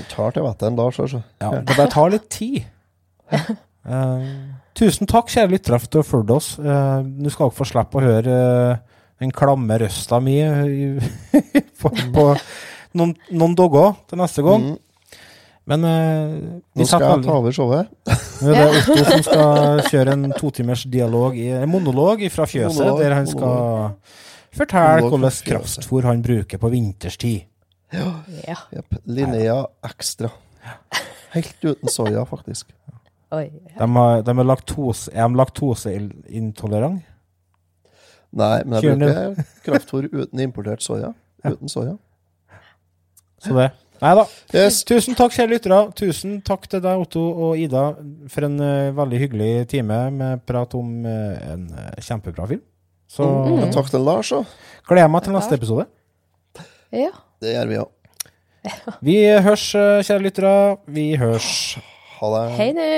Tar 0.09 0.31
til 0.35 0.43
vettet 0.43 0.67
en 0.67 0.75
dag, 0.75 0.93
så. 0.93 1.07
så. 1.07 1.21
Ja, 1.41 1.51
det 1.61 1.77
bare 1.77 1.89
tar 1.89 2.09
litt 2.11 2.27
tid. 2.29 2.63
Uh, 3.31 4.25
tusen 4.77 5.07
takk, 5.09 5.29
kjære 5.31 5.53
lyttere, 5.55 5.79
for 5.79 5.87
at 5.87 5.93
du 5.93 5.97
har 6.01 6.09
fulgt 6.09 6.33
oss. 6.35 6.49
Uh, 6.59 7.01
Nå 7.01 7.31
skal 7.31 7.47
dere 7.49 7.57
få 7.57 7.65
slippe 7.69 7.97
å 7.97 8.03
høre 8.05 8.35
uh, 8.75 8.99
den 9.23 9.31
klamme 9.31 9.77
røsta 9.81 10.19
mi 10.21 10.37
på, 11.81 11.89
på 12.13 12.27
noen, 12.97 13.13
noen 13.31 13.53
dogger 13.57 13.93
til 14.09 14.21
neste 14.21 14.43
gang. 14.45 14.71
Mm. 14.71 14.79
Men 15.71 15.85
eh, 15.85 16.31
vi 16.73 16.81
Nå 16.81 16.87
skal 16.89 17.05
jeg 17.05 17.23
ta 17.27 17.35
over 17.37 17.53
showet. 17.55 17.91
Nå 18.41 18.51
er 18.51 18.57
det 18.57 18.81
Otto 18.81 18.97
som 19.05 19.23
skal 19.27 19.83
kjøre 19.91 20.15
en 20.17 20.33
totimers 20.33 20.83
dialog, 20.89 21.37
i, 21.37 21.51
en 21.53 21.69
monolog 21.69 22.25
fra 22.33 22.47
fjøset, 22.49 22.81
Monolog, 22.81 23.03
der 23.03 23.15
han 23.19 23.29
skal 23.29 23.53
fortelle 24.57 25.05
Monolog 25.05 25.29
hvordan 25.29 25.45
kraftfôr 25.51 26.09
han 26.09 26.25
bruker 26.25 26.61
på 26.61 26.73
vinterstid. 26.73 27.45
Ja. 27.93 28.09
Jepp. 28.71 28.97
Linnea 29.05 29.61
Extra. 29.85 30.31
Helt 31.35 31.63
uten 31.63 31.91
soya, 31.91 32.25
faktisk. 32.27 32.71
Oi. 33.31 33.45
De, 33.77 33.87
har, 33.95 34.21
de 34.27 34.33
er, 34.33 34.47
laktose, 34.47 35.11
er 35.13 35.29
de 35.29 35.39
laktoseintolerant? 35.39 37.03
Nei, 38.31 38.57
men 38.63 38.83
jeg 38.83 38.97
bruker 38.99 39.49
kraftfôr 39.65 40.07
uten 40.11 40.41
importert 40.43 40.83
soya. 40.83 41.13
Uten 41.47 41.71
soya. 41.71 41.95
Så 43.41 43.55
det. 43.57 43.69
Nei 44.01 44.11
da. 44.17 44.23
Yes. 44.57 44.79
Tusen 44.89 45.17
takk, 45.17 45.33
kjære 45.35 45.51
lyttere. 45.53 45.79
Tusen 45.97 46.39
takk 46.45 46.65
til 46.69 46.81
deg, 46.81 47.03
Otto 47.03 47.21
og 47.21 47.59
Ida, 47.61 47.83
for 48.33 48.47
en 48.47 48.57
uh, 48.57 48.89
veldig 48.97 49.19
hyggelig 49.21 49.51
time 49.69 49.99
med 50.15 50.41
prat 50.49 50.73
om 50.77 50.89
uh, 51.05 51.35
en 51.53 51.67
uh, 51.69 51.91
kjempebra 52.01 52.47
film. 52.49 52.63
Så 53.11 53.27
Ja, 53.27 53.67
takk 53.75 53.91
til 53.91 54.05
Lars, 54.07 54.31
da. 54.33 54.41
gleder 54.87 55.11
meg 55.11 55.25
til 55.25 55.35
neste 55.35 55.57
episode. 55.59 55.85
Ja. 56.95 57.11
Det 57.41 57.53
gjør 57.53 57.69
vi 57.69 57.79
òg. 57.83 57.91
Vi 59.05 59.15
hørs, 59.45 59.69
kjære 59.73 60.21
lyttere. 60.25 60.55
Vi 60.89 61.07
hørs. 61.21 61.77
Ha 62.21 62.33
det. 62.35 62.43
Hei 62.57 62.69
nå. 62.77 62.89